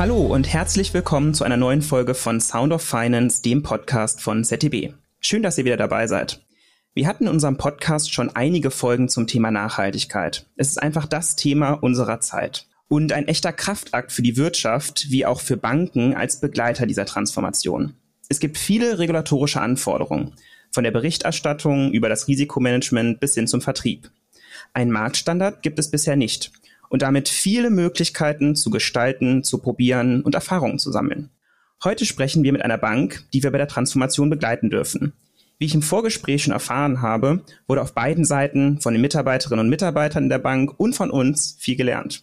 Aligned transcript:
Hallo 0.00 0.16
und 0.16 0.50
herzlich 0.50 0.94
willkommen 0.94 1.34
zu 1.34 1.44
einer 1.44 1.58
neuen 1.58 1.82
Folge 1.82 2.14
von 2.14 2.40
Sound 2.40 2.72
of 2.72 2.80
Finance, 2.80 3.42
dem 3.42 3.62
Podcast 3.62 4.22
von 4.22 4.44
ZDB. 4.44 4.94
Schön, 5.20 5.42
dass 5.42 5.58
ihr 5.58 5.66
wieder 5.66 5.76
dabei 5.76 6.06
seid. 6.06 6.40
Wir 6.94 7.06
hatten 7.06 7.24
in 7.24 7.28
unserem 7.28 7.58
Podcast 7.58 8.10
schon 8.10 8.34
einige 8.34 8.70
Folgen 8.70 9.10
zum 9.10 9.26
Thema 9.26 9.50
Nachhaltigkeit. 9.50 10.46
Es 10.56 10.68
ist 10.68 10.82
einfach 10.82 11.04
das 11.04 11.36
Thema 11.36 11.72
unserer 11.72 12.18
Zeit 12.20 12.66
und 12.88 13.12
ein 13.12 13.28
echter 13.28 13.52
Kraftakt 13.52 14.10
für 14.10 14.22
die 14.22 14.38
Wirtschaft 14.38 15.10
wie 15.10 15.26
auch 15.26 15.42
für 15.42 15.58
Banken 15.58 16.14
als 16.14 16.40
Begleiter 16.40 16.86
dieser 16.86 17.04
Transformation. 17.04 17.92
Es 18.30 18.40
gibt 18.40 18.56
viele 18.56 18.98
regulatorische 18.98 19.60
Anforderungen, 19.60 20.32
von 20.70 20.82
der 20.82 20.92
Berichterstattung 20.92 21.92
über 21.92 22.08
das 22.08 22.26
Risikomanagement 22.26 23.20
bis 23.20 23.34
hin 23.34 23.46
zum 23.46 23.60
Vertrieb. 23.60 24.10
Ein 24.72 24.92
Marktstandard 24.92 25.62
gibt 25.62 25.78
es 25.78 25.90
bisher 25.90 26.16
nicht 26.16 26.52
und 26.90 27.02
damit 27.02 27.30
viele 27.30 27.70
Möglichkeiten 27.70 28.54
zu 28.54 28.68
gestalten, 28.68 29.42
zu 29.42 29.58
probieren 29.58 30.20
und 30.20 30.34
Erfahrungen 30.34 30.78
zu 30.78 30.92
sammeln. 30.92 31.30
Heute 31.82 32.04
sprechen 32.04 32.42
wir 32.42 32.52
mit 32.52 32.62
einer 32.62 32.76
Bank, 32.76 33.24
die 33.32 33.42
wir 33.42 33.50
bei 33.50 33.58
der 33.58 33.68
Transformation 33.68 34.28
begleiten 34.28 34.68
dürfen. 34.68 35.14
Wie 35.58 35.66
ich 35.66 35.74
im 35.74 35.82
Vorgespräch 35.82 36.42
schon 36.42 36.52
erfahren 36.52 37.00
habe, 37.00 37.42
wurde 37.66 37.80
auf 37.80 37.94
beiden 37.94 38.24
Seiten 38.24 38.80
von 38.80 38.92
den 38.92 39.00
Mitarbeiterinnen 39.00 39.64
und 39.64 39.70
Mitarbeitern 39.70 40.28
der 40.28 40.38
Bank 40.38 40.74
und 40.78 40.94
von 40.94 41.10
uns 41.10 41.56
viel 41.58 41.76
gelernt. 41.76 42.22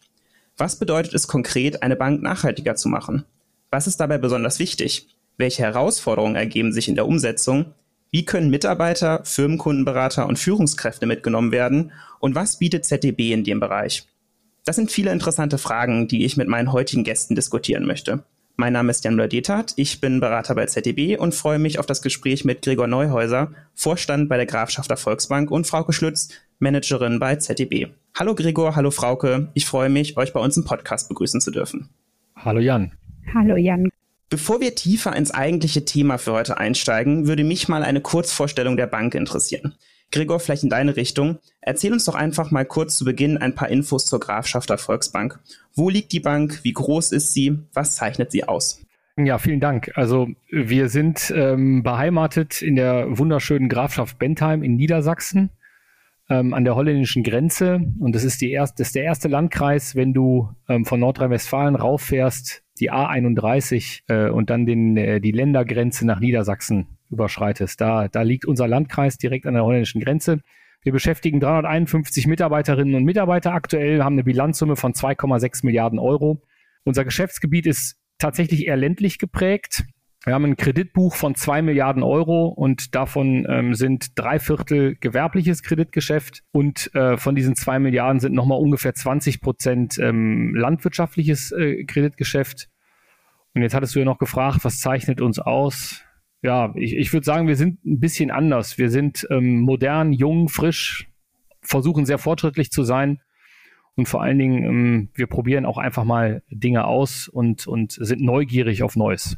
Was 0.58 0.78
bedeutet 0.78 1.14
es 1.14 1.28
konkret, 1.28 1.82
eine 1.82 1.96
Bank 1.96 2.22
nachhaltiger 2.22 2.76
zu 2.76 2.90
machen? 2.90 3.24
Was 3.72 3.88
ist 3.88 4.00
dabei 4.00 4.18
besonders 4.18 4.60
wichtig? 4.60 5.08
Welche 5.38 5.64
Herausforderungen 5.64 6.36
ergeben 6.36 6.74
sich 6.74 6.90
in 6.90 6.96
der 6.96 7.08
Umsetzung? 7.08 7.74
Wie 8.12 8.26
können 8.26 8.50
Mitarbeiter, 8.50 9.22
Firmenkundenberater 9.24 10.28
und 10.28 10.40
Führungskräfte 10.40 11.06
mitgenommen 11.06 11.52
werden? 11.52 11.92
Und 12.20 12.36
was 12.36 12.58
bietet 12.58 12.86
ZDB 12.86 13.34
in 13.34 13.44
dem 13.44 13.60
Bereich? 13.60 14.08
Das 14.68 14.76
sind 14.76 14.92
viele 14.92 15.14
interessante 15.14 15.58
Fragen, 15.58 16.10
die 16.10 16.26
ich 16.26 16.36
mit 16.36 16.50
meinen 16.50 16.74
heutigen 16.74 17.06
Gästen 17.06 17.36
diskutieren 17.36 17.86
möchte. 17.86 18.26
Mein 18.58 18.74
Name 18.74 18.92
ist 18.92 19.02
Jan 19.06 19.16
Müller-Detert, 19.16 19.72
ich 19.78 20.02
bin 20.02 20.20
Berater 20.20 20.56
bei 20.56 20.66
ZDB 20.66 21.16
und 21.16 21.34
freue 21.34 21.58
mich 21.58 21.80
auf 21.80 21.86
das 21.86 22.02
Gespräch 22.02 22.44
mit 22.44 22.64
Gregor 22.64 22.88
Neuhäuser, 22.88 23.54
Vorstand 23.76 24.28
bei 24.28 24.36
der 24.36 24.46
Grafschafter 24.46 24.98
Volksbank 24.98 25.52
und 25.52 25.68
Frauke 25.68 25.94
Schlütz, 25.94 26.32
Managerin 26.60 27.18
bei 27.18 27.38
ZDB. 27.38 27.88
Hallo 28.20 28.36
Gregor, 28.36 28.76
hallo 28.76 28.92
Frauke, 28.92 29.48
ich 29.54 29.66
freue 29.66 29.88
mich, 29.88 30.18
euch 30.18 30.34
bei 30.34 30.42
uns 30.42 30.58
im 30.58 30.66
Podcast 30.66 31.08
begrüßen 31.08 31.40
zu 31.40 31.52
dürfen. 31.52 31.88
Hallo 32.36 32.60
Jan. 32.60 32.92
Hallo 33.34 33.56
Jan. 33.56 33.90
Bevor 34.30 34.60
wir 34.60 34.76
tiefer 34.76 35.16
ins 35.16 35.32
eigentliche 35.32 35.86
Thema 35.86 36.18
für 36.18 36.34
heute 36.34 36.58
einsteigen, 36.58 37.26
würde 37.26 37.46
mich 37.46 37.70
mal 37.70 37.84
eine 37.84 38.02
Kurzvorstellung 38.02 38.76
der 38.76 38.88
Bank 38.88 39.16
interessieren. 39.16 39.76
Gregor, 40.12 40.40
vielleicht 40.40 40.64
in 40.64 40.70
deine 40.70 40.96
Richtung. 40.96 41.40
Erzähl 41.62 41.92
uns 41.92 42.06
doch 42.06 42.16
einfach 42.16 42.52
mal 42.52 42.66
kurz 42.66 42.98
zu 42.98 43.06
Beginn 43.06 43.38
ein 43.38 43.56
paar 43.56 43.70
Infos 43.70 44.06
zur 44.06 44.20
Grafschafter 44.20 44.78
Volksbank. 44.78 45.40
Wo 45.76 45.90
liegt 45.90 46.12
die 46.12 46.20
Bank? 46.20 46.60
Wie 46.64 46.74
groß 46.74 47.12
ist 47.12 47.34
sie? 47.34 47.60
Was 47.74 47.96
zeichnet 47.96 48.32
sie 48.32 48.46
aus? 48.46 48.82
Ja, 49.18 49.40
vielen 49.40 49.60
Dank. 49.60 49.92
Also 49.96 50.28
wir 50.50 50.90
sind 50.90 51.34
ähm, 51.36 51.82
beheimatet 51.82 52.62
in 52.62 52.76
der 52.76 53.18
wunderschönen 53.18 53.68
Grafschaft 53.68 54.20
Bentheim 54.20 54.64
in 54.64 54.76
Niedersachsen 54.76 55.50
ähm, 56.30 56.54
an 56.54 56.64
der 56.64 56.76
holländischen 56.76 57.24
Grenze. 57.24 57.82
Und 58.00 58.14
das 58.14 58.24
ist, 58.24 58.42
die 58.42 58.52
erst, 58.52 58.80
das 58.80 58.88
ist 58.88 58.96
der 58.96 59.04
erste 59.04 59.28
Landkreis, 59.28 59.96
wenn 59.96 60.14
du 60.14 60.50
ähm, 60.70 60.86
von 60.86 61.00
Nordrhein-Westfalen 61.00 61.76
rauffährst, 61.76 62.64
die 62.80 62.92
A31 62.92 64.02
äh, 64.08 64.30
und 64.30 64.50
dann 64.50 64.66
den, 64.66 64.96
äh, 64.98 65.20
die 65.20 65.32
Ländergrenze 65.32 66.06
nach 66.06 66.20
Niedersachsen 66.20 66.97
überschreitest. 67.10 67.80
Da, 67.80 68.08
da 68.08 68.22
liegt 68.22 68.46
unser 68.46 68.68
Landkreis 68.68 69.18
direkt 69.18 69.46
an 69.46 69.54
der 69.54 69.64
holländischen 69.64 70.02
Grenze. 70.02 70.42
Wir 70.82 70.92
beschäftigen 70.92 71.40
351 71.40 72.28
Mitarbeiterinnen 72.28 72.96
und 72.96 73.04
Mitarbeiter 73.04 73.54
aktuell, 73.54 74.04
haben 74.04 74.14
eine 74.14 74.24
Bilanzsumme 74.24 74.76
von 74.76 74.94
2,6 74.94 75.66
Milliarden 75.66 76.00
Euro. 76.00 76.42
Unser 76.84 77.04
Geschäftsgebiet 77.04 77.66
ist 77.66 77.98
tatsächlich 78.20 78.68
eher 78.68 78.78
ländlich 78.78 79.20
geprägt. 79.20 79.84
Wir 80.24 80.34
haben 80.34 80.46
ein 80.46 80.58
Kreditbuch 80.58 81.16
von 81.16 81.36
2 81.36 81.62
Milliarden 81.62 82.04
Euro 82.04 82.48
und 82.48 82.96
davon 82.96 83.46
ähm, 83.50 83.76
sind 83.76 84.10
drei 84.16 84.40
Viertel 84.40 84.96
gewerbliches 84.96 85.64
Kreditgeschäft 85.64 86.44
und 86.52 86.94
äh, 86.96 87.18
von 87.18 87.36
diesen 87.36 87.56
2 87.56 87.80
Milliarden 87.80 88.20
sind 88.20 88.34
nochmal 88.34 88.60
ungefähr 88.60 88.94
20 88.94 89.42
Prozent 89.42 89.98
ähm, 90.00 90.54
landwirtschaftliches 90.56 91.52
äh, 91.52 91.86
Kreditgeschäft. 91.86 92.68
Und 93.54 93.62
jetzt 93.62 93.74
hattest 93.74 93.96
du 93.96 94.00
ja 94.00 94.06
noch 94.06 94.20
gefragt, 94.20 94.60
was 94.64 94.80
zeichnet 94.80 95.22
uns 95.22 95.40
aus? 95.40 96.04
Ja, 96.42 96.74
ich, 96.76 96.96
ich 96.96 97.14
würde 97.14 97.26
sagen, 97.26 97.48
wir 97.48 97.56
sind 97.56 97.84
ein 97.86 98.00
bisschen 98.00 98.32
anders. 98.32 98.78
Wir 98.78 98.90
sind 98.90 99.28
ähm, 99.32 99.62
modern, 99.62 100.14
jung, 100.14 100.50
frisch, 100.50 101.08
versuchen 101.62 102.06
sehr 102.06 102.18
fortschrittlich 102.18 102.72
zu 102.72 102.84
sein 102.84 103.20
und 103.98 104.08
vor 104.08 104.22
allen 104.22 104.38
Dingen, 104.38 104.64
ähm, 104.64 105.10
wir 105.16 105.28
probieren 105.28 105.66
auch 105.66 105.78
einfach 105.78 106.04
mal 106.04 106.44
Dinge 106.50 106.86
aus 106.86 107.28
und, 107.28 107.68
und 107.68 107.94
sind 107.94 108.22
neugierig 108.22 108.84
auf 108.84 108.96
Neues. 108.96 109.38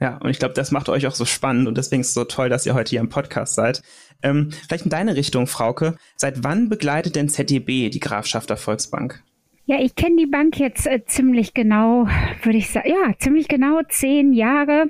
Ja, 0.00 0.18
und 0.18 0.28
ich 0.28 0.40
glaube, 0.40 0.54
das 0.54 0.72
macht 0.72 0.88
euch 0.88 1.06
auch 1.06 1.14
so 1.14 1.24
spannend 1.24 1.68
und 1.68 1.78
deswegen 1.78 2.00
ist 2.00 2.08
es 2.08 2.14
so 2.14 2.24
toll, 2.24 2.48
dass 2.48 2.66
ihr 2.66 2.74
heute 2.74 2.90
hier 2.90 3.00
im 3.00 3.08
Podcast 3.08 3.54
seid. 3.54 3.82
Ähm, 4.22 4.50
vielleicht 4.66 4.84
in 4.84 4.90
deine 4.90 5.14
Richtung, 5.14 5.46
Frauke. 5.46 5.96
Seit 6.16 6.42
wann 6.42 6.68
begleitet 6.68 7.14
denn 7.14 7.28
ZDB 7.28 7.90
die 7.90 8.00
Grafschaft 8.00 8.50
der 8.50 8.56
Volksbank? 8.56 9.22
Ja, 9.66 9.80
ich 9.80 9.94
kenne 9.94 10.16
die 10.16 10.26
Bank 10.26 10.58
jetzt 10.58 10.86
äh, 10.86 11.04
ziemlich 11.06 11.54
genau, 11.54 12.08
würde 12.42 12.58
ich 12.58 12.70
sagen, 12.70 12.90
ja, 12.90 13.16
ziemlich 13.18 13.46
genau 13.46 13.80
zehn 13.88 14.32
Jahre. 14.32 14.88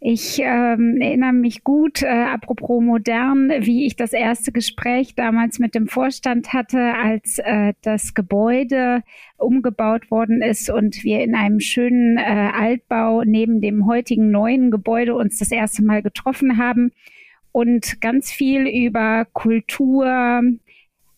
Ich 0.00 0.38
ähm, 0.38 0.98
erinnere 1.00 1.32
mich 1.32 1.64
gut, 1.64 2.02
äh, 2.02 2.06
apropos 2.06 2.80
modern, 2.80 3.50
wie 3.62 3.84
ich 3.84 3.96
das 3.96 4.12
erste 4.12 4.52
Gespräch 4.52 5.16
damals 5.16 5.58
mit 5.58 5.74
dem 5.74 5.88
Vorstand 5.88 6.52
hatte, 6.52 6.94
als 6.94 7.38
äh, 7.38 7.74
das 7.82 8.14
Gebäude 8.14 9.02
umgebaut 9.38 10.08
worden 10.12 10.40
ist 10.40 10.70
und 10.70 11.02
wir 11.02 11.20
in 11.20 11.34
einem 11.34 11.58
schönen 11.58 12.16
äh, 12.16 12.20
Altbau 12.54 13.24
neben 13.24 13.60
dem 13.60 13.86
heutigen 13.86 14.30
neuen 14.30 14.70
Gebäude 14.70 15.16
uns 15.16 15.38
das 15.40 15.50
erste 15.50 15.82
Mal 15.82 16.00
getroffen 16.00 16.58
haben 16.58 16.92
und 17.50 18.00
ganz 18.00 18.30
viel 18.30 18.68
über 18.68 19.24
Kultur, 19.24 20.42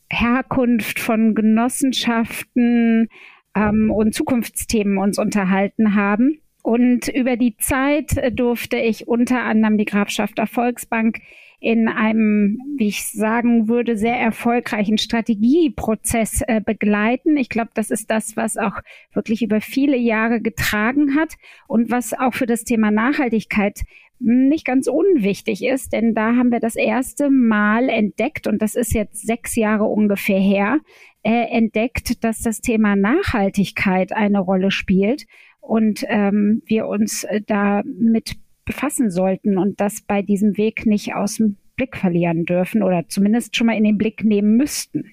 Herkunft 0.09 1.01
von 1.01 1.35
Genossenschaften 1.35 3.09
ähm, 3.55 3.91
und 3.91 4.15
Zukunftsthemen 4.15 4.97
uns 4.97 5.19
unterhalten 5.19 5.95
haben. 5.95 6.41
Und 6.63 7.09
über 7.09 7.37
die 7.37 7.57
Zeit 7.57 8.17
äh, 8.17 8.33
durfte 8.33 8.79
ich 8.79 9.09
unter 9.09 9.43
anderem 9.43 9.79
die 9.79 9.85
Grafschafter 9.85 10.47
Volksbank 10.47 11.21
in 11.61 11.89
einem, 11.89 12.59
wie 12.79 12.89
ich 12.89 13.05
sagen 13.05 13.69
würde, 13.69 13.97
sehr 13.97 14.17
erfolgreichen 14.17 14.97
Strategieprozess 14.97 16.43
äh, 16.47 16.63
begleiten. 16.65 17.37
Ich 17.37 17.51
glaube, 17.51 17.71
das 17.75 17.91
ist 17.91 18.11
das, 18.11 18.35
was 18.35 18.57
auch 18.57 18.81
wirklich 19.13 19.43
über 19.43 19.61
viele 19.61 19.97
Jahre 19.97 20.41
getragen 20.41 21.17
hat 21.17 21.35
und 21.69 21.91
was 21.91 22.15
auch 22.15 22.33
für 22.33 22.47
das 22.47 22.65
Thema 22.65 22.91
Nachhaltigkeit 22.91 23.83
nicht 24.21 24.67
ganz 24.67 24.87
unwichtig 24.87 25.65
ist, 25.65 25.95
denn 25.95 26.15
da 26.15 26.37
haben 26.37 26.53
wir 26.53 26.61
das 26.61 26.77
erste 26.77 27.31
Mal 27.31 27.89
entdeckt, 27.89 28.47
und 28.47 28.61
das 28.61 28.75
ist 28.75 28.93
jetzt 28.93 29.27
sechs 29.27 29.57
Jahre 29.57 29.85
ungefähr 29.85 30.39
her, 30.39 30.81
äh, 31.23 31.47
entdeckt, 31.51 32.23
dass 32.23 32.41
das 32.43 32.61
Thema 32.61 32.97
Nachhaltigkeit 32.97 34.13
eine 34.13 34.41
Rolle 34.41 34.71
spielt 34.71 35.27
und 35.61 36.05
ähm, 36.09 36.63
wir 36.67 36.87
uns 36.87 37.25
äh, 37.25 37.41
damit 37.47 38.37
befassen 38.65 39.11
sollten 39.11 39.59
und 39.59 39.81
das 39.81 40.03
bei 40.03 40.23
diesem 40.23 40.57
Weg 40.57 40.87
nicht 40.87 41.15
aus 41.15 41.37
dem 41.37 41.57
Blick 41.77 41.97
verlieren 41.97 42.45
dürfen 42.45 42.83
oder 42.83 43.09
zumindest 43.09 43.57
schon 43.57 43.67
mal 43.67 43.77
in 43.77 43.85
den 43.85 43.99
Blick 43.99 44.25
nehmen 44.25 44.57
müssten. 44.57 45.07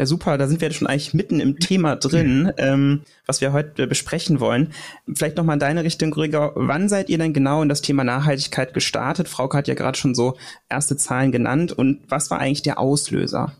Ja, 0.00 0.06
super, 0.06 0.38
da 0.38 0.48
sind 0.48 0.62
wir 0.62 0.70
schon 0.72 0.88
eigentlich 0.88 1.12
mitten 1.12 1.40
im 1.40 1.58
Thema 1.58 1.94
drin, 1.94 2.50
ähm, 2.56 3.02
was 3.26 3.42
wir 3.42 3.52
heute 3.52 3.86
besprechen 3.86 4.40
wollen. 4.40 4.72
Vielleicht 5.14 5.36
nochmal 5.36 5.56
in 5.56 5.60
deine 5.60 5.84
Richtung, 5.84 6.10
Gregor. 6.10 6.52
Wann 6.54 6.88
seid 6.88 7.10
ihr 7.10 7.18
denn 7.18 7.34
genau 7.34 7.60
in 7.60 7.68
das 7.68 7.82
Thema 7.82 8.02
Nachhaltigkeit 8.02 8.72
gestartet? 8.72 9.28
Frauke 9.28 9.58
hat 9.58 9.68
ja 9.68 9.74
gerade 9.74 9.98
schon 9.98 10.14
so 10.14 10.38
erste 10.70 10.96
Zahlen 10.96 11.32
genannt. 11.32 11.72
Und 11.72 12.00
was 12.08 12.30
war 12.30 12.38
eigentlich 12.38 12.62
der 12.62 12.78
Auslöser? 12.78 13.52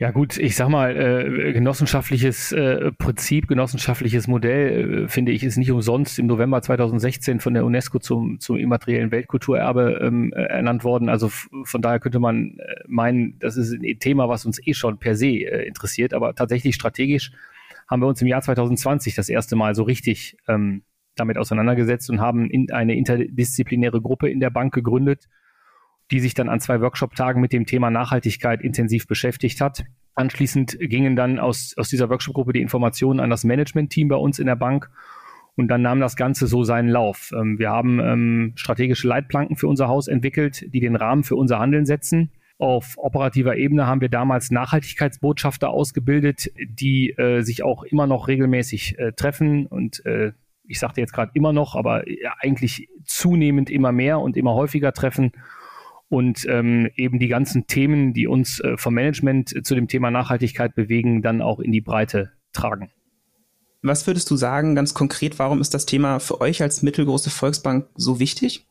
Ja 0.00 0.12
gut, 0.12 0.38
ich 0.38 0.56
sag 0.56 0.70
mal, 0.70 0.96
äh, 0.96 1.52
genossenschaftliches 1.52 2.52
äh, 2.52 2.90
Prinzip, 2.92 3.48
genossenschaftliches 3.48 4.28
Modell, 4.28 5.04
äh, 5.04 5.08
finde 5.08 5.30
ich, 5.30 5.44
ist 5.44 5.58
nicht 5.58 5.70
umsonst 5.70 6.18
im 6.18 6.26
November 6.26 6.62
2016 6.62 7.38
von 7.38 7.52
der 7.52 7.66
UNESCO 7.66 7.98
zum, 7.98 8.40
zum 8.40 8.56
immateriellen 8.56 9.10
Weltkulturerbe 9.10 10.00
ähm, 10.02 10.32
äh, 10.32 10.40
ernannt 10.44 10.84
worden. 10.84 11.10
Also 11.10 11.28
von 11.28 11.82
daher 11.82 12.00
könnte 12.00 12.18
man 12.18 12.56
äh, 12.56 12.76
meinen, 12.86 13.38
das 13.40 13.58
ist 13.58 13.74
ein 13.74 13.98
Thema, 13.98 14.26
was 14.30 14.46
uns 14.46 14.58
eh 14.66 14.72
schon 14.72 14.96
per 14.96 15.16
se 15.16 15.26
äh, 15.26 15.66
interessiert. 15.66 16.14
Aber 16.14 16.34
tatsächlich 16.34 16.76
strategisch 16.76 17.32
haben 17.86 18.00
wir 18.00 18.06
uns 18.06 18.22
im 18.22 18.28
Jahr 18.28 18.40
2020 18.40 19.14
das 19.14 19.28
erste 19.28 19.54
Mal 19.54 19.74
so 19.74 19.82
richtig 19.82 20.38
ähm, 20.48 20.80
damit 21.14 21.36
auseinandergesetzt 21.36 22.08
und 22.08 22.22
haben 22.22 22.48
in 22.48 22.72
eine 22.72 22.94
interdisziplinäre 22.94 24.00
Gruppe 24.00 24.30
in 24.30 24.40
der 24.40 24.48
Bank 24.48 24.72
gegründet, 24.72 25.28
die 26.10 26.20
sich 26.20 26.34
dann 26.34 26.48
an 26.48 26.60
zwei 26.60 26.80
Workshop-Tagen 26.80 27.40
mit 27.40 27.52
dem 27.52 27.66
Thema 27.66 27.90
Nachhaltigkeit 27.90 28.62
intensiv 28.62 29.06
beschäftigt 29.06 29.60
hat. 29.60 29.84
Anschließend 30.14 30.78
gingen 30.80 31.16
dann 31.16 31.38
aus, 31.38 31.74
aus 31.76 31.88
dieser 31.88 32.10
Workshop-Gruppe 32.10 32.52
die 32.52 32.60
Informationen 32.60 33.20
an 33.20 33.30
das 33.30 33.44
Management-Team 33.44 34.08
bei 34.08 34.16
uns 34.16 34.38
in 34.38 34.46
der 34.46 34.56
Bank. 34.56 34.90
Und 35.56 35.68
dann 35.68 35.82
nahm 35.82 36.00
das 36.00 36.16
Ganze 36.16 36.46
so 36.46 36.64
seinen 36.64 36.88
Lauf. 36.88 37.32
Ähm, 37.36 37.58
wir 37.58 37.70
haben 37.70 38.00
ähm, 38.00 38.52
strategische 38.56 39.06
Leitplanken 39.06 39.56
für 39.56 39.68
unser 39.68 39.88
Haus 39.88 40.08
entwickelt, 40.08 40.64
die 40.72 40.80
den 40.80 40.96
Rahmen 40.96 41.22
für 41.22 41.36
unser 41.36 41.58
Handeln 41.58 41.86
setzen. 41.86 42.30
Auf 42.58 42.94
operativer 42.98 43.56
Ebene 43.56 43.86
haben 43.86 44.00
wir 44.00 44.08
damals 44.08 44.50
Nachhaltigkeitsbotschafter 44.50 45.70
ausgebildet, 45.70 46.50
die 46.62 47.10
äh, 47.10 47.42
sich 47.42 47.62
auch 47.62 47.84
immer 47.84 48.06
noch 48.06 48.28
regelmäßig 48.28 48.98
äh, 48.98 49.12
treffen 49.12 49.66
und 49.66 50.04
äh, 50.04 50.32
ich 50.66 50.78
sagte 50.78 51.00
jetzt 51.00 51.12
gerade 51.12 51.32
immer 51.34 51.52
noch, 51.52 51.74
aber 51.74 52.04
eigentlich 52.38 52.88
zunehmend 53.04 53.70
immer 53.70 53.90
mehr 53.90 54.20
und 54.20 54.36
immer 54.36 54.54
häufiger 54.54 54.92
treffen 54.92 55.32
und 56.10 56.44
ähm, 56.48 56.90
eben 56.96 57.20
die 57.20 57.28
ganzen 57.28 57.66
Themen, 57.68 58.12
die 58.12 58.26
uns 58.26 58.58
äh, 58.60 58.76
vom 58.76 58.94
Management 58.94 59.64
zu 59.64 59.74
dem 59.76 59.86
Thema 59.86 60.10
Nachhaltigkeit 60.10 60.74
bewegen, 60.74 61.22
dann 61.22 61.40
auch 61.40 61.60
in 61.60 61.70
die 61.70 61.80
Breite 61.80 62.32
tragen. 62.52 62.90
Was 63.82 64.06
würdest 64.06 64.28
du 64.30 64.36
sagen, 64.36 64.74
ganz 64.74 64.92
konkret, 64.92 65.38
warum 65.38 65.60
ist 65.60 65.72
das 65.72 65.86
Thema 65.86 66.18
für 66.18 66.40
euch 66.40 66.62
als 66.62 66.82
mittelgroße 66.82 67.30
Volksbank 67.30 67.86
so 67.94 68.18
wichtig? 68.18 68.66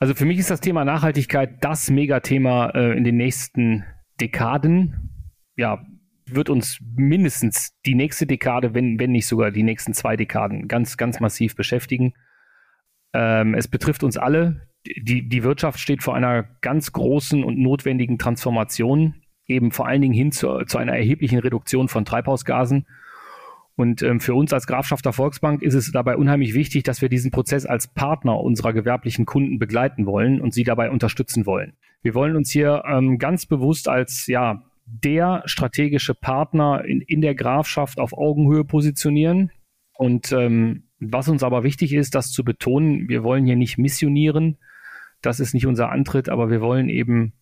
Also 0.00 0.14
für 0.14 0.24
mich 0.24 0.38
ist 0.38 0.50
das 0.50 0.60
Thema 0.60 0.84
Nachhaltigkeit 0.84 1.62
das 1.62 1.90
Megathema 1.90 2.70
äh, 2.70 2.98
in 2.98 3.04
den 3.04 3.16
nächsten 3.16 3.84
Dekaden. 4.20 5.30
Ja, 5.56 5.86
wird 6.26 6.50
uns 6.50 6.80
mindestens 6.96 7.70
die 7.86 7.94
nächste 7.94 8.26
Dekade, 8.26 8.74
wenn, 8.74 8.98
wenn 8.98 9.12
nicht 9.12 9.28
sogar 9.28 9.52
die 9.52 9.62
nächsten 9.62 9.94
zwei 9.94 10.16
Dekaden, 10.16 10.66
ganz, 10.66 10.96
ganz 10.96 11.20
massiv 11.20 11.54
beschäftigen. 11.54 12.14
Ähm, 13.12 13.54
es 13.54 13.68
betrifft 13.68 14.02
uns 14.02 14.16
alle. 14.16 14.68
Die, 14.86 15.28
die 15.28 15.42
Wirtschaft 15.42 15.78
steht 15.78 16.02
vor 16.02 16.14
einer 16.14 16.42
ganz 16.60 16.92
großen 16.92 17.42
und 17.42 17.58
notwendigen 17.58 18.18
Transformation, 18.18 19.14
eben 19.46 19.70
vor 19.70 19.86
allen 19.86 20.02
Dingen 20.02 20.14
hin 20.14 20.32
zu, 20.32 20.64
zu 20.66 20.78
einer 20.78 20.96
erheblichen 20.96 21.38
Reduktion 21.38 21.88
von 21.88 22.04
Treibhausgasen 22.04 22.86
und 23.76 24.02
ähm, 24.02 24.20
für 24.20 24.34
uns 24.34 24.52
als 24.52 24.66
Grafschafter 24.66 25.12
Volksbank 25.12 25.62
ist 25.62 25.74
es 25.74 25.90
dabei 25.90 26.16
unheimlich 26.16 26.54
wichtig, 26.54 26.84
dass 26.84 27.02
wir 27.02 27.08
diesen 27.08 27.30
Prozess 27.30 27.66
als 27.66 27.88
Partner 27.88 28.38
unserer 28.38 28.72
gewerblichen 28.72 29.26
Kunden 29.26 29.58
begleiten 29.58 30.06
wollen 30.06 30.40
und 30.40 30.54
sie 30.54 30.62
dabei 30.62 30.90
unterstützen 30.90 31.44
wollen. 31.44 31.72
Wir 32.02 32.14
wollen 32.14 32.36
uns 32.36 32.50
hier 32.50 32.84
ähm, 32.86 33.18
ganz 33.18 33.46
bewusst 33.46 33.88
als 33.88 34.26
ja 34.26 34.62
der 34.86 35.42
strategische 35.46 36.14
Partner 36.14 36.84
in, 36.84 37.00
in 37.00 37.20
der 37.20 37.34
Grafschaft 37.34 37.98
auf 37.98 38.12
Augenhöhe 38.12 38.64
positionieren. 38.64 39.50
Und 39.96 40.30
ähm, 40.30 40.84
was 41.00 41.28
uns 41.28 41.42
aber 41.42 41.64
wichtig 41.64 41.94
ist, 41.94 42.14
das 42.14 42.30
zu 42.30 42.44
betonen, 42.44 43.08
wir 43.08 43.24
wollen 43.24 43.46
hier 43.46 43.56
nicht 43.56 43.78
missionieren. 43.78 44.58
Das 45.24 45.40
ist 45.40 45.54
nicht 45.54 45.66
unser 45.66 45.90
Antritt, 45.90 46.28
aber 46.28 46.50
wir 46.50 46.60
wollen 46.60 46.88
eben 46.88 47.32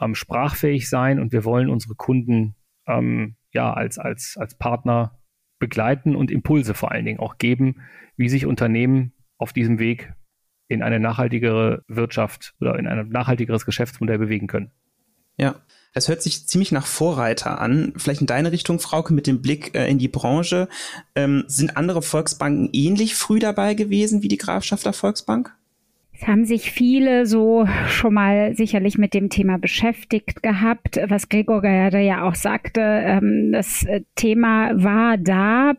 ähm, 0.00 0.14
sprachfähig 0.14 0.88
sein 0.88 1.18
und 1.18 1.32
wir 1.32 1.44
wollen 1.44 1.68
unsere 1.68 1.94
Kunden 1.94 2.54
ähm, 2.86 3.36
ja 3.52 3.72
als, 3.72 3.98
als, 3.98 4.36
als 4.38 4.56
Partner 4.56 5.18
begleiten 5.58 6.16
und 6.16 6.30
Impulse 6.30 6.74
vor 6.74 6.92
allen 6.92 7.04
Dingen 7.04 7.20
auch 7.20 7.38
geben, 7.38 7.82
wie 8.16 8.28
sich 8.28 8.46
Unternehmen 8.46 9.12
auf 9.38 9.52
diesem 9.52 9.78
Weg 9.78 10.12
in 10.68 10.82
eine 10.82 11.00
nachhaltigere 11.00 11.82
Wirtschaft 11.88 12.54
oder 12.60 12.78
in 12.78 12.86
ein 12.86 13.08
nachhaltigeres 13.08 13.66
Geschäftsmodell 13.66 14.18
bewegen 14.18 14.46
können. 14.46 14.70
Ja, 15.36 15.56
das 15.94 16.08
hört 16.08 16.22
sich 16.22 16.46
ziemlich 16.46 16.72
nach 16.72 16.86
Vorreiter 16.86 17.60
an. 17.60 17.92
Vielleicht 17.96 18.20
in 18.20 18.26
deine 18.26 18.52
Richtung, 18.52 18.78
Frauke, 18.78 19.12
mit 19.12 19.26
dem 19.26 19.42
Blick 19.42 19.74
äh, 19.74 19.88
in 19.88 19.98
die 19.98 20.08
Branche. 20.08 20.68
Ähm, 21.14 21.44
sind 21.46 21.76
andere 21.76 22.02
Volksbanken 22.02 22.70
ähnlich 22.72 23.14
früh 23.14 23.38
dabei 23.38 23.74
gewesen 23.74 24.22
wie 24.22 24.28
die 24.28 24.38
Grafschafter 24.38 24.92
Volksbank? 24.92 25.54
Es 26.22 26.28
haben 26.28 26.44
sich 26.44 26.70
viele 26.70 27.26
so 27.26 27.66
schon 27.88 28.14
mal 28.14 28.54
sicherlich 28.54 28.96
mit 28.96 29.12
dem 29.12 29.28
Thema 29.28 29.58
beschäftigt 29.58 30.40
gehabt, 30.40 31.00
was 31.08 31.28
Gregor 31.28 31.62
gerade 31.62 31.98
ja 31.98 32.22
auch 32.22 32.36
sagte. 32.36 32.80
Ähm, 32.80 33.50
das 33.50 33.84
äh, 33.84 34.02
Thema 34.14 34.70
war 34.80 35.18
da 35.18 35.72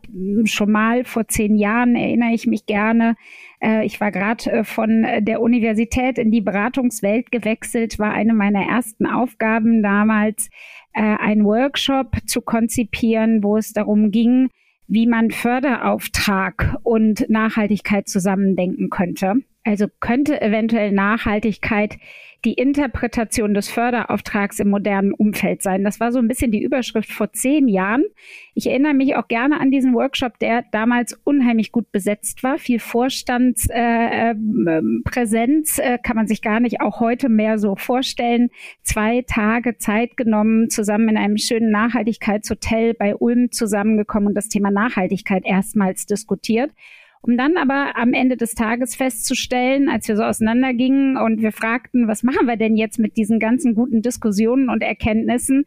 schon 0.43 0.69
mal 0.69 1.05
vor 1.05 1.29
zehn 1.29 1.55
Jahren, 1.55 1.95
erinnere 1.95 2.33
ich 2.33 2.45
mich 2.45 2.65
gerne. 2.65 3.15
Äh, 3.61 3.85
ich 3.85 4.01
war 4.01 4.11
gerade 4.11 4.51
äh, 4.51 4.63
von 4.65 5.07
der 5.21 5.39
Universität 5.39 6.17
in 6.17 6.29
die 6.29 6.41
Beratungswelt 6.41 7.31
gewechselt, 7.31 7.97
war 7.97 8.11
eine 8.11 8.33
meiner 8.33 8.65
ersten 8.65 9.05
Aufgaben 9.05 9.81
damals, 9.81 10.49
einen 10.93 11.45
Workshop 11.45 12.17
zu 12.27 12.41
konzipieren, 12.41 13.43
wo 13.43 13.57
es 13.57 13.73
darum 13.73 14.11
ging, 14.11 14.49
wie 14.87 15.07
man 15.07 15.31
Förderauftrag 15.31 16.75
und 16.83 17.27
Nachhaltigkeit 17.29 18.07
zusammendenken 18.07 18.91
könnte. 18.91 19.37
Also 19.63 19.87
könnte 19.99 20.41
eventuell 20.41 20.91
Nachhaltigkeit 20.91 21.97
die 22.43 22.53
Interpretation 22.53 23.53
des 23.53 23.69
Förderauftrags 23.69 24.59
im 24.59 24.69
modernen 24.69 25.13
Umfeld 25.13 25.61
sein. 25.61 25.85
Das 25.85 26.01
war 26.01 26.11
so 26.11 26.19
ein 26.19 26.27
bisschen 26.27 26.51
die 26.51 26.61
Überschrift 26.61 27.09
vor 27.11 27.31
zehn 27.31 27.69
Jahren. 27.69 28.03
Ich 28.53 28.67
erinnere 28.67 28.93
mich 28.93 29.15
auch 29.15 29.29
gerne 29.29 29.61
an 29.61 29.71
diesen 29.71 29.93
Workshop, 29.93 30.37
der 30.39 30.65
damals 30.71 31.13
unheimlich 31.23 31.71
gut 31.71 31.93
besetzt 31.93 32.43
war. 32.43 32.57
Viel 32.57 32.79
Vorstandspräsenz 32.79 35.79
äh, 35.79 35.81
äh, 35.81 35.93
äh, 35.93 35.97
kann 35.99 36.17
man 36.17 36.27
sich 36.27 36.41
gar 36.41 36.59
nicht 36.59 36.81
auch 36.81 36.99
heute 36.99 37.29
mehr 37.29 37.57
so 37.57 37.77
vorstellen. 37.77 38.49
Zwei 38.81 39.23
Tage 39.25 39.77
Zeit 39.77 40.17
genommen, 40.17 40.69
zusammen 40.69 41.07
in 41.09 41.17
einem 41.17 41.37
schönen 41.37 41.71
Nachhaltigkeitshotel 41.71 42.93
bei 42.93 43.15
Ulm 43.15 43.51
zusammengekommen 43.51 44.27
und 44.27 44.35
das 44.35 44.49
Thema 44.49 44.71
Nachhaltigkeit 44.71 45.45
erstmals 45.45 46.05
diskutiert 46.05 46.71
um 47.23 47.37
dann 47.37 47.55
aber 47.55 47.95
am 47.95 48.13
Ende 48.13 48.35
des 48.35 48.53
Tages 48.53 48.95
festzustellen, 48.95 49.89
als 49.89 50.07
wir 50.07 50.17
so 50.17 50.23
auseinandergingen 50.23 51.17
und 51.17 51.41
wir 51.41 51.53
fragten, 51.53 52.07
was 52.07 52.21
machen 52.23 52.47
wir 52.47 52.57
denn 52.57 52.75
jetzt 52.75 52.99
mit 52.99 53.15
diesen 53.15 53.39
ganzen 53.39 53.75
guten 53.75 54.01
Diskussionen 54.01 54.69
und 54.69 54.83
Erkenntnissen, 54.83 55.65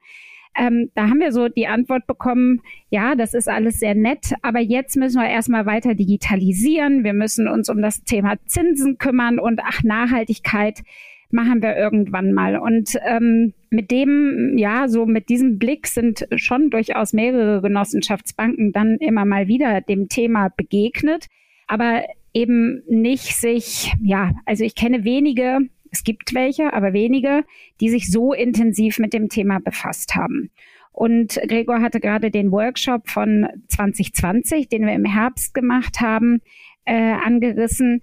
ähm, 0.59 0.91
da 0.95 1.09
haben 1.09 1.21
wir 1.21 1.33
so 1.33 1.49
die 1.49 1.67
Antwort 1.67 2.07
bekommen, 2.07 2.61
ja, 2.91 3.15
das 3.15 3.35
ist 3.35 3.49
alles 3.49 3.79
sehr 3.79 3.95
nett, 3.95 4.35
aber 4.43 4.61
jetzt 4.61 4.97
müssen 4.97 5.21
wir 5.21 5.29
erstmal 5.29 5.67
weiter 5.67 5.95
digitalisieren, 5.95 7.05
wir 7.05 7.13
müssen 7.13 7.49
uns 7.49 7.69
um 7.69 7.83
das 7.83 8.05
Thema 8.05 8.37
Zinsen 8.47 8.99
kümmern 8.99 9.39
und 9.39 9.61
ach, 9.63 9.83
Nachhaltigkeit 9.83 10.83
machen 11.31 11.61
wir 11.61 11.77
irgendwann 11.77 12.33
mal. 12.33 12.57
Und 12.57 12.97
ähm, 13.07 13.53
mit 13.71 13.91
dem, 13.91 14.57
ja, 14.57 14.89
so 14.89 15.07
mit 15.07 15.29
diesem 15.29 15.59
Blick 15.59 15.87
sind 15.89 16.27
schon 16.37 16.71
durchaus 16.71 17.13
mehrere 17.13 17.61
Genossenschaftsbanken 17.61 18.73
dann 18.73 18.97
immer 18.99 19.25
mal 19.25 19.49
wieder 19.49 19.81
dem 19.81 20.09
Thema 20.09 20.51
begegnet 20.57 21.27
aber 21.67 22.05
eben 22.33 22.83
nicht 22.89 23.37
sich, 23.37 23.95
ja, 24.03 24.33
also 24.45 24.65
ich 24.65 24.75
kenne 24.75 25.05
wenige, 25.05 25.61
es 25.91 26.05
gibt 26.05 26.35
welche, 26.35 26.73
aber 26.73 26.93
wenige, 26.93 27.45
die 27.81 27.89
sich 27.89 28.11
so 28.11 28.33
intensiv 28.33 28.99
mit 28.99 29.13
dem 29.13 29.29
Thema 29.29 29.59
befasst 29.59 30.15
haben. 30.15 30.51
Und 30.93 31.39
Gregor 31.49 31.81
hatte 31.81 32.01
gerade 32.01 32.31
den 32.31 32.53
Workshop 32.53 33.09
von 33.09 33.47
2020, 33.69 34.69
den 34.69 34.87
wir 34.87 34.95
im 34.95 35.05
Herbst 35.05 35.53
gemacht 35.55 36.01
haben, 36.01 36.41
äh, 36.87 37.13
angerissen. 37.13 38.03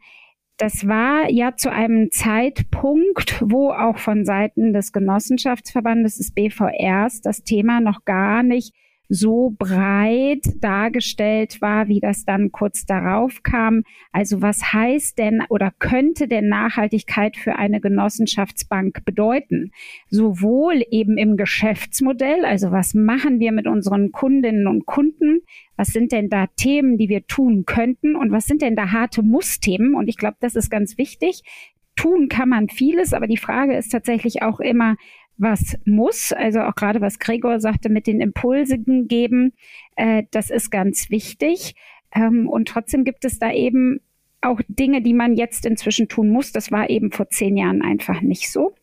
Das 0.58 0.88
war 0.88 1.30
ja 1.30 1.56
zu 1.56 1.72
einem 1.72 2.12
Zeitpunkt, 2.12 3.42
wo 3.44 3.72
auch 3.72 3.98
von 3.98 4.26
Seiten 4.26 4.74
des 4.74 4.92
Genossenschaftsverbandes 4.92 6.18
des 6.18 6.34
BVRs 6.34 7.22
das 7.22 7.44
Thema 7.44 7.82
noch 7.82 8.06
gar 8.06 8.44
nicht 8.44 8.76
so 9.10 9.54
breit 9.58 10.42
dargestellt 10.60 11.62
war, 11.62 11.88
wie 11.88 12.00
das 12.00 12.26
dann 12.26 12.52
kurz 12.52 12.86
darauf 12.86 13.44
kam. 13.44 13.84
Also 14.12 14.42
was 14.42 14.74
heißt 14.74 15.18
denn 15.18 15.44
oder 15.50 15.72
könnte 15.78 16.28
denn 16.28 16.48
Nachhaltigkeit 16.48 17.38
für 17.38 17.56
eine 17.56 17.82
Genossenschaftsbank 17.82 19.06
bedeuten? 19.06 19.72
Sowohl 20.10 20.84
eben 20.90 21.18
im 21.18 21.38
Geschäftsmodell, 21.38 22.46
also 22.46 22.72
was 22.72 22.94
machen 22.94 23.40
wir 23.40 23.52
mit 23.52 23.68
unseren 23.68 24.12
Kundinnen 24.12 24.68
und 24.68 24.86
Kunden? 24.86 25.42
Was 25.76 25.90
sind 25.90 26.12
denn 26.12 26.30
da 26.30 26.48
Themen, 26.56 26.98
die 26.98 27.10
wir 27.10 27.26
tun 27.28 27.66
könnten? 27.66 28.16
Und 28.16 28.32
was 28.32 28.46
sind 28.46 28.62
denn 28.62 28.76
da 28.76 28.92
harte 28.92 29.22
Muss-Themen? 29.22 29.96
Und 29.96 30.08
ich 30.08 30.18
glaube, 30.18 30.38
das 30.40 30.56
ist 30.56 30.70
ganz 30.70 30.98
wichtig. 30.98 31.42
Tun 31.96 32.28
kann 32.28 32.50
man 32.50 32.70
vieles, 32.70 33.14
aber 33.14 33.28
die 33.28 33.38
Frage 33.38 33.76
ist 33.76 33.90
tatsächlich 33.90 34.42
auch 34.42 34.60
immer, 34.60 34.96
was 35.38 35.78
muss, 35.86 36.32
also 36.32 36.62
auch 36.62 36.76
gerade 36.76 37.02
was 37.02 37.20
Gregor 37.20 37.60
sagte 37.60 37.90
mit 37.90 38.08
den 38.08 38.22
Impulsen 38.22 39.08
geben, 39.08 39.54
äh, 39.96 40.24
das 40.32 40.50
ist 40.50 40.70
ganz 40.70 41.10
wichtig. 41.10 41.76
Ähm, 42.14 42.48
und 42.48 42.68
trotzdem 42.68 43.04
gibt 43.04 43.26
es 43.26 43.40
da 43.40 43.52
eben 43.52 44.00
auch 44.42 44.60
Dinge, 44.68 45.02
die 45.02 45.14
man 45.14 45.36
jetzt 45.36 45.66
inzwischen 45.66 46.08
tun 46.08 46.30
muss. 46.30 46.52
Das 46.52 46.72
war 46.72 46.90
eben 46.90 47.12
vor 47.12 47.30
zehn 47.30 47.58
Jahren 47.58 47.82
einfach 47.82 48.22
nicht 48.22 48.52
so. 48.52 48.76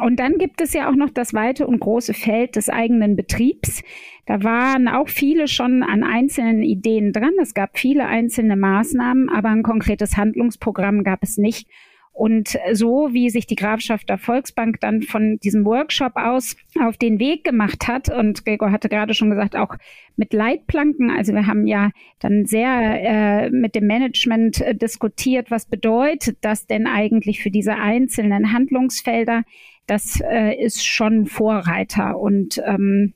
Und 0.00 0.20
dann 0.20 0.38
gibt 0.38 0.60
es 0.60 0.74
ja 0.74 0.88
auch 0.88 0.94
noch 0.94 1.10
das 1.10 1.34
weite 1.34 1.66
und 1.66 1.80
große 1.80 2.14
Feld 2.14 2.56
des 2.56 2.68
eigenen 2.68 3.16
Betriebs. 3.16 3.82
Da 4.26 4.44
waren 4.44 4.86
auch 4.86 5.08
viele 5.08 5.48
schon 5.48 5.82
an 5.82 6.04
einzelnen 6.04 6.62
Ideen 6.62 7.12
dran. 7.12 7.32
Es 7.40 7.54
gab 7.54 7.78
viele 7.78 8.06
einzelne 8.06 8.56
Maßnahmen, 8.56 9.28
aber 9.28 9.48
ein 9.48 9.62
konkretes 9.62 10.16
Handlungsprogramm 10.16 11.02
gab 11.02 11.22
es 11.22 11.36
nicht. 11.36 11.68
Und 12.18 12.58
so 12.72 13.10
wie 13.12 13.30
sich 13.30 13.46
die 13.46 13.54
Grafschaft 13.54 14.08
der 14.08 14.18
Volksbank 14.18 14.80
dann 14.80 15.02
von 15.02 15.38
diesem 15.38 15.64
Workshop 15.64 16.16
aus 16.16 16.56
auf 16.80 16.96
den 16.96 17.20
Weg 17.20 17.44
gemacht 17.44 17.86
hat, 17.86 18.08
und 18.08 18.44
Gregor 18.44 18.72
hatte 18.72 18.88
gerade 18.88 19.14
schon 19.14 19.30
gesagt, 19.30 19.54
auch 19.54 19.76
mit 20.16 20.32
Leitplanken, 20.32 21.12
also 21.12 21.32
wir 21.32 21.46
haben 21.46 21.68
ja 21.68 21.92
dann 22.18 22.44
sehr 22.44 22.66
äh, 22.68 23.50
mit 23.50 23.76
dem 23.76 23.86
Management 23.86 24.60
äh, 24.60 24.74
diskutiert, 24.74 25.52
was 25.52 25.66
bedeutet 25.66 26.38
das 26.40 26.66
denn 26.66 26.88
eigentlich 26.88 27.40
für 27.40 27.52
diese 27.52 27.76
einzelnen 27.76 28.52
Handlungsfelder. 28.52 29.44
Das 29.86 30.20
äh, 30.20 30.60
ist 30.60 30.84
schon 30.84 31.26
Vorreiter 31.26 32.18
und 32.18 32.60
ähm, 32.66 33.14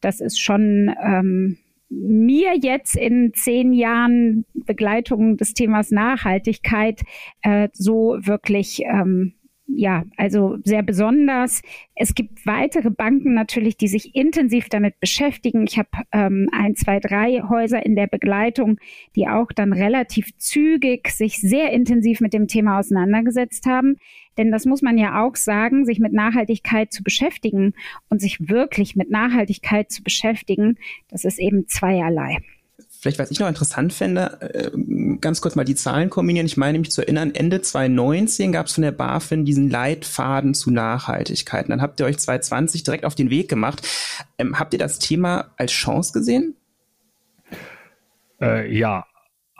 das 0.00 0.20
ist 0.20 0.40
schon 0.40 0.94
ähm, 1.02 1.58
mir 1.88 2.56
jetzt 2.60 2.96
in 2.96 3.32
zehn 3.34 3.72
Jahren 3.72 4.44
Begleitung 4.54 5.36
des 5.36 5.54
Themas 5.54 5.90
Nachhaltigkeit 5.90 7.02
äh, 7.42 7.68
so 7.72 8.16
wirklich 8.20 8.82
ähm, 8.84 9.34
ja, 9.66 10.04
also 10.16 10.58
sehr 10.64 10.82
besonders. 10.82 11.62
Es 11.94 12.14
gibt 12.14 12.44
weitere 12.46 12.90
Banken 12.90 13.34
natürlich, 13.34 13.76
die 13.76 13.88
sich 13.88 14.14
intensiv 14.14 14.68
damit 14.68 15.00
beschäftigen. 15.00 15.64
Ich 15.66 15.78
habe 15.78 15.88
ähm, 16.12 16.48
ein, 16.52 16.76
zwei, 16.76 17.00
drei 17.00 17.42
Häuser 17.48 17.84
in 17.84 17.96
der 17.96 18.06
Begleitung, 18.06 18.78
die 19.16 19.26
auch 19.26 19.52
dann 19.52 19.72
relativ 19.72 20.36
zügig 20.36 21.08
sich 21.08 21.40
sehr 21.40 21.72
intensiv 21.72 22.20
mit 22.20 22.34
dem 22.34 22.46
Thema 22.46 22.78
auseinandergesetzt 22.78 23.66
haben. 23.66 23.96
Denn 24.36 24.50
das 24.50 24.66
muss 24.66 24.82
man 24.82 24.98
ja 24.98 25.24
auch 25.24 25.36
sagen, 25.36 25.86
sich 25.86 25.98
mit 25.98 26.12
Nachhaltigkeit 26.12 26.92
zu 26.92 27.02
beschäftigen 27.02 27.72
und 28.10 28.20
sich 28.20 28.48
wirklich 28.48 28.96
mit 28.96 29.10
Nachhaltigkeit 29.10 29.90
zu 29.90 30.02
beschäftigen, 30.02 30.76
das 31.08 31.24
ist 31.24 31.38
eben 31.38 31.68
zweierlei. 31.68 32.38
Vielleicht, 33.04 33.18
was 33.18 33.30
ich 33.30 33.38
noch 33.38 33.48
interessant 33.48 33.92
fände, 33.92 34.40
äh, 34.40 34.70
ganz 35.20 35.42
kurz 35.42 35.56
mal 35.56 35.64
die 35.64 35.74
Zahlen 35.74 36.08
kombinieren. 36.08 36.46
Ich 36.46 36.56
meine 36.56 36.78
mich 36.78 36.90
zu 36.90 37.02
erinnern, 37.02 37.34
Ende 37.34 37.60
2019 37.60 38.50
gab 38.50 38.64
es 38.64 38.72
von 38.72 38.80
der 38.80 38.92
BaFin 38.92 39.44
diesen 39.44 39.68
Leitfaden 39.68 40.54
zu 40.54 40.70
Nachhaltigkeit. 40.70 41.68
Dann 41.68 41.82
habt 41.82 42.00
ihr 42.00 42.06
euch 42.06 42.16
2020 42.16 42.82
direkt 42.82 43.04
auf 43.04 43.14
den 43.14 43.28
Weg 43.28 43.50
gemacht. 43.50 43.86
Ähm, 44.38 44.58
habt 44.58 44.72
ihr 44.72 44.78
das 44.78 45.00
Thema 45.00 45.50
als 45.58 45.72
Chance 45.72 46.14
gesehen? 46.14 46.56
Äh, 48.40 48.74
ja, 48.74 49.04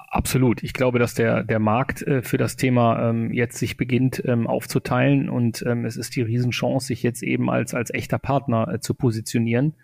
Absolut. 0.08 0.62
Ich 0.62 0.72
glaube, 0.72 0.98
dass 0.98 1.12
der, 1.12 1.42
der 1.42 1.58
Markt 1.58 2.00
äh, 2.00 2.22
für 2.22 2.38
das 2.38 2.56
Thema 2.56 3.10
ähm, 3.10 3.30
jetzt 3.30 3.58
sich 3.58 3.76
beginnt 3.76 4.22
ähm, 4.24 4.46
aufzuteilen 4.46 5.28
und 5.28 5.62
ähm, 5.66 5.84
es 5.84 5.96
ist 5.96 6.16
die 6.16 6.22
Riesenchance, 6.22 6.86
sich 6.86 7.02
jetzt 7.02 7.22
eben 7.22 7.50
als, 7.50 7.74
als 7.74 7.92
echter 7.92 8.18
Partner 8.18 8.68
äh, 8.72 8.80
zu 8.80 8.94
positionieren. 8.94 9.74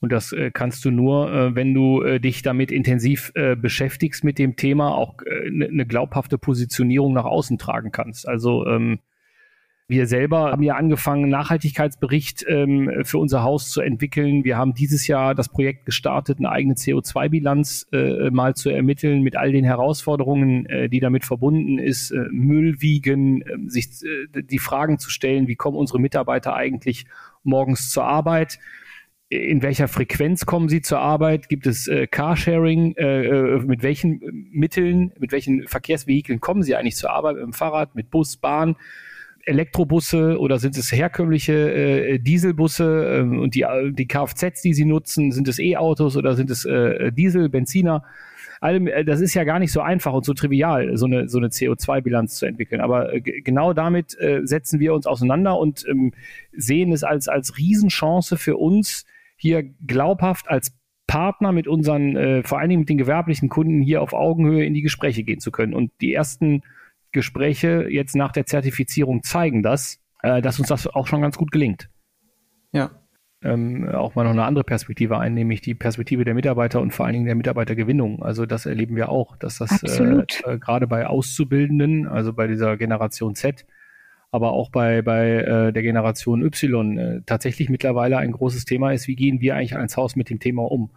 Und 0.00 0.12
das 0.12 0.32
äh, 0.32 0.50
kannst 0.52 0.84
du 0.84 0.90
nur, 0.90 1.32
äh, 1.32 1.54
wenn 1.54 1.72
du 1.72 2.02
äh, 2.02 2.20
dich 2.20 2.42
damit 2.42 2.70
intensiv 2.70 3.32
äh, 3.34 3.56
beschäftigst 3.56 4.24
mit 4.24 4.38
dem 4.38 4.56
Thema, 4.56 4.94
auch 4.94 5.14
eine 5.18 5.66
äh, 5.66 5.72
ne 5.72 5.86
glaubhafte 5.86 6.38
Positionierung 6.38 7.14
nach 7.14 7.24
außen 7.24 7.58
tragen 7.58 7.92
kannst. 7.92 8.28
Also 8.28 8.66
ähm, 8.66 8.98
wir 9.88 10.08
selber 10.08 10.50
haben 10.50 10.64
ja 10.64 10.74
angefangen, 10.74 11.28
Nachhaltigkeitsbericht 11.30 12.44
ähm, 12.48 12.90
für 13.04 13.18
unser 13.18 13.44
Haus 13.44 13.70
zu 13.70 13.80
entwickeln. 13.80 14.42
Wir 14.42 14.56
haben 14.56 14.74
dieses 14.74 15.06
Jahr 15.06 15.32
das 15.36 15.48
Projekt 15.48 15.86
gestartet, 15.86 16.38
eine 16.38 16.50
eigene 16.50 16.74
CO2-Bilanz 16.74 17.86
äh, 17.92 18.30
mal 18.30 18.54
zu 18.54 18.68
ermitteln 18.68 19.22
mit 19.22 19.36
all 19.36 19.52
den 19.52 19.64
Herausforderungen, 19.64 20.66
äh, 20.66 20.88
die 20.88 20.98
damit 20.98 21.24
verbunden 21.24 21.78
ist. 21.78 22.10
Äh, 22.10 22.26
Müll 22.32 22.80
wiegen, 22.80 23.42
äh, 23.42 23.70
sich 23.70 23.86
äh, 24.02 24.42
die 24.42 24.58
Fragen 24.58 24.98
zu 24.98 25.08
stellen, 25.08 25.46
wie 25.46 25.54
kommen 25.54 25.76
unsere 25.76 26.00
Mitarbeiter 26.00 26.54
eigentlich 26.54 27.06
morgens 27.44 27.90
zur 27.90 28.04
Arbeit? 28.06 28.58
In 29.28 29.62
welcher 29.62 29.88
Frequenz 29.88 30.46
kommen 30.46 30.68
Sie 30.68 30.82
zur 30.82 31.00
Arbeit? 31.00 31.48
Gibt 31.48 31.66
es 31.66 31.88
äh, 31.88 32.06
Carsharing? 32.06 32.94
Äh, 32.96 33.24
äh 33.26 33.58
mit 33.58 33.82
welchen 33.82 34.20
Mitteln, 34.52 35.12
mit 35.18 35.32
welchen 35.32 35.66
Verkehrsvehikeln 35.66 36.40
kommen 36.40 36.62
Sie 36.62 36.76
eigentlich 36.76 36.96
zur 36.96 37.10
Arbeit? 37.10 37.34
Mit 37.34 37.44
dem 37.44 37.52
Fahrrad, 37.52 37.94
mit 37.94 38.10
Bus, 38.10 38.36
Bahn? 38.36 38.76
Elektrobusse 39.46 40.38
oder 40.40 40.58
sind 40.58 40.76
es 40.76 40.90
herkömmliche 40.90 41.52
äh, 41.52 42.18
Dieselbusse 42.18 43.18
äh, 43.18 43.38
und 43.38 43.54
die, 43.54 43.64
die 43.92 44.08
Kfz, 44.08 44.60
die 44.60 44.74
Sie 44.74 44.84
nutzen, 44.84 45.30
sind 45.30 45.46
es 45.46 45.60
E-Autos 45.60 46.16
oder 46.16 46.34
sind 46.34 46.50
es 46.50 46.64
äh, 46.64 47.12
Diesel, 47.12 47.48
Benziner? 47.48 48.02
Allem, 48.60 48.88
äh, 48.88 49.04
das 49.04 49.20
ist 49.20 49.34
ja 49.34 49.44
gar 49.44 49.60
nicht 49.60 49.70
so 49.70 49.80
einfach 49.80 50.12
und 50.12 50.24
so 50.24 50.34
trivial, 50.34 50.96
so 50.96 51.06
eine, 51.06 51.28
so 51.28 51.38
eine 51.38 51.48
CO2-Bilanz 51.48 52.36
zu 52.36 52.46
entwickeln. 52.46 52.80
Aber 52.80 53.12
genau 53.20 53.72
damit 53.72 54.16
setzen 54.42 54.80
wir 54.80 54.94
uns 54.94 55.06
auseinander 55.06 55.58
und 55.58 55.84
ähm, 55.88 56.12
sehen 56.52 56.90
es 56.90 57.04
als, 57.04 57.28
als 57.28 57.56
Riesenchance 57.56 58.36
für 58.36 58.56
uns, 58.56 59.04
hier 59.36 59.62
glaubhaft 59.62 60.48
als 60.48 60.76
Partner 61.06 61.52
mit 61.52 61.68
unseren, 61.68 62.16
äh, 62.16 62.42
vor 62.42 62.58
allen 62.58 62.68
Dingen 62.68 62.80
mit 62.80 62.88
den 62.88 62.98
gewerblichen 62.98 63.48
Kunden 63.48 63.80
hier 63.80 64.02
auf 64.02 64.12
Augenhöhe 64.12 64.64
in 64.64 64.74
die 64.74 64.82
Gespräche 64.82 65.22
gehen 65.22 65.40
zu 65.40 65.50
können. 65.50 65.74
Und 65.74 65.92
die 66.00 66.12
ersten 66.12 66.62
Gespräche 67.12 67.86
jetzt 67.88 68.16
nach 68.16 68.32
der 68.32 68.46
Zertifizierung 68.46 69.22
zeigen 69.22 69.62
das, 69.62 70.00
äh, 70.22 70.42
dass 70.42 70.58
uns 70.58 70.68
das 70.68 70.86
auch 70.86 71.06
schon 71.06 71.22
ganz 71.22 71.36
gut 71.38 71.52
gelingt. 71.52 71.88
Ja. 72.72 72.90
Ähm, 73.42 73.88
auch 73.88 74.14
mal 74.14 74.24
noch 74.24 74.32
eine 74.32 74.44
andere 74.44 74.64
Perspektive 74.64 75.18
ein, 75.18 75.34
nämlich 75.34 75.60
die 75.60 75.74
Perspektive 75.74 76.24
der 76.24 76.34
Mitarbeiter 76.34 76.80
und 76.80 76.92
vor 76.92 77.04
allen 77.06 77.12
Dingen 77.12 77.26
der 77.26 77.34
Mitarbeitergewinnung. 77.34 78.22
Also 78.22 78.46
das 78.46 78.66
erleben 78.66 78.96
wir 78.96 79.10
auch, 79.10 79.36
dass 79.36 79.58
das 79.58 79.82
äh, 79.82 80.24
äh, 80.44 80.58
gerade 80.58 80.86
bei 80.86 81.06
Auszubildenden, 81.06 82.08
also 82.08 82.32
bei 82.32 82.46
dieser 82.46 82.76
Generation 82.76 83.34
Z, 83.34 83.64
aber 84.30 84.52
auch 84.52 84.70
bei, 84.70 85.02
bei 85.02 85.30
äh, 85.30 85.72
der 85.72 85.82
Generation 85.82 86.42
Y 86.42 86.98
äh, 86.98 87.20
tatsächlich 87.26 87.68
mittlerweile 87.68 88.18
ein 88.18 88.32
großes 88.32 88.64
Thema 88.64 88.92
ist, 88.92 89.08
wie 89.08 89.16
gehen 89.16 89.40
wir 89.40 89.56
eigentlich 89.56 89.76
als 89.76 89.96
Haus 89.96 90.16
mit 90.16 90.30
dem 90.30 90.40
Thema 90.40 90.70
um? 90.70 90.90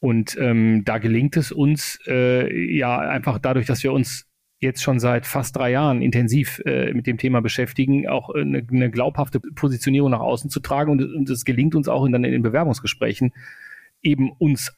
Und 0.00 0.36
ähm, 0.40 0.84
da 0.84 0.98
gelingt 0.98 1.36
es 1.36 1.52
uns 1.52 1.98
äh, 2.06 2.76
ja 2.76 2.98
einfach 2.98 3.38
dadurch, 3.38 3.66
dass 3.66 3.84
wir 3.84 3.92
uns 3.92 4.26
jetzt 4.58 4.82
schon 4.82 5.00
seit 5.00 5.26
fast 5.26 5.56
drei 5.56 5.70
Jahren 5.72 6.02
intensiv 6.02 6.60
äh, 6.64 6.92
mit 6.92 7.06
dem 7.06 7.18
Thema 7.18 7.40
beschäftigen, 7.40 8.08
auch 8.08 8.30
eine, 8.30 8.64
eine 8.70 8.90
glaubhafte 8.90 9.40
Positionierung 9.40 10.10
nach 10.10 10.20
außen 10.20 10.50
zu 10.50 10.60
tragen. 10.60 10.90
Und 10.90 11.28
es 11.28 11.44
gelingt 11.44 11.74
uns 11.74 11.88
auch 11.88 12.04
in, 12.04 12.14
in 12.14 12.22
den 12.22 12.42
Bewerbungsgesprächen 12.42 13.32
eben 14.02 14.30
uns 14.30 14.72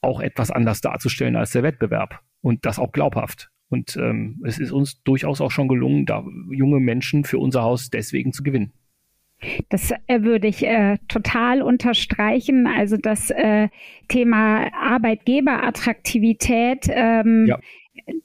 auch 0.00 0.20
etwas 0.20 0.50
anders 0.50 0.80
darzustellen 0.80 1.36
als 1.36 1.52
der 1.52 1.62
Wettbewerb 1.62 2.20
und 2.40 2.66
das 2.66 2.78
auch 2.78 2.92
glaubhaft. 2.92 3.50
Und 3.72 3.96
ähm, 3.96 4.40
es 4.44 4.58
ist 4.58 4.70
uns 4.70 5.02
durchaus 5.02 5.40
auch 5.40 5.50
schon 5.50 5.68
gelungen, 5.68 6.06
da 6.06 6.24
junge 6.50 6.78
Menschen 6.78 7.24
für 7.24 7.38
unser 7.38 7.62
Haus 7.62 7.90
deswegen 7.90 8.32
zu 8.32 8.42
gewinnen. 8.42 8.72
Das 9.70 9.92
äh, 10.06 10.22
würde 10.22 10.46
ich 10.46 10.64
äh, 10.64 10.98
total 11.08 11.62
unterstreichen. 11.62 12.68
Also 12.68 12.96
das 12.96 13.30
äh, 13.30 13.68
Thema 14.08 14.72
Arbeitgeberattraktivität, 14.72 16.86
ähm, 16.90 17.46
ja. 17.48 17.58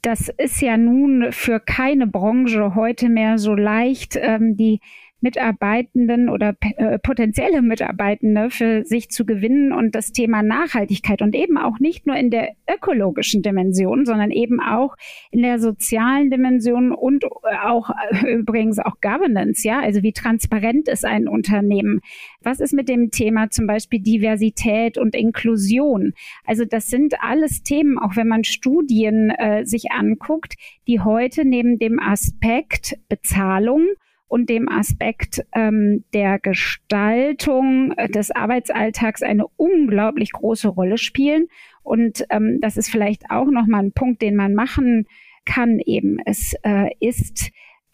das 0.02 0.28
ist 0.28 0.60
ja 0.60 0.76
nun 0.76 1.32
für 1.32 1.58
keine 1.60 2.06
Branche 2.06 2.74
heute 2.74 3.08
mehr 3.08 3.38
so 3.38 3.54
leicht. 3.54 4.18
Ähm, 4.20 4.54
die 4.56 4.80
Mitarbeitenden 5.20 6.28
oder 6.28 6.54
äh, 6.76 6.98
potenzielle 6.98 7.60
Mitarbeitende 7.60 8.50
für 8.50 8.84
sich 8.84 9.10
zu 9.10 9.26
gewinnen 9.26 9.72
und 9.72 9.94
das 9.94 10.12
Thema 10.12 10.42
Nachhaltigkeit 10.42 11.22
und 11.22 11.34
eben 11.34 11.58
auch 11.58 11.80
nicht 11.80 12.06
nur 12.06 12.16
in 12.16 12.30
der 12.30 12.52
ökologischen 12.72 13.42
Dimension, 13.42 14.06
sondern 14.06 14.30
eben 14.30 14.60
auch 14.60 14.94
in 15.30 15.42
der 15.42 15.58
sozialen 15.58 16.30
Dimension 16.30 16.92
und 16.92 17.24
äh, 17.24 17.28
auch 17.64 17.90
äh, 18.10 18.32
übrigens 18.32 18.78
auch 18.78 19.00
Governance, 19.00 19.66
ja, 19.66 19.80
also 19.80 20.02
wie 20.02 20.12
transparent 20.12 20.88
ist 20.88 21.04
ein 21.04 21.26
Unternehmen? 21.26 22.00
Was 22.42 22.60
ist 22.60 22.72
mit 22.72 22.88
dem 22.88 23.10
Thema 23.10 23.50
zum 23.50 23.66
Beispiel 23.66 24.00
Diversität 24.00 24.98
und 24.98 25.16
Inklusion? 25.16 26.12
Also 26.44 26.64
das 26.64 26.88
sind 26.88 27.14
alles 27.20 27.62
Themen, 27.62 27.98
auch 27.98 28.14
wenn 28.14 28.28
man 28.28 28.44
Studien 28.44 29.30
äh, 29.30 29.64
sich 29.64 29.90
anguckt, 29.90 30.54
die 30.86 31.00
heute 31.00 31.44
neben 31.44 31.78
dem 31.78 31.98
Aspekt 31.98 32.96
Bezahlung 33.08 33.86
und 34.28 34.50
dem 34.50 34.68
Aspekt 34.68 35.44
ähm, 35.54 36.04
der 36.12 36.38
Gestaltung 36.38 37.92
äh, 37.96 38.08
des 38.08 38.30
Arbeitsalltags 38.30 39.22
eine 39.22 39.46
unglaublich 39.56 40.32
große 40.32 40.68
Rolle 40.68 40.98
spielen. 40.98 41.48
Und 41.82 42.24
ähm, 42.30 42.58
das 42.60 42.76
ist 42.76 42.90
vielleicht 42.90 43.30
auch 43.30 43.46
nochmal 43.46 43.84
ein 43.84 43.92
Punkt, 43.92 44.20
den 44.22 44.36
man 44.36 44.54
machen 44.54 45.06
kann 45.46 45.80
eben. 45.80 46.18
Es 46.24 46.54
äh, 46.62 46.90
ist 47.00 47.50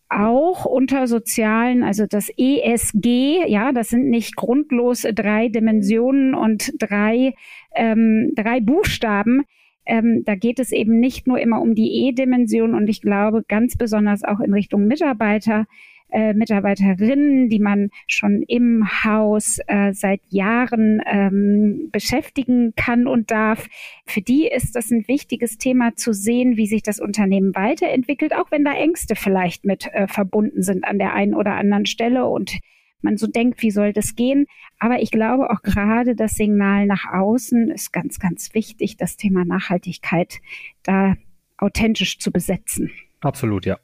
auch 0.08 0.64
unter 0.64 1.06
sozialen, 1.06 1.82
also 1.82 2.06
das 2.06 2.28
ESG, 2.36 3.46
ja, 3.46 3.72
das 3.72 3.88
sind 3.88 4.10
nicht 4.10 4.36
grundlos 4.36 5.06
drei 5.14 5.48
Dimensionen 5.48 6.34
und 6.34 6.72
drei, 6.78 7.34
ähm, 7.74 8.32
drei 8.34 8.60
Buchstaben. 8.60 9.44
Ähm, 9.86 10.22
da 10.24 10.34
geht 10.34 10.58
es 10.58 10.72
eben 10.72 10.98
nicht 10.98 11.26
nur 11.26 11.38
immer 11.38 11.60
um 11.60 11.74
die 11.74 12.06
E-Dimension 12.06 12.74
und 12.74 12.88
ich 12.88 13.02
glaube 13.02 13.44
ganz 13.46 13.76
besonders 13.76 14.24
auch 14.24 14.40
in 14.40 14.52
Richtung 14.52 14.86
Mitarbeiter 14.86 15.66
äh, 16.14 16.32
Mitarbeiterinnen, 16.32 17.48
die 17.48 17.58
man 17.58 17.90
schon 18.06 18.42
im 18.46 18.86
Haus 19.04 19.58
äh, 19.66 19.92
seit 19.92 20.20
Jahren 20.28 21.02
ähm, 21.06 21.88
beschäftigen 21.90 22.72
kann 22.76 23.06
und 23.06 23.30
darf. 23.30 23.68
Für 24.06 24.22
die 24.22 24.46
ist 24.46 24.76
das 24.76 24.90
ein 24.90 25.08
wichtiges 25.08 25.58
Thema 25.58 25.96
zu 25.96 26.12
sehen, 26.12 26.56
wie 26.56 26.66
sich 26.66 26.82
das 26.82 27.00
Unternehmen 27.00 27.54
weiterentwickelt, 27.54 28.34
auch 28.34 28.50
wenn 28.50 28.64
da 28.64 28.72
Ängste 28.72 29.16
vielleicht 29.16 29.64
mit 29.64 29.92
äh, 29.92 30.06
verbunden 30.06 30.62
sind 30.62 30.84
an 30.84 30.98
der 30.98 31.14
einen 31.14 31.34
oder 31.34 31.54
anderen 31.54 31.86
Stelle 31.86 32.26
und 32.26 32.58
man 33.02 33.16
so 33.18 33.26
denkt, 33.26 33.60
wie 33.62 33.70
soll 33.70 33.92
das 33.92 34.14
gehen? 34.14 34.46
Aber 34.78 35.02
ich 35.02 35.10
glaube 35.10 35.50
auch 35.50 35.62
gerade 35.62 36.14
das 36.14 36.36
Signal 36.36 36.86
nach 36.86 37.12
außen 37.12 37.70
ist 37.70 37.92
ganz, 37.92 38.18
ganz 38.18 38.54
wichtig, 38.54 38.96
das 38.96 39.16
Thema 39.16 39.44
Nachhaltigkeit 39.44 40.40
da 40.84 41.16
authentisch 41.58 42.18
zu 42.18 42.30
besetzen. 42.30 42.90
Absolut, 43.20 43.66
ja. 43.66 43.78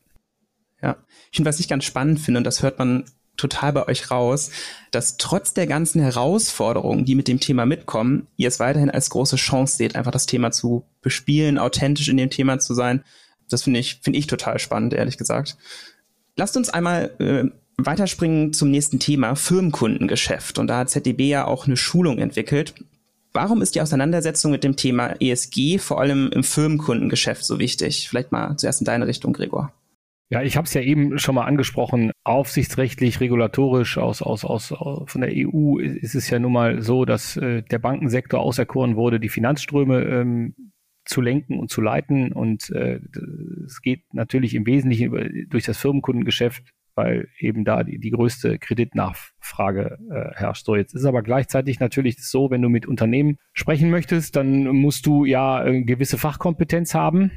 Ja, 0.83 0.97
ich 1.31 1.37
finde, 1.37 1.49
was 1.49 1.61
ich 1.61 1.69
ganz 1.69 1.85
spannend 1.85 2.21
finde, 2.21 2.39
und 2.39 2.45
das 2.45 2.63
hört 2.63 2.79
man 2.79 3.05
total 3.37 3.73
bei 3.73 3.89
euch 3.89 4.11
raus, 4.11 4.51
dass 4.91 5.17
trotz 5.17 5.55
der 5.55 5.67
ganzen 5.67 6.01
Herausforderungen, 6.03 7.05
die 7.05 7.15
mit 7.15 7.29
dem 7.29 7.41
Thema 7.41 7.67
mitkommen, 7.67 8.27
ihr 8.37 8.49
es 8.49 8.61
weiterhin 8.61 8.91
als 8.91 9.11
große 9.11 9.37
Chance 9.37 9.77
seht, 9.77 9.97
einfach 9.97 10.11
das 10.11 10.27
Thema 10.27 10.51
zu 10.51 10.85
bespielen, 11.01 11.59
authentisch 11.59 12.09
in 12.09 12.19
dem 12.19 12.31
Thema 12.31 12.59
zu 12.59 12.75
sein. 12.75 13.03
Das 13.49 13.63
finde 13.63 13.81
ich, 13.81 14.01
finde 14.03 14.19
ich 14.19 14.27
total 14.27 14.59
spannend, 14.59 14.93
ehrlich 14.93 15.17
gesagt. 15.17 15.57
Lasst 16.37 16.57
uns 16.57 16.69
einmal 16.69 17.11
äh, 17.19 17.51
weiterspringen 17.79 18.53
zum 18.53 18.71
nächsten 18.71 19.01
Thema, 19.01 19.35
Firmenkundengeschäft. 19.35 20.59
Und 20.59 20.69
da 20.69 20.79
hat 20.79 20.91
ZDB 20.91 21.29
ja 21.29 21.47
auch 21.47 21.67
eine 21.67 21.77
Schulung 21.77 22.19
entwickelt. 22.19 22.75
Warum 23.33 23.63
ist 23.63 23.75
die 23.75 23.81
Auseinandersetzung 23.81 24.51
mit 24.51 24.65
dem 24.65 24.77
Thema 24.77 25.15
ESG 25.21 25.79
vor 25.79 26.01
allem 26.01 26.31
im 26.33 26.43
Firmenkundengeschäft 26.43 27.45
so 27.45 27.59
wichtig? 27.59 28.09
Vielleicht 28.09 28.33
mal 28.33 28.57
zuerst 28.57 28.81
in 28.81 28.85
deine 28.85 29.07
Richtung, 29.07 29.33
Gregor. 29.33 29.73
Ja, 30.33 30.43
ich 30.43 30.57
habe 30.57 30.67
es 30.67 30.75
ja 30.75 30.81
eben 30.81 31.19
schon 31.19 31.35
mal 31.35 31.45
angesprochen. 31.45 32.13
Aufsichtsrechtlich, 32.23 33.19
regulatorisch 33.19 33.99
aus, 33.99 34.23
aus, 34.23 34.45
aus, 34.45 34.69
von 34.69 35.21
der 35.21 35.33
EU 35.35 35.79
ist 35.79 36.15
es 36.15 36.31
ja 36.31 36.39
nun 36.39 36.53
mal 36.53 36.83
so, 36.83 37.05
dass 37.05 37.37
äh, 37.37 37.63
der 37.65 37.81
Bankensektor 37.81 38.39
auserkoren 38.39 38.95
wurde, 38.95 39.19
die 39.19 39.29
Finanzströme 39.29 40.03
ähm, 40.05 40.55
zu 41.05 41.21
lenken 41.21 41.59
und 41.59 41.69
zu 41.69 41.81
leiten. 41.81 42.31
Und 42.31 42.71
äh, 42.71 43.01
es 43.67 43.83
geht 43.83 44.15
natürlich 44.15 44.55
im 44.55 44.67
Wesentlichen 44.67 45.07
über, 45.07 45.29
durch 45.49 45.65
das 45.65 45.79
Firmenkundengeschäft, 45.79 46.63
weil 46.95 47.27
eben 47.41 47.65
da 47.65 47.83
die, 47.83 47.99
die 47.99 48.11
größte 48.11 48.61
Kreditnachfrage 48.61 49.99
äh, 50.13 50.39
herrscht. 50.39 50.65
So, 50.65 50.77
jetzt 50.77 50.95
ist 50.95 51.07
aber 51.07 51.23
gleichzeitig 51.23 51.81
natürlich 51.81 52.25
so, 52.25 52.53
wenn 52.53 52.63
du 52.63 52.69
mit 52.69 52.87
Unternehmen 52.87 53.39
sprechen 53.53 53.91
möchtest, 53.91 54.37
dann 54.37 54.69
musst 54.69 55.07
du 55.07 55.25
ja 55.25 55.65
äh, 55.65 55.83
gewisse 55.83 56.19
Fachkompetenz 56.19 56.95
haben 56.95 57.33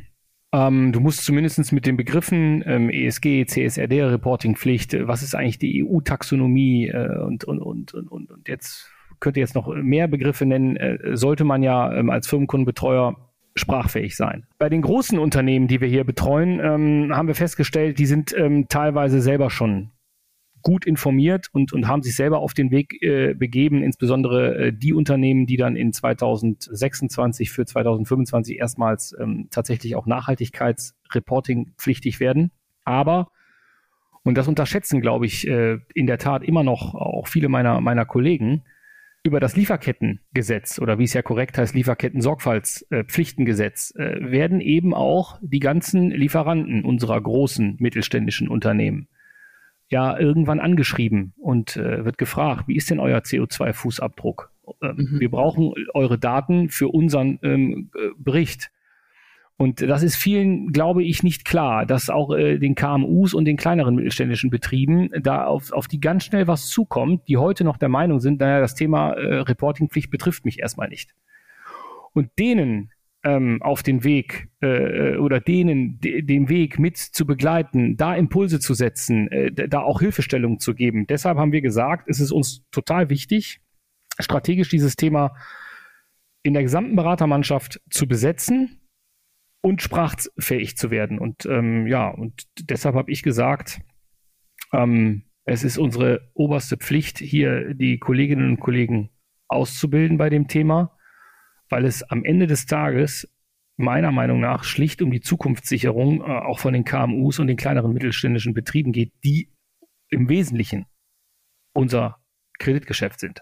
ähm, 0.54 0.92
du 0.92 1.00
musst 1.00 1.26
zumindest 1.26 1.74
mit 1.74 1.86
den 1.86 1.98
Begriffen 1.98 2.64
ähm, 2.68 2.90
ESG, 2.90 3.46
CSRD, 3.46 4.04
Reportingpflicht, 4.04 4.94
äh, 4.94 5.08
was 5.08 5.24
ist 5.24 5.34
eigentlich 5.36 5.58
die 5.58 5.84
EU-Taxonomie 5.84 6.90
äh, 6.90 7.20
und, 7.24 7.44
und, 7.44 7.60
und, 7.60 7.94
und, 7.94 8.32
und 8.32 8.48
jetzt 8.48 8.90
könnte 9.20 9.40
jetzt 9.40 9.56
noch 9.56 9.74
mehr 9.76 10.08
Begriffe 10.08 10.46
nennen, 10.46 10.78
äh, 10.78 11.18
sollte 11.18 11.44
man 11.44 11.64
ja 11.64 11.92
ähm, 11.94 12.12
als 12.12 12.28
Firmenkundenbetreuer 12.28 13.16
sprachfähig 13.56 14.16
sein. 14.16 14.46
Bei 14.60 14.70
den 14.70 14.82
großen 14.82 15.18
Unternehmen, 15.18 15.68
die 15.68 15.82
wir 15.82 15.88
hier 15.88 16.04
betreuen, 16.04 16.60
ähm, 16.60 17.16
haben 17.16 17.28
wir 17.28 17.36
festgestellt, 17.36 17.98
die 17.98 18.06
sind 18.06 18.36
ähm, 18.38 18.68
teilweise 18.68 19.22
selber 19.22 19.50
schon 19.50 19.93
gut 20.64 20.86
informiert 20.86 21.50
und, 21.52 21.74
und 21.74 21.88
haben 21.88 22.02
sich 22.02 22.16
selber 22.16 22.40
auf 22.40 22.54
den 22.54 22.72
Weg 22.72 23.04
äh, 23.04 23.36
begeben, 23.36 23.84
insbesondere 23.84 24.56
äh, 24.56 24.74
die 24.74 24.94
Unternehmen, 24.94 25.46
die 25.46 25.58
dann 25.58 25.76
in 25.76 25.94
2026 25.94 27.52
für 27.52 27.66
2025 27.66 28.58
erstmals 28.58 29.16
ähm, 29.20 29.50
tatsächlich 29.52 29.96
auch 29.96 30.08
Nachhaltigkeitsreporting 30.08 31.74
pflichtig 31.78 32.20
werden. 32.20 32.52
Aber, 32.86 33.30
und 34.24 34.38
das 34.38 34.48
unterschätzen, 34.48 35.02
glaube 35.02 35.26
ich, 35.26 35.48
äh, 35.48 35.80
in 35.94 36.08
der 36.08 36.18
Tat 36.18 36.44
immer 36.44 36.64
noch 36.64 36.96
auch 36.96 37.28
viele 37.28 37.50
meiner, 37.50 37.82
meiner 37.82 38.06
Kollegen, 38.06 38.64
über 39.26 39.40
das 39.40 39.56
Lieferkettengesetz 39.56 40.80
oder 40.80 41.00
wie 41.00 41.06
es 41.06 41.14
ja 41.14 41.22
korrekt 41.22 41.58
heißt, 41.58 41.74
Lieferketten-Sorgfaltspflichtengesetz, 41.76 43.94
äh, 43.96 44.18
werden 44.20 44.60
eben 44.60 44.94
auch 44.94 45.40
die 45.42 45.60
ganzen 45.60 46.12
Lieferanten 46.12 46.84
unserer 46.84 47.22
großen 47.22 47.78
mittelständischen 47.80 48.50
Unternehmen 48.50 49.08
ja 49.94 50.20
irgendwann 50.20 50.60
angeschrieben 50.60 51.34
und 51.38 51.78
äh, 51.78 52.04
wird 52.04 52.18
gefragt, 52.18 52.68
wie 52.68 52.76
ist 52.76 52.90
denn 52.90 53.00
euer 53.00 53.20
CO2-Fußabdruck? 53.20 54.50
Ähm, 54.82 54.96
mhm. 54.98 55.20
Wir 55.20 55.30
brauchen 55.30 55.74
eure 55.94 56.18
Daten 56.18 56.70
für 56.70 56.90
unseren 56.90 57.40
ähm, 57.44 57.92
äh, 57.96 58.10
Bericht. 58.18 58.72
Und 59.56 59.82
das 59.82 60.02
ist 60.02 60.16
vielen, 60.16 60.74
glaube 60.74 61.04
ich, 61.04 61.22
nicht 61.22 61.46
klar, 61.46 61.86
dass 61.86 62.10
auch 62.10 62.36
äh, 62.36 62.58
den 62.58 62.76
KMUs 62.76 63.34
und 63.34 63.46
den 63.46 63.56
kleineren 63.56 63.96
mittelständischen 63.96 64.50
Betrieben 64.50 65.10
da 65.22 65.46
auf, 65.46 65.72
auf 65.72 65.88
die 65.88 66.00
ganz 66.00 66.26
schnell 66.26 66.48
was 66.48 66.68
zukommt, 66.68 67.28
die 67.28 67.38
heute 67.38 67.64
noch 67.64 67.78
der 67.78 67.90
Meinung 67.90 68.20
sind, 68.20 68.40
naja, 68.40 68.60
das 68.60 68.76
Thema 68.76 69.12
äh, 69.14 69.42
Reportingpflicht 69.42 70.10
betrifft 70.10 70.44
mich 70.44 70.60
erstmal 70.60 70.90
nicht. 70.90 71.14
Und 72.14 72.30
denen 72.40 72.92
ähm, 73.24 73.62
auf 73.62 73.84
den 73.84 74.04
Weg 74.04 74.50
äh, 74.62 75.18
oder 75.18 75.40
denen 75.40 76.00
den 76.00 76.50
Weg 76.50 76.78
mit 76.78 76.98
zu 76.98 77.26
begleiten, 77.26 77.96
da 77.96 78.16
Impulse 78.16 78.60
zu 78.60 78.74
setzen, 78.74 79.30
äh, 79.30 79.52
da 79.52 79.82
auch 79.82 80.02
Hilfestellung 80.02 80.60
zu 80.60 80.76
geben. 80.76 81.08
Deshalb 81.08 81.38
haben 81.38 81.52
wir 81.52 81.62
gesagt, 81.62 82.10
es 82.10 82.20
ist 82.20 82.32
uns 82.32 82.64
total 82.72 83.10
wichtig, 83.10 83.62
strategisch 84.20 84.70
dieses 84.70 84.96
Thema 84.96 85.36
in 86.44 86.54
der 86.54 86.64
gesamten 86.64 86.96
Beratermannschaft 86.96 87.82
zu 87.90 88.08
besetzen 88.08 88.82
und 89.62 89.82
sprachfähig 89.82 90.76
zu 90.76 90.92
werden. 90.92 91.18
Und 91.18 91.46
ähm, 91.46 91.88
ja, 91.88 92.10
und 92.10 92.44
deshalb 92.60 92.96
habe 92.96 93.12
ich 93.12 93.24
gesagt, 93.24 93.80
ähm, 94.74 95.24
es 95.46 95.64
ist 95.64 95.78
unsere 95.78 96.30
oberste 96.34 96.76
Pflicht, 96.76 97.20
hier 97.20 97.74
die 97.74 98.00
Kolleginnen 98.00 98.52
und 98.52 98.60
Kollegen 98.60 99.10
auszubilden 99.48 100.18
bei 100.18 100.30
dem 100.30 100.50
Thema 100.50 100.98
weil 101.74 101.86
es 101.86 102.04
am 102.04 102.24
Ende 102.24 102.46
des 102.46 102.68
Tages 102.68 103.28
meiner 103.78 104.12
Meinung 104.12 104.40
nach 104.40 104.64
schlicht 104.64 105.02
um 105.02 105.10
die 105.10 105.22
Zukunftssicherung 105.22 106.22
äh, 106.22 106.26
auch 106.26 106.60
von 106.60 106.72
den 106.72 106.86
KMUs 106.86 107.40
und 107.40 107.48
den 107.48 107.58
kleineren 107.58 107.94
mittelständischen 107.94 108.54
Betrieben 108.54 108.92
geht, 108.92 109.12
die 109.24 109.50
im 110.10 110.30
Wesentlichen 110.30 110.86
unser 111.74 112.18
Kreditgeschäft 112.60 113.20
sind. 113.20 113.42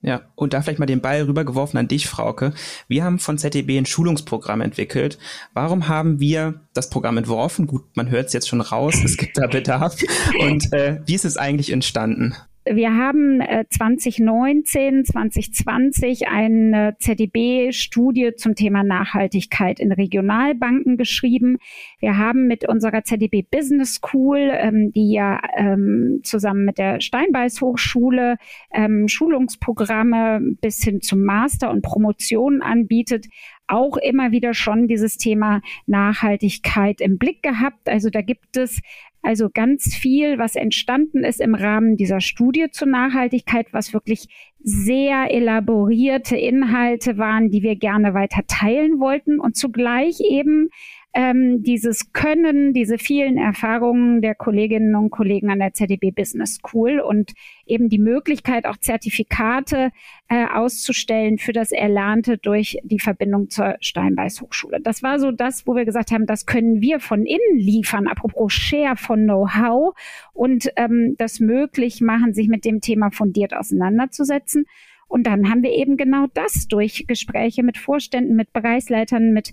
Ja, 0.00 0.30
und 0.36 0.52
da 0.52 0.62
vielleicht 0.62 0.78
mal 0.78 0.86
den 0.86 1.00
Ball 1.00 1.22
rübergeworfen 1.22 1.76
an 1.76 1.88
dich, 1.88 2.06
Frauke. 2.06 2.54
Wir 2.86 3.02
haben 3.02 3.18
von 3.18 3.36
ZDB 3.36 3.78
ein 3.78 3.86
Schulungsprogramm 3.86 4.60
entwickelt. 4.60 5.18
Warum 5.54 5.88
haben 5.88 6.20
wir 6.20 6.68
das 6.72 6.88
Programm 6.88 7.16
entworfen? 7.16 7.66
Gut, 7.66 7.96
man 7.96 8.10
hört 8.10 8.26
es 8.26 8.32
jetzt 8.32 8.48
schon 8.48 8.60
raus, 8.60 8.94
es 9.04 9.16
gibt 9.16 9.38
da 9.38 9.48
Bedarf. 9.48 9.96
Und 10.40 10.72
äh, 10.72 11.00
wie 11.04 11.14
ist 11.16 11.24
es 11.24 11.36
eigentlich 11.36 11.72
entstanden? 11.72 12.36
Wir 12.64 12.94
haben 12.94 13.40
äh, 13.40 13.64
2019, 13.68 15.04
2020 15.04 16.28
eine 16.28 16.96
ZDB-Studie 17.00 18.34
zum 18.36 18.54
Thema 18.54 18.84
Nachhaltigkeit 18.84 19.80
in 19.80 19.90
Regionalbanken 19.90 20.96
geschrieben. 20.96 21.58
Wir 21.98 22.18
haben 22.18 22.46
mit 22.46 22.68
unserer 22.68 23.02
ZDB 23.02 23.42
Business 23.42 23.94
School, 23.94 24.38
ähm, 24.52 24.92
die 24.92 25.10
ja 25.10 25.40
ähm, 25.56 26.20
zusammen 26.22 26.64
mit 26.64 26.78
der 26.78 27.00
Steinbeiß 27.00 27.60
Hochschule 27.60 28.36
ähm, 28.72 29.08
Schulungsprogramme 29.08 30.40
bis 30.60 30.84
hin 30.84 31.00
zum 31.00 31.24
Master 31.24 31.68
und 31.68 31.82
Promotion 31.82 32.62
anbietet, 32.62 33.26
auch 33.66 33.96
immer 33.96 34.30
wieder 34.30 34.54
schon 34.54 34.86
dieses 34.86 35.16
Thema 35.16 35.62
Nachhaltigkeit 35.86 37.00
im 37.00 37.18
Blick 37.18 37.42
gehabt. 37.42 37.88
Also 37.88 38.08
da 38.08 38.20
gibt 38.20 38.56
es 38.56 38.80
also 39.22 39.48
ganz 39.52 39.94
viel, 39.94 40.38
was 40.38 40.56
entstanden 40.56 41.24
ist 41.24 41.40
im 41.40 41.54
Rahmen 41.54 41.96
dieser 41.96 42.20
Studie 42.20 42.66
zur 42.70 42.88
Nachhaltigkeit, 42.88 43.72
was 43.72 43.92
wirklich 43.92 44.26
sehr 44.58 45.30
elaborierte 45.30 46.36
Inhalte 46.36 47.18
waren, 47.18 47.50
die 47.50 47.62
wir 47.62 47.76
gerne 47.76 48.14
weiter 48.14 48.42
teilen 48.46 48.98
wollten. 48.98 49.38
Und 49.38 49.56
zugleich 49.56 50.20
eben 50.20 50.70
ähm, 51.14 51.62
dieses 51.62 52.12
Können, 52.12 52.72
diese 52.72 52.96
vielen 52.96 53.36
Erfahrungen 53.36 54.22
der 54.22 54.34
Kolleginnen 54.34 54.94
und 54.94 55.10
Kollegen 55.10 55.50
an 55.50 55.58
der 55.58 55.74
ZDB 55.74 56.10
Business 56.10 56.54
School 56.54 57.00
und 57.00 57.32
eben 57.66 57.88
die 57.88 57.98
Möglichkeit, 57.98 58.66
auch 58.66 58.78
Zertifikate 58.78 59.90
äh, 60.28 60.46
auszustellen 60.46 61.38
für 61.38 61.52
das 61.52 61.70
Erlernte 61.70 62.38
durch 62.38 62.78
die 62.82 62.98
Verbindung 62.98 63.50
zur 63.50 63.76
Steinbeiß 63.80 64.40
Hochschule. 64.40 64.80
Das 64.80 65.02
war 65.02 65.18
so 65.18 65.32
das, 65.32 65.66
wo 65.66 65.74
wir 65.74 65.84
gesagt 65.84 66.12
haben, 66.12 66.26
das 66.26 66.46
können 66.46 66.80
wir 66.80 66.98
von 66.98 67.26
innen 67.26 67.58
liefern, 67.58 68.06
apropos 68.08 68.52
Share 68.52 68.96
von 68.96 69.24
Know-how 69.24 69.94
und 70.32 70.70
ähm, 70.76 71.14
das 71.18 71.40
möglich 71.40 72.00
machen, 72.00 72.32
sich 72.32 72.48
mit 72.48 72.64
dem 72.64 72.80
Thema 72.80 73.10
fundiert 73.10 73.54
auseinanderzusetzen. 73.54 74.64
Und 75.08 75.26
dann 75.26 75.50
haben 75.50 75.62
wir 75.62 75.72
eben 75.72 75.98
genau 75.98 76.26
das 76.32 76.68
durch 76.68 77.04
Gespräche 77.06 77.62
mit 77.62 77.76
Vorständen, 77.76 78.34
mit 78.34 78.54
Bereichsleitern, 78.54 79.32
mit 79.34 79.52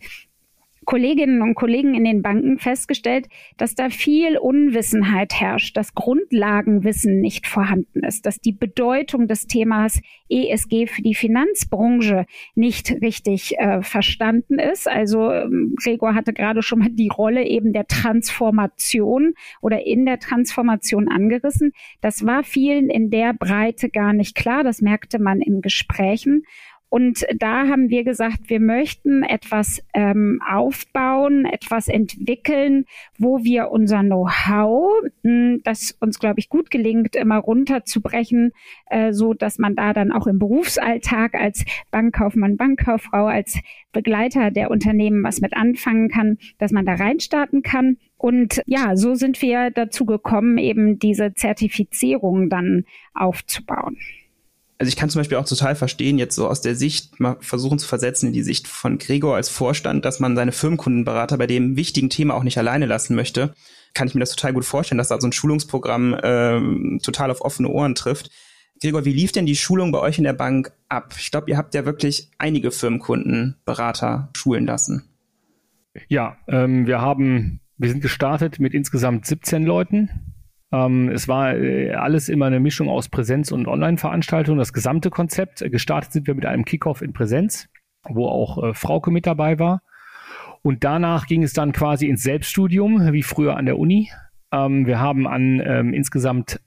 Kolleginnen 0.85 1.41
und 1.41 1.55
Kollegen 1.55 1.93
in 1.93 2.03
den 2.03 2.21
Banken 2.21 2.57
festgestellt, 2.57 3.27
dass 3.57 3.75
da 3.75 3.89
viel 3.89 4.37
Unwissenheit 4.37 5.33
herrscht, 5.39 5.77
dass 5.77 5.93
Grundlagenwissen 5.93 7.19
nicht 7.19 7.47
vorhanden 7.47 8.03
ist, 8.03 8.25
dass 8.25 8.39
die 8.39 8.51
Bedeutung 8.51 9.27
des 9.27 9.47
Themas 9.47 10.01
ESG 10.29 10.87
für 10.87 11.01
die 11.01 11.15
Finanzbranche 11.15 12.25
nicht 12.55 12.91
richtig 13.01 13.57
äh, 13.57 13.81
verstanden 13.81 14.59
ist. 14.59 14.87
Also 14.87 15.31
ähm, 15.31 15.75
Gregor 15.81 16.15
hatte 16.15 16.33
gerade 16.33 16.61
schon 16.61 16.79
mal 16.79 16.89
die 16.89 17.09
Rolle 17.09 17.45
eben 17.45 17.73
der 17.73 17.87
Transformation 17.87 19.33
oder 19.61 19.85
in 19.85 20.05
der 20.05 20.19
Transformation 20.19 21.07
angerissen. 21.07 21.73
Das 22.01 22.25
war 22.25 22.43
vielen 22.43 22.89
in 22.89 23.09
der 23.09 23.33
Breite 23.33 23.89
gar 23.89 24.13
nicht 24.13 24.35
klar. 24.35 24.63
Das 24.63 24.81
merkte 24.81 25.19
man 25.19 25.41
in 25.41 25.61
Gesprächen. 25.61 26.43
Und 26.89 27.25
da 27.37 27.67
haben 27.67 27.89
wir 27.89 28.03
gesagt, 28.03 28.49
wir 28.49 28.59
möchten 28.59 29.21
etwas 29.21 29.83
ähm, 29.93 30.41
aufbauen, 30.47 31.45
etwas 31.45 31.87
entwickeln, 31.87 32.85
wo 33.19 33.43
wir 33.43 33.69
unser 33.69 34.01
Know-how, 34.01 35.03
hm, 35.23 35.61
das 35.63 35.95
uns, 35.99 36.17
glaube 36.17 36.39
ich, 36.39 36.49
gut 36.49 36.71
gelingt, 36.71 37.15
immer 37.15 37.37
runterzubrechen, 37.37 38.53
äh, 38.87 39.13
so 39.13 39.35
dass 39.35 39.59
man 39.59 39.75
da 39.75 39.93
dann 39.93 40.11
auch 40.11 40.25
im 40.25 40.39
Berufsalltag 40.39 41.35
als 41.35 41.63
Bankkaufmann, 41.91 42.57
Bankkauffrau, 42.57 43.27
als 43.27 43.59
Begleiter 43.91 44.49
der 44.49 44.71
Unternehmen 44.71 45.23
was 45.23 45.41
mit 45.41 45.55
anfangen 45.55 46.09
kann, 46.09 46.39
dass 46.57 46.71
man 46.71 46.85
da 46.85 46.95
reinstarten 46.95 47.61
kann. 47.61 47.97
Und 48.17 48.63
ja, 48.65 48.95
so 48.95 49.13
sind 49.13 49.41
wir 49.43 49.69
dazu 49.69 50.05
gekommen, 50.05 50.57
eben 50.57 50.97
diese 50.97 51.35
Zertifizierung 51.35 52.49
dann 52.49 52.85
aufzubauen 53.13 53.97
also 54.79 54.87
ich 54.87 54.95
kann 54.95 55.09
zum 55.09 55.19
Beispiel 55.19 55.37
auch 55.37 55.45
total 55.45 55.75
verstehen, 55.75 56.17
jetzt 56.17 56.35
so 56.35 56.47
aus 56.47 56.61
der 56.61 56.73
Sicht, 56.73 57.19
mal 57.19 57.35
versuchen 57.41 57.79
zu 57.79 57.87
versetzen 57.87 58.27
in 58.27 58.33
die 58.33 58.43
Sicht 58.43 58.65
von 58.65 58.97
Gregor 58.97 59.35
als 59.35 59.49
Vorstand, 59.49 60.05
dass 60.05 60.21
man 60.21 60.37
seine 60.37 60.53
Firmenkundenberater 60.53 61.37
bei 61.37 61.47
dem 61.47 61.75
wichtigen 61.75 62.09
Thema 62.09 62.33
auch 62.35 62.43
nicht 62.43 62.57
alleine 62.57 62.85
lassen 62.85 63.13
möchte. 63.13 63.53
Kann 63.93 64.07
ich 64.07 64.15
mir 64.15 64.21
das 64.21 64.31
total 64.31 64.53
gut 64.53 64.63
vorstellen, 64.63 64.97
dass 64.97 65.09
da 65.09 65.19
so 65.19 65.27
ein 65.27 65.33
Schulungsprogramm 65.33 66.15
ähm, 66.23 66.99
total 67.03 67.29
auf 67.29 67.41
offene 67.41 67.67
Ohren 67.67 67.93
trifft. 67.93 68.31
Gregor, 68.81 69.03
wie 69.03 69.11
lief 69.11 69.33
denn 69.33 69.45
die 69.45 69.57
Schulung 69.57 69.91
bei 69.91 69.99
euch 69.99 70.17
in 70.17 70.23
der 70.23 70.31
Bank 70.33 70.71
ab? 70.87 71.13
Ich 71.19 71.29
glaube, 71.29 71.49
ihr 71.51 71.57
habt 71.57 71.75
ja 71.75 71.85
wirklich 71.85 72.29
einige 72.37 72.71
Firmenkundenberater 72.71 74.29
schulen 74.33 74.65
lassen. 74.65 75.09
Ja, 76.07 76.37
ähm, 76.47 76.87
wir 76.87 77.01
haben 77.01 77.59
Wir 77.77 77.89
sind 77.89 78.01
gestartet 78.01 78.59
mit 78.59 78.73
insgesamt 78.73 79.25
17 79.25 79.63
Leuten. 79.63 80.09
Ähm, 80.71 81.09
es 81.09 81.27
war 81.27 81.55
äh, 81.55 81.93
alles 81.93 82.29
immer 82.29 82.45
eine 82.45 82.59
Mischung 82.59 82.89
aus 82.89 83.09
Präsenz- 83.09 83.51
und 83.51 83.67
Online-Veranstaltungen, 83.67 84.59
das 84.59 84.73
gesamte 84.73 85.09
Konzept. 85.09 85.59
Gestartet 85.71 86.11
sind 86.11 86.27
wir 86.27 86.35
mit 86.35 86.45
einem 86.45 86.65
Kickoff 86.65 87.01
in 87.01 87.13
Präsenz, 87.13 87.67
wo 88.07 88.27
auch 88.27 88.63
äh, 88.63 88.73
Frauke 88.73 89.11
mit 89.11 89.25
dabei 89.25 89.59
war. 89.59 89.81
Und 90.61 90.83
danach 90.83 91.25
ging 91.25 91.43
es 91.43 91.53
dann 91.53 91.71
quasi 91.71 92.07
ins 92.07 92.21
Selbststudium, 92.23 93.13
wie 93.13 93.23
früher 93.23 93.57
an 93.57 93.65
der 93.65 93.79
Uni. 93.79 94.11
Ähm, 94.51 94.85
wir 94.85 94.99
haben 94.99 95.27
an 95.27 95.61
ähm, 95.65 95.93
insgesamt 95.93 96.59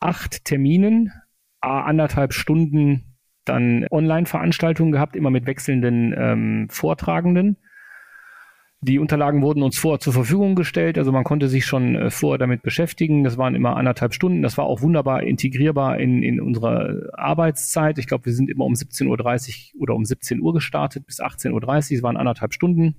acht 0.00 0.44
Terminen, 0.44 1.12
anderthalb 1.60 2.32
Stunden 2.32 3.16
dann 3.44 3.86
Online-Veranstaltungen 3.90 4.92
gehabt, 4.92 5.16
immer 5.16 5.30
mit 5.30 5.46
wechselnden 5.46 6.14
ähm, 6.16 6.68
Vortragenden. 6.70 7.56
Die 8.86 9.00
Unterlagen 9.00 9.42
wurden 9.42 9.64
uns 9.64 9.76
vorher 9.76 9.98
zur 9.98 10.12
Verfügung 10.12 10.54
gestellt, 10.54 10.96
also 10.96 11.10
man 11.10 11.24
konnte 11.24 11.48
sich 11.48 11.66
schon 11.66 11.96
äh, 11.96 12.08
vorher 12.08 12.38
damit 12.38 12.62
beschäftigen. 12.62 13.24
Das 13.24 13.36
waren 13.36 13.56
immer 13.56 13.76
anderthalb 13.76 14.14
Stunden. 14.14 14.42
Das 14.42 14.56
war 14.58 14.64
auch 14.66 14.80
wunderbar 14.80 15.24
integrierbar 15.24 15.98
in, 15.98 16.22
in 16.22 16.40
unserer 16.40 17.08
Arbeitszeit. 17.14 17.98
Ich 17.98 18.06
glaube, 18.06 18.26
wir 18.26 18.32
sind 18.32 18.48
immer 18.48 18.64
um 18.64 18.74
17.30 18.74 19.74
Uhr 19.74 19.82
oder 19.82 19.96
um 19.96 20.04
17 20.04 20.40
Uhr 20.40 20.54
gestartet 20.54 21.04
bis 21.04 21.20
18.30 21.20 21.52
Uhr. 21.52 21.96
Es 21.96 22.02
waren 22.04 22.16
anderthalb 22.16 22.54
Stunden. 22.54 22.94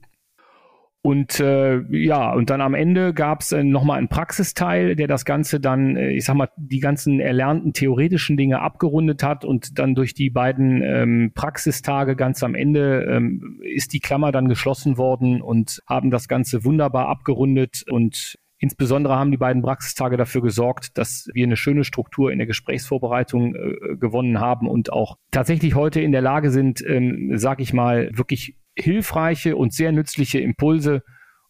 Und 1.07 1.39
äh, 1.39 1.79
ja, 1.89 2.33
und 2.33 2.49
dann 2.49 2.59
am 2.59 2.73
Ende 2.73 3.13
gab 3.13 3.39
es 3.39 3.53
äh, 3.53 3.63
nochmal 3.63 3.97
einen 3.97 4.09
Praxisteil, 4.09 4.97
der 4.97 5.07
das 5.07 5.23
Ganze 5.23 5.61
dann, 5.61 5.95
äh, 5.95 6.09
ich 6.09 6.25
sag 6.25 6.35
mal, 6.35 6.49
die 6.57 6.81
ganzen 6.81 7.21
erlernten 7.21 7.71
theoretischen 7.71 8.35
Dinge 8.35 8.59
abgerundet 8.59 9.23
hat 9.23 9.45
und 9.45 9.79
dann 9.79 9.95
durch 9.95 10.15
die 10.15 10.29
beiden 10.29 10.81
ähm, 10.83 11.31
Praxistage 11.33 12.17
ganz 12.17 12.43
am 12.43 12.55
Ende 12.55 13.05
ähm, 13.09 13.61
ist 13.63 13.93
die 13.93 14.01
Klammer 14.01 14.33
dann 14.33 14.49
geschlossen 14.49 14.97
worden 14.97 15.41
und 15.41 15.81
haben 15.87 16.11
das 16.11 16.27
Ganze 16.27 16.65
wunderbar 16.65 17.07
abgerundet. 17.07 17.85
Und 17.89 18.37
Insbesondere 18.59 19.15
haben 19.15 19.29
die 19.29 19.37
beiden 19.37 19.61
Praxistage 19.61 20.17
dafür 20.17 20.41
gesorgt, 20.41 20.97
dass 20.97 21.29
wir 21.31 21.45
eine 21.45 21.55
schöne 21.55 21.83
Struktur 21.83 22.31
in 22.31 22.39
der 22.39 22.47
Gesprächsvorbereitung 22.47 23.55
äh, 23.55 23.95
gewonnen 23.97 24.41
haben 24.41 24.67
und 24.67 24.91
auch 24.91 25.15
tatsächlich 25.31 25.75
heute 25.75 26.01
in 26.01 26.11
der 26.11 26.21
Lage 26.21 26.49
sind, 26.49 26.83
ähm, 26.85 27.33
sag 27.35 27.61
ich 27.61 27.71
mal, 27.71 28.09
wirklich 28.13 28.55
hilfreiche 28.77 29.55
und 29.55 29.73
sehr 29.73 29.91
nützliche 29.91 30.39
Impulse 30.39 31.03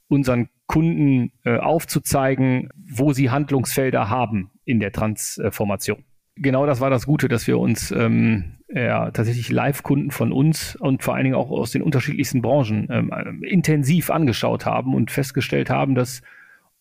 unseren 0.07 0.49
Kunden 0.67 1.31
äh, 1.43 1.57
aufzuzeigen, 1.57 2.69
wo 2.75 3.13
sie 3.13 3.29
Handlungsfelder 3.29 4.09
haben 4.09 4.51
in 4.65 4.79
der 4.79 4.91
Transformation. 4.91 6.03
Genau 6.35 6.65
das 6.65 6.81
war 6.81 6.89
das 6.89 7.05
Gute, 7.05 7.27
dass 7.27 7.47
wir 7.47 7.57
uns 7.57 7.91
ähm, 7.91 8.57
ja, 8.69 9.11
tatsächlich 9.11 9.49
Live-Kunden 9.49 10.11
von 10.11 10.31
uns 10.31 10.75
und 10.75 11.03
vor 11.03 11.15
allen 11.15 11.23
Dingen 11.23 11.35
auch 11.35 11.49
aus 11.49 11.71
den 11.71 11.81
unterschiedlichsten 11.81 12.41
Branchen 12.41 12.87
ähm, 12.91 13.43
intensiv 13.43 14.09
angeschaut 14.09 14.65
haben 14.65 14.93
und 14.93 15.09
festgestellt 15.09 15.69
haben, 15.69 15.95
dass 15.95 16.21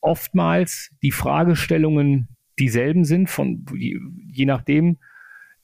oftmals 0.01 0.91
die 1.03 1.13
Fragestellungen 1.13 2.29
dieselben 2.59 3.05
sind, 3.05 3.31
von 3.31 3.65
je 3.75 4.47
nachdem, 4.47 4.93
äh, 4.93 4.97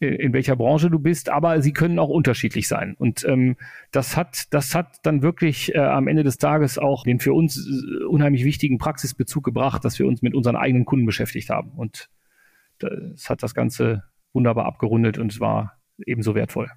in 0.07 0.33
welcher 0.33 0.57
Branche 0.57 0.91
du 0.91 0.99
bist, 0.99 1.29
aber 1.29 1.63
sie 1.63 1.73
können 1.73 1.99
auch 1.99 2.09
unterschiedlich 2.09 2.69
sein. 2.69 2.95
Und 2.99 3.25
ähm, 3.25 3.57
das 3.91 4.17
hat, 4.17 4.53
das 4.53 4.75
hat 4.75 4.99
dann 5.05 5.23
wirklich 5.23 5.75
äh, 5.75 5.79
am 5.79 6.09
Ende 6.09 6.25
des 6.25 6.39
Tages 6.39 6.79
auch 6.79 7.05
den 7.05 7.21
für 7.21 7.33
uns 7.33 7.57
äh, 7.57 8.05
unheimlich 8.05 8.45
wichtigen 8.45 8.79
Praxisbezug 8.79 9.45
gebracht, 9.45 9.85
dass 9.85 9.99
wir 9.99 10.07
uns 10.07 10.23
mit 10.23 10.35
unseren 10.35 10.57
eigenen 10.57 10.85
Kunden 10.85 11.07
beschäftigt 11.07 11.51
haben. 11.51 11.73
Und 11.77 12.09
das 12.79 13.31
hat 13.31 13.43
das 13.43 13.55
Ganze 13.55 14.03
wunderbar 14.33 14.67
abgerundet 14.67 15.19
und 15.19 15.33
es 15.33 15.41
war 15.41 15.79
ebenso 16.05 16.35
wertvoll. 16.35 16.69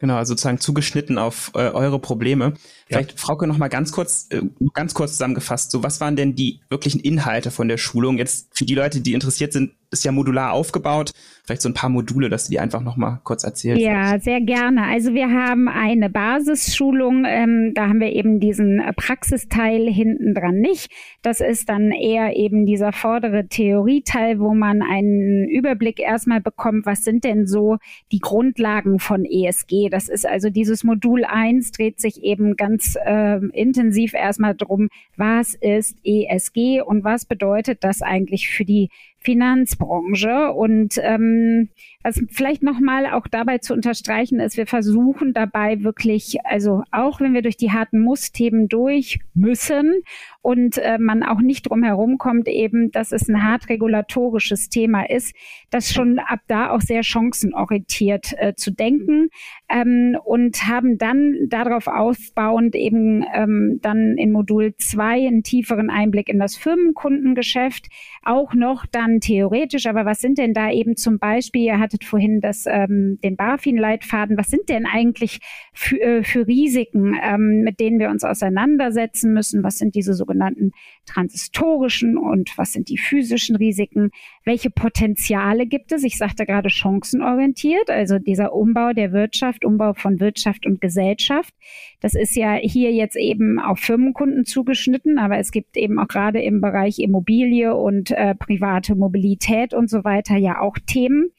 Genau, 0.00 0.16
also 0.16 0.32
sozusagen 0.32 0.58
zugeschnitten 0.58 1.18
auf 1.18 1.52
äh, 1.54 1.58
eure 1.58 1.98
Probleme. 1.98 2.54
Vielleicht, 2.86 3.12
ja. 3.12 3.16
Frauke, 3.18 3.46
noch 3.46 3.58
mal 3.58 3.68
ganz 3.68 3.92
kurz, 3.92 4.28
äh, 4.30 4.40
ganz 4.72 4.94
kurz 4.94 5.12
zusammengefasst. 5.12 5.70
So, 5.70 5.82
was 5.82 6.00
waren 6.00 6.16
denn 6.16 6.34
die 6.34 6.62
wirklichen 6.70 7.00
Inhalte 7.00 7.50
von 7.50 7.68
der 7.68 7.76
Schulung? 7.76 8.16
Jetzt 8.16 8.56
für 8.56 8.64
die 8.64 8.74
Leute, 8.74 9.02
die 9.02 9.12
interessiert 9.12 9.52
sind, 9.52 9.72
ist 9.90 10.04
ja 10.04 10.12
modular 10.12 10.52
aufgebaut. 10.52 11.10
Vielleicht 11.44 11.62
so 11.62 11.68
ein 11.68 11.74
paar 11.74 11.90
Module, 11.90 12.28
dass 12.28 12.44
du 12.44 12.50
die 12.50 12.60
einfach 12.60 12.80
noch 12.80 12.96
mal 12.96 13.20
kurz 13.24 13.42
erzählst. 13.42 13.82
Ja, 13.82 14.20
sehr 14.20 14.40
gerne. 14.40 14.84
Also 14.84 15.14
wir 15.14 15.30
haben 15.30 15.68
eine 15.68 16.08
Basisschulung. 16.08 17.24
Ähm, 17.26 17.72
da 17.74 17.88
haben 17.88 17.98
wir 17.98 18.12
eben 18.12 18.38
diesen 18.38 18.80
Praxisteil 18.94 19.88
hinten 19.88 20.34
dran 20.34 20.60
nicht. 20.60 20.92
Das 21.22 21.40
ist 21.40 21.68
dann 21.68 21.90
eher 21.90 22.36
eben 22.36 22.66
dieser 22.66 22.92
vordere 22.92 23.48
Theorieteil, 23.48 24.38
wo 24.38 24.54
man 24.54 24.80
einen 24.82 25.48
Überblick 25.48 25.98
erstmal 25.98 26.40
bekommt, 26.40 26.86
was 26.86 27.02
sind 27.02 27.24
denn 27.24 27.48
so 27.48 27.78
die 28.12 28.20
Grundlagen 28.20 29.00
von 29.00 29.24
ESG. 29.24 29.88
Das 29.90 30.08
ist 30.08 30.26
also 30.26 30.50
dieses 30.50 30.84
Modul 30.84 31.24
1 31.24 31.72
dreht 31.72 32.00
sich 32.00 32.22
eben 32.22 32.54
ganz 32.54 32.96
äh, 33.04 33.44
intensiv 33.52 34.14
erstmal 34.14 34.54
drum, 34.54 34.88
was 35.16 35.54
ist 35.54 35.98
ESG 36.04 36.80
und 36.80 37.02
was 37.02 37.24
bedeutet 37.24 37.82
das 37.82 38.02
eigentlich 38.02 38.48
für 38.50 38.64
die 38.64 38.88
Finanzbranche. 39.20 40.52
Und 40.52 40.98
ähm, 41.02 41.68
was 42.02 42.20
vielleicht 42.30 42.62
nochmal 42.62 43.06
auch 43.06 43.26
dabei 43.26 43.58
zu 43.58 43.74
unterstreichen 43.74 44.40
ist, 44.40 44.56
wir 44.56 44.66
versuchen 44.66 45.34
dabei 45.34 45.82
wirklich, 45.82 46.38
also 46.44 46.82
auch 46.90 47.20
wenn 47.20 47.34
wir 47.34 47.42
durch 47.42 47.56
die 47.56 47.72
harten 47.72 48.00
Muss-Themen 48.00 48.68
durch 48.68 49.20
müssen 49.34 50.02
und 50.42 50.78
äh, 50.78 50.98
man 50.98 51.22
auch 51.22 51.40
nicht 51.40 51.68
drum 51.68 51.82
herum 51.82 52.18
kommt, 52.18 52.48
eben, 52.48 52.90
dass 52.90 53.12
es 53.12 53.28
ein 53.28 53.42
hart 53.42 53.68
regulatorisches 53.68 54.68
Thema 54.68 55.08
ist, 55.08 55.34
das 55.70 55.92
schon 55.92 56.18
ab 56.18 56.40
da 56.48 56.70
auch 56.70 56.80
sehr 56.80 57.02
chancenorientiert 57.02 58.34
äh, 58.38 58.54
zu 58.54 58.70
denken 58.70 59.28
ähm, 59.68 60.16
und 60.24 60.66
haben 60.66 60.96
dann 60.98 61.34
darauf 61.48 61.86
aufbauend 61.86 62.74
eben 62.74 63.24
ähm, 63.34 63.80
dann 63.82 64.16
in 64.16 64.32
Modul 64.32 64.74
2 64.76 65.26
einen 65.26 65.42
tieferen 65.42 65.90
Einblick 65.90 66.28
in 66.28 66.38
das 66.38 66.56
Firmenkundengeschäft, 66.56 67.88
auch 68.22 68.54
noch 68.54 68.86
dann 68.86 69.20
theoretisch, 69.20 69.86
aber 69.86 70.06
was 70.06 70.20
sind 70.20 70.38
denn 70.38 70.54
da 70.54 70.70
eben 70.70 70.96
zum 70.96 71.18
Beispiel, 71.18 71.62
ihr 71.62 71.78
hattet 71.78 72.04
vorhin 72.04 72.40
das, 72.40 72.64
ähm, 72.66 73.18
den 73.22 73.36
BaFin-Leitfaden, 73.36 74.38
was 74.38 74.48
sind 74.48 74.68
denn 74.68 74.86
eigentlich 74.86 75.40
für, 75.74 76.00
äh, 76.00 76.22
für 76.22 76.46
Risiken, 76.46 77.16
ähm, 77.22 77.62
mit 77.62 77.78
denen 77.80 77.98
wir 77.98 78.08
uns 78.08 78.24
auseinandersetzen 78.24 79.32
müssen, 79.32 79.62
was 79.62 79.78
sind 79.78 79.94
diese 79.94 80.14
sogenannten 80.30 80.72
transhistorischen 81.06 82.16
und 82.16 82.56
was 82.56 82.72
sind 82.72 82.88
die 82.88 82.98
physischen 82.98 83.56
Risiken, 83.56 84.10
welche 84.44 84.70
Potenziale 84.70 85.66
gibt 85.66 85.92
es, 85.92 86.04
ich 86.04 86.16
sagte 86.16 86.46
gerade 86.46 86.70
chancenorientiert, 86.70 87.90
also 87.90 88.18
dieser 88.18 88.52
Umbau 88.52 88.92
der 88.92 89.12
Wirtschaft, 89.12 89.64
Umbau 89.64 89.92
von 89.94 90.20
Wirtschaft 90.20 90.66
und 90.66 90.80
Gesellschaft, 90.80 91.52
das 92.00 92.14
ist 92.14 92.36
ja 92.36 92.54
hier 92.54 92.92
jetzt 92.92 93.16
eben 93.16 93.58
auf 93.58 93.80
Firmenkunden 93.80 94.44
zugeschnitten, 94.44 95.18
aber 95.18 95.38
es 95.38 95.50
gibt 95.50 95.76
eben 95.76 95.98
auch 95.98 96.08
gerade 96.08 96.40
im 96.40 96.60
Bereich 96.60 96.98
Immobilie 96.98 97.74
und 97.74 98.12
äh, 98.12 98.34
private 98.34 98.94
Mobilität 98.94 99.74
und 99.74 99.90
so 99.90 100.04
weiter 100.04 100.36
ja 100.36 100.60
auch 100.60 100.76
Themen. 100.86 101.30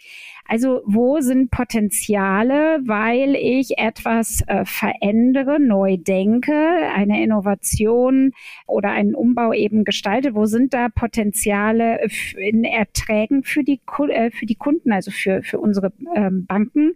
Also 0.48 0.82
wo 0.86 1.22
sind 1.22 1.52
Potenziale, 1.52 2.80
weil 2.86 3.36
ich 3.36 3.78
etwas 3.78 4.44
äh, 4.48 4.66
verändere, 4.66 5.60
neu 5.60 5.98
denke, 5.98 6.54
eine 6.54 7.24
Innovation 7.24 8.32
oder 8.68 8.90
einen 8.90 9.16
Umbau 9.16 9.54
eben 9.54 9.84
gestalte? 9.84 10.36
Wo 10.36 10.46
sind 10.46 10.74
da 10.74 10.90
Potenziale 10.90 12.00
in 12.38 12.64
Erträgen 12.64 13.44
für 13.44 13.64
die, 13.64 13.82
äh, 14.10 14.32
für 14.32 14.46
die 14.46 14.56
Kunden, 14.56 14.92
also 14.92 15.12
für, 15.12 15.42
für 15.44 15.60
unsere 15.60 15.94
ähm, 16.16 16.46
Banken? 16.46 16.94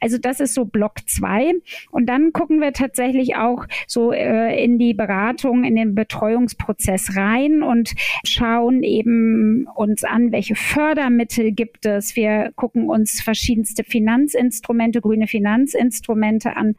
Also 0.00 0.18
das 0.18 0.40
ist 0.40 0.54
so 0.54 0.66
Block 0.66 1.06
zwei. 1.06 1.52
Und 1.90 2.06
dann 2.06 2.32
gucken 2.32 2.60
wir 2.60 2.72
tatsächlich 2.72 3.36
auch 3.36 3.66
so 3.86 4.12
äh, 4.12 4.62
in 4.62 4.78
die 4.78 4.94
Beratung, 4.94 5.64
in 5.64 5.74
den 5.74 5.94
Betreuungsprozess 5.94 7.16
rein 7.16 7.62
und 7.62 7.94
schauen 8.24 8.82
eben 8.82 9.66
uns 9.74 10.04
an, 10.04 10.32
welche 10.32 10.54
Fördermittel 10.54 11.52
gibt 11.52 11.86
es. 11.86 12.14
Wir 12.14 12.52
gucken 12.56 12.85
uns 12.88 13.20
verschiedenste 13.20 13.84
Finanzinstrumente, 13.84 15.00
grüne 15.00 15.26
Finanzinstrumente 15.26 16.56
an 16.56 16.74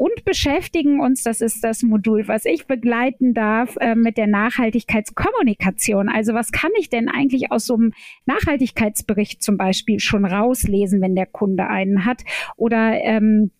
und 0.00 0.24
beschäftigen 0.24 0.98
uns, 0.98 1.24
das 1.24 1.42
ist 1.42 1.62
das 1.62 1.82
Modul, 1.82 2.26
was 2.26 2.46
ich 2.46 2.66
begleiten 2.66 3.34
darf, 3.34 3.76
äh, 3.80 3.94
mit 3.94 4.16
der 4.16 4.28
Nachhaltigkeitskommunikation. 4.28 6.08
Also 6.08 6.32
was 6.32 6.52
kann 6.52 6.70
ich 6.78 6.88
denn 6.88 7.10
eigentlich 7.10 7.52
aus 7.52 7.66
so 7.66 7.74
einem 7.74 7.92
Nachhaltigkeitsbericht 8.24 9.42
zum 9.42 9.58
Beispiel 9.58 10.00
schon 10.00 10.24
rauslesen, 10.24 11.02
wenn 11.02 11.14
der 11.14 11.26
Kunde 11.26 11.66
einen 11.66 12.06
hat? 12.06 12.22
Oder 12.56 12.98
ähm, 13.02 13.50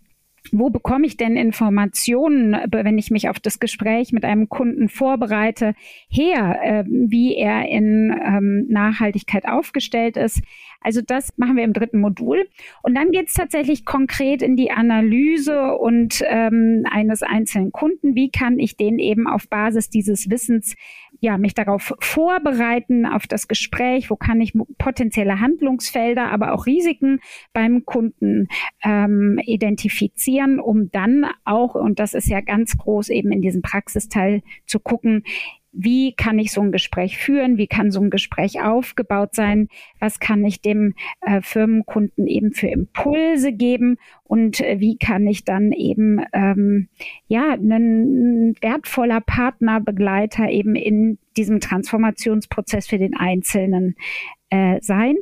wo 0.52 0.70
bekomme 0.70 1.06
ich 1.06 1.16
denn 1.16 1.36
Informationen, 1.36 2.56
wenn 2.70 2.98
ich 2.98 3.10
mich 3.10 3.28
auf 3.28 3.38
das 3.38 3.60
Gespräch 3.60 4.12
mit 4.12 4.24
einem 4.24 4.48
Kunden 4.48 4.88
vorbereite, 4.88 5.74
her, 6.08 6.58
äh, 6.62 6.84
wie 6.86 7.36
er 7.36 7.68
in 7.68 8.10
ähm, 8.10 8.66
Nachhaltigkeit 8.68 9.46
aufgestellt 9.46 10.16
ist? 10.16 10.42
Also 10.80 11.02
das 11.02 11.36
machen 11.36 11.56
wir 11.56 11.64
im 11.64 11.74
dritten 11.74 12.00
Modul. 12.00 12.48
Und 12.82 12.94
dann 12.94 13.10
geht 13.10 13.28
es 13.28 13.34
tatsächlich 13.34 13.84
konkret 13.84 14.40
in 14.40 14.56
die 14.56 14.70
Analyse 14.70 15.74
und 15.76 16.22
ähm, 16.26 16.84
eines 16.90 17.22
einzelnen 17.22 17.70
Kunden. 17.70 18.14
Wie 18.14 18.30
kann 18.30 18.58
ich 18.58 18.76
den 18.76 18.98
eben 18.98 19.26
auf 19.26 19.48
Basis 19.48 19.90
dieses 19.90 20.30
Wissens 20.30 20.74
ja, 21.20 21.38
mich 21.38 21.54
darauf 21.54 21.94
vorbereiten, 22.00 23.06
auf 23.06 23.26
das 23.26 23.46
Gespräch, 23.46 24.10
wo 24.10 24.16
kann 24.16 24.40
ich 24.40 24.54
potenzielle 24.78 25.40
Handlungsfelder, 25.40 26.30
aber 26.30 26.52
auch 26.52 26.66
Risiken 26.66 27.20
beim 27.52 27.84
Kunden 27.84 28.48
ähm, 28.82 29.38
identifizieren, 29.44 30.58
um 30.58 30.90
dann 30.90 31.26
auch, 31.44 31.74
und 31.74 31.98
das 31.98 32.14
ist 32.14 32.28
ja 32.28 32.40
ganz 32.40 32.76
groß 32.76 33.10
eben 33.10 33.32
in 33.32 33.42
diesem 33.42 33.62
Praxisteil 33.62 34.42
zu 34.66 34.80
gucken, 34.80 35.24
wie 35.72 36.14
kann 36.14 36.38
ich 36.38 36.52
so 36.52 36.60
ein 36.60 36.72
Gespräch 36.72 37.18
führen, 37.18 37.56
wie 37.56 37.66
kann 37.66 37.90
so 37.90 38.00
ein 38.00 38.10
Gespräch 38.10 38.62
aufgebaut 38.62 39.34
sein, 39.34 39.68
was 39.98 40.18
kann 40.18 40.44
ich 40.44 40.60
dem 40.60 40.94
äh, 41.20 41.40
Firmenkunden 41.42 42.26
eben 42.26 42.52
für 42.52 42.68
Impulse 42.68 43.52
geben? 43.52 43.96
Und 44.24 44.60
äh, 44.60 44.80
wie 44.80 44.96
kann 44.96 45.26
ich 45.26 45.44
dann 45.44 45.72
eben 45.72 46.24
ähm, 46.32 46.88
ja 47.28 47.52
ein 47.52 48.54
wertvoller 48.60 49.20
Partner, 49.20 49.80
Begleiter 49.80 50.48
eben 50.48 50.74
in 50.74 51.18
diesem 51.36 51.60
Transformationsprozess 51.60 52.88
für 52.88 52.98
den 52.98 53.16
Einzelnen 53.16 53.94
äh, 54.50 54.78
sein. 54.82 55.16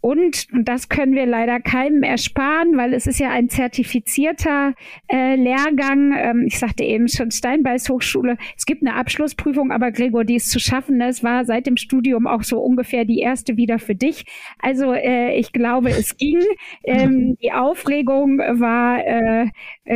Und, 0.00 0.48
und 0.52 0.66
das 0.66 0.88
können 0.88 1.14
wir 1.14 1.26
leider 1.26 1.60
keinem 1.60 2.02
ersparen, 2.02 2.76
weil 2.76 2.92
es 2.92 3.06
ist 3.06 3.20
ja 3.20 3.30
ein 3.30 3.48
zertifizierter 3.48 4.74
äh, 5.06 5.36
Lehrgang. 5.36 6.12
Ähm, 6.16 6.44
ich 6.48 6.58
sagte 6.58 6.82
eben 6.82 7.06
schon 7.06 7.30
Steinbeis 7.30 7.88
Hochschule. 7.88 8.36
Es 8.56 8.66
gibt 8.66 8.82
eine 8.84 8.96
Abschlussprüfung, 8.96 9.70
aber 9.70 9.92
Gregor, 9.92 10.24
die 10.24 10.34
ist 10.34 10.50
zu 10.50 10.58
schaffen. 10.58 11.00
Es 11.00 11.22
war 11.22 11.44
seit 11.44 11.68
dem 11.68 11.76
Studium 11.76 12.26
auch 12.26 12.42
so 12.42 12.60
ungefähr 12.60 13.04
die 13.04 13.20
erste 13.20 13.56
wieder 13.56 13.78
für 13.78 13.94
dich. 13.94 14.24
Also 14.58 14.92
äh, 14.92 15.38
ich 15.38 15.52
glaube, 15.52 15.90
es 15.90 16.16
ging. 16.16 16.40
Ähm, 16.82 17.36
die 17.40 17.52
Aufregung 17.52 18.38
war 18.38 19.06
äh, 19.06 19.50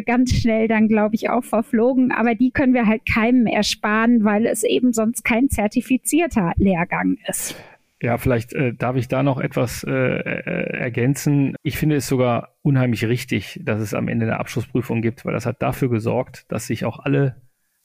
ganz 0.04 0.30
schnell 0.34 0.68
dann, 0.68 0.86
glaube 0.86 1.16
ich, 1.16 1.30
auch 1.30 1.42
verflogen. 1.42 2.12
Aber 2.12 2.36
die 2.36 2.52
können 2.52 2.74
wir 2.74 2.86
halt 2.86 3.02
keinem 3.12 3.46
ersparen, 3.46 4.22
weil 4.22 4.46
es 4.46 4.62
eben 4.62 4.92
sonst 4.92 5.24
kein 5.24 5.48
zertifizierter 5.48 6.52
Lehrgang 6.58 7.16
ist. 7.26 7.56
Ja, 8.02 8.18
vielleicht 8.18 8.52
äh, 8.52 8.74
darf 8.74 8.96
ich 8.96 9.08
da 9.08 9.22
noch 9.22 9.40
etwas 9.40 9.82
äh, 9.82 9.90
äh, 9.90 10.78
ergänzen. 10.78 11.56
Ich 11.62 11.78
finde 11.78 11.96
es 11.96 12.06
sogar 12.06 12.56
unheimlich 12.60 13.06
richtig, 13.06 13.60
dass 13.64 13.80
es 13.80 13.94
am 13.94 14.08
Ende 14.08 14.26
eine 14.26 14.38
Abschlussprüfung 14.38 15.00
gibt, 15.00 15.24
weil 15.24 15.32
das 15.32 15.46
hat 15.46 15.62
dafür 15.62 15.88
gesorgt, 15.88 16.44
dass 16.52 16.66
sich 16.66 16.84
auch 16.84 16.98
alle 16.98 17.40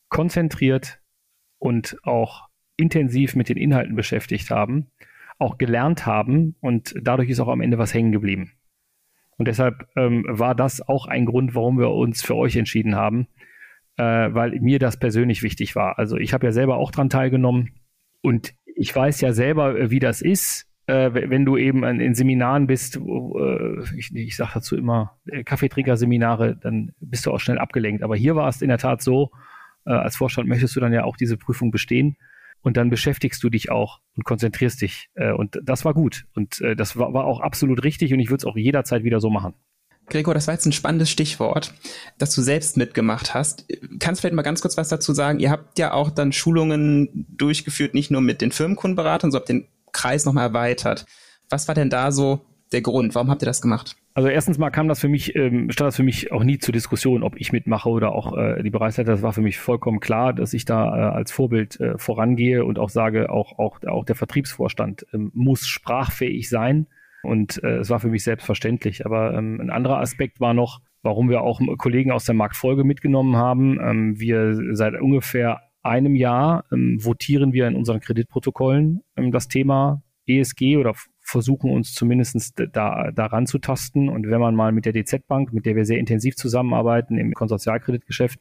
konzentriert 0.10 1.00
und 1.60 1.98
auch 2.04 2.50
intensiv 2.76 3.36
mit 3.36 3.48
den 3.48 3.58
Inhalten 3.58 3.96
beschäftigt 3.96 4.50
haben, 4.50 4.92
auch 5.40 5.58
gelernt 5.58 6.06
haben 6.06 6.56
und 6.60 6.94
dadurch 7.02 7.30
ist 7.30 7.40
auch 7.40 7.48
am 7.48 7.62
Ende 7.62 7.78
was 7.78 7.94
hängen 7.94 8.12
geblieben. 8.12 8.52
Und 9.38 9.48
deshalb 9.48 9.88
ähm, 9.96 10.26
war 10.28 10.56
das 10.56 10.88
auch 10.88 11.08
ein 11.08 11.26
Grund, 11.26 11.56
warum 11.56 11.80
wir 11.80 11.90
uns 11.90 12.22
für 12.22 12.36
euch 12.36 12.58
entschieden 12.58 12.96
haben, 12.96 13.28
äh, 13.98 14.04
weil 14.04 14.60
mir 14.60 14.78
das 14.78 14.98
persönlich 14.98 15.42
wichtig 15.42 15.76
war. 15.76 15.98
Also 15.98 16.18
ich 16.18 16.34
habe 16.34 16.46
ja 16.46 16.52
selber 16.52 16.78
auch 16.78 16.92
dran 16.92 17.10
teilgenommen 17.10 17.80
und 18.22 18.54
ich 18.76 18.96
weiß 18.96 19.22
ja 19.22 19.34
selber, 19.34 19.78
äh, 19.78 19.92
wie 19.92 20.00
das 20.00 20.22
ist, 20.22 20.68
äh, 20.88 21.12
wenn 21.14 21.46
du 21.46 21.58
eben 21.58 21.84
in 21.84 22.16
Seminaren 22.16 22.68
bist, 22.68 22.98
äh, 22.98 23.98
ich, 23.98 24.14
ich 24.14 24.36
sage 24.36 24.52
dazu 24.56 24.76
immer 24.76 25.18
Kaffeetrinker-Seminare, 25.46 26.58
dann 26.58 26.92
bist 27.00 27.26
du 27.26 27.32
auch 27.32 27.40
schnell 27.40 27.60
abgelenkt. 27.60 28.04
Aber 28.04 28.16
hier 28.16 28.36
war 28.36 28.50
es 28.50 28.62
in 28.62 28.70
der 28.70 28.78
Tat 28.78 29.02
so, 29.02 29.32
als 29.84 30.16
Vorstand 30.16 30.48
möchtest 30.48 30.76
du 30.76 30.80
dann 30.80 30.94
ja 30.94 31.06
auch 31.06 31.18
diese 31.18 31.38
Prüfung 31.38 31.72
bestehen 31.72 32.16
und 32.62 32.78
dann 32.78 32.92
beschäftigst 32.92 33.44
du 33.44 33.50
dich 33.50 33.72
auch 33.72 34.00
und 34.16 34.26
konzentrierst 34.26 34.80
dich. 34.80 35.10
Und 35.16 35.60
das 35.64 35.86
war 35.86 35.96
gut 35.96 36.26
und 36.36 36.62
das 36.78 36.98
war, 36.98 37.14
war 37.14 37.26
auch 37.26 37.40
absolut 37.40 37.84
richtig 37.84 38.14
und 38.14 38.20
ich 38.20 38.30
würde 38.30 38.42
es 38.42 38.46
auch 38.46 38.56
jederzeit 38.56 39.04
wieder 39.04 39.20
so 39.20 39.32
machen. 39.32 39.56
Gregor, 40.12 40.34
das 40.34 40.48
war 40.48 40.54
jetzt 40.54 40.66
ein 40.66 40.72
spannendes 40.72 41.10
Stichwort, 41.10 41.74
dass 42.18 42.36
du 42.36 42.42
selbst 42.42 42.78
mitgemacht 42.78 43.34
hast. 43.34 43.66
Kannst 44.00 44.22
vielleicht 44.22 44.36
mal 44.36 44.44
ganz 44.44 44.62
kurz 44.62 44.78
was 44.78 44.90
dazu 44.90 45.14
sagen? 45.14 45.40
Ihr 45.40 45.50
habt 45.50 45.80
ja 45.80 45.94
auch 45.94 46.12
dann 46.12 46.32
Schulungen 46.32 47.26
durchgeführt, 47.30 47.94
nicht 47.94 48.12
nur 48.12 48.22
mit 48.22 48.42
den 48.42 48.52
Firmenkundenberatern, 48.52 49.32
sondern 49.32 49.42
habt 49.42 49.50
den 49.50 49.68
Kreis 49.92 50.26
nochmal 50.26 50.48
erweitert. 50.48 51.06
Was 51.50 51.68
war 51.68 51.76
denn 51.76 51.90
da 51.90 52.12
so 52.12 52.42
der 52.72 52.82
Grund? 52.82 53.16
Warum 53.16 53.30
habt 53.30 53.42
ihr 53.42 53.48
das 53.48 53.62
gemacht? 53.62 53.96
Also 54.14 54.28
erstens 54.28 54.58
mal 54.58 54.72
kam 54.72 54.90
das 54.90 55.00
für 55.00 55.08
mich, 55.08 55.36
ähm, 55.36 55.72
stand 55.72 55.88
das 55.88 55.96
für 55.96 56.04
mich 56.04 56.34
auch 56.34 56.44
nie 56.44 56.58
zur 56.58 56.74
Diskussion, 56.74 57.24
ob 57.24 57.40
ich 57.40 57.54
mitmache 57.54 57.90
oder 57.90 58.12
auch 58.12 58.36
äh, 58.38 58.62
die 58.62 58.70
Bereichsleiter. 58.70 59.12
Das 59.12 59.22
war 59.22 59.32
für 59.32 59.42
mich 59.42 59.58
vollkommen 59.58 60.02
klar, 60.02 60.34
dass 60.34 60.54
ich 60.54 60.66
da 60.66 60.86
äh, 60.86 61.16
als 61.16 61.32
Vorbild 61.32 61.80
äh, 61.80 61.98
vorangehe 61.98 62.66
und 62.66 62.78
auch 62.78 62.90
sage, 62.90 63.30
auch, 63.30 63.58
auch, 63.58 63.80
auch 63.88 64.04
der 64.04 64.16
Vertriebsvorstand 64.16 65.06
ähm, 65.14 65.32
muss 65.34 65.66
sprachfähig 65.66 66.50
sein 66.50 66.88
und 67.24 67.64
äh, 67.64 67.78
es 67.78 67.90
war 67.90 68.00
für 68.00 68.08
mich 68.08 68.24
selbstverständlich. 68.24 69.06
Aber 69.06 69.34
ähm, 69.34 69.60
ein 69.62 69.70
anderer 69.70 70.00
Aspekt 70.00 70.40
war 70.40 70.54
noch, 70.54 70.80
warum 71.04 71.30
wir 71.30 71.42
auch 71.42 71.60
Kollegen 71.78 72.12
aus 72.12 72.26
der 72.26 72.36
Marktfolge 72.36 72.84
mitgenommen 72.84 73.36
haben. 73.36 73.80
Ähm, 73.80 74.20
wir 74.20 74.76
seit 74.76 75.00
ungefähr 75.00 75.62
einem 75.84 76.16
Jahr 76.16 76.66
ähm, 76.72 76.98
votieren 77.04 77.54
wir 77.54 77.68
in 77.68 77.76
unseren 77.76 78.00
Kreditprotokollen 78.00 79.02
ähm, 79.18 79.32
das 79.32 79.48
Thema 79.48 80.04
ESG 80.28 80.78
oder 80.78 80.94
versuchen 81.20 81.72
uns 81.72 81.94
zumindest 81.94 82.62
da, 82.74 83.12
daran 83.12 83.48
zu. 83.48 83.58
Und 83.58 84.30
wenn 84.30 84.40
man 84.40 84.56
mal 84.56 84.72
mit 84.72 84.86
der 84.86 84.94
DZ 84.94 85.28
Bank, 85.28 85.54
mit 85.54 85.66
der 85.66 85.76
wir 85.76 85.86
sehr 85.86 86.00
intensiv 86.00 86.36
zusammenarbeiten 86.36 87.18
im 87.18 87.34
Konsortialkreditgeschäft, 87.34 88.40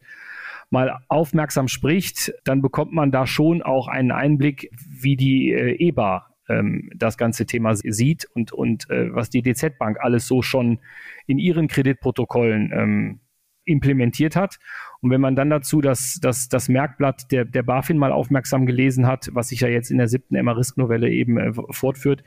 mal 0.70 1.00
aufmerksam 1.08 1.68
spricht, 1.68 2.32
dann 2.44 2.62
bekommt 2.62 2.92
man 2.92 3.10
da 3.10 3.26
schon 3.26 3.62
auch 3.62 3.88
einen 3.88 4.12
Einblick, 4.12 4.70
wie 4.88 5.16
die 5.16 5.52
äh, 5.52 5.76
EBA 5.78 6.29
ähm, 6.50 6.90
das 6.94 7.16
ganze 7.16 7.46
Thema 7.46 7.74
sieht 7.74 8.26
und, 8.34 8.52
und 8.52 8.90
äh, 8.90 9.14
was 9.14 9.30
die 9.30 9.42
DZ 9.42 9.78
Bank 9.78 9.98
alles 10.00 10.26
so 10.26 10.42
schon 10.42 10.80
in 11.26 11.38
ihren 11.38 11.68
Kreditprotokollen 11.68 12.72
ähm, 12.74 13.20
implementiert 13.64 14.36
hat. 14.36 14.58
Und 15.00 15.10
wenn 15.10 15.20
man 15.20 15.36
dann 15.36 15.48
dazu 15.48 15.80
das, 15.80 16.18
das, 16.20 16.48
das 16.48 16.68
Merkblatt 16.68 17.30
der, 17.30 17.44
der 17.44 17.62
BaFin 17.62 17.96
mal 17.96 18.12
aufmerksam 18.12 18.66
gelesen 18.66 19.06
hat, 19.06 19.30
was 19.32 19.48
sich 19.48 19.60
ja 19.60 19.68
jetzt 19.68 19.90
in 19.90 19.98
der 19.98 20.08
siebten 20.08 20.34
Emma-Risk-Novelle 20.34 21.08
eben 21.08 21.38
äh, 21.38 21.52
fortführt, 21.70 22.22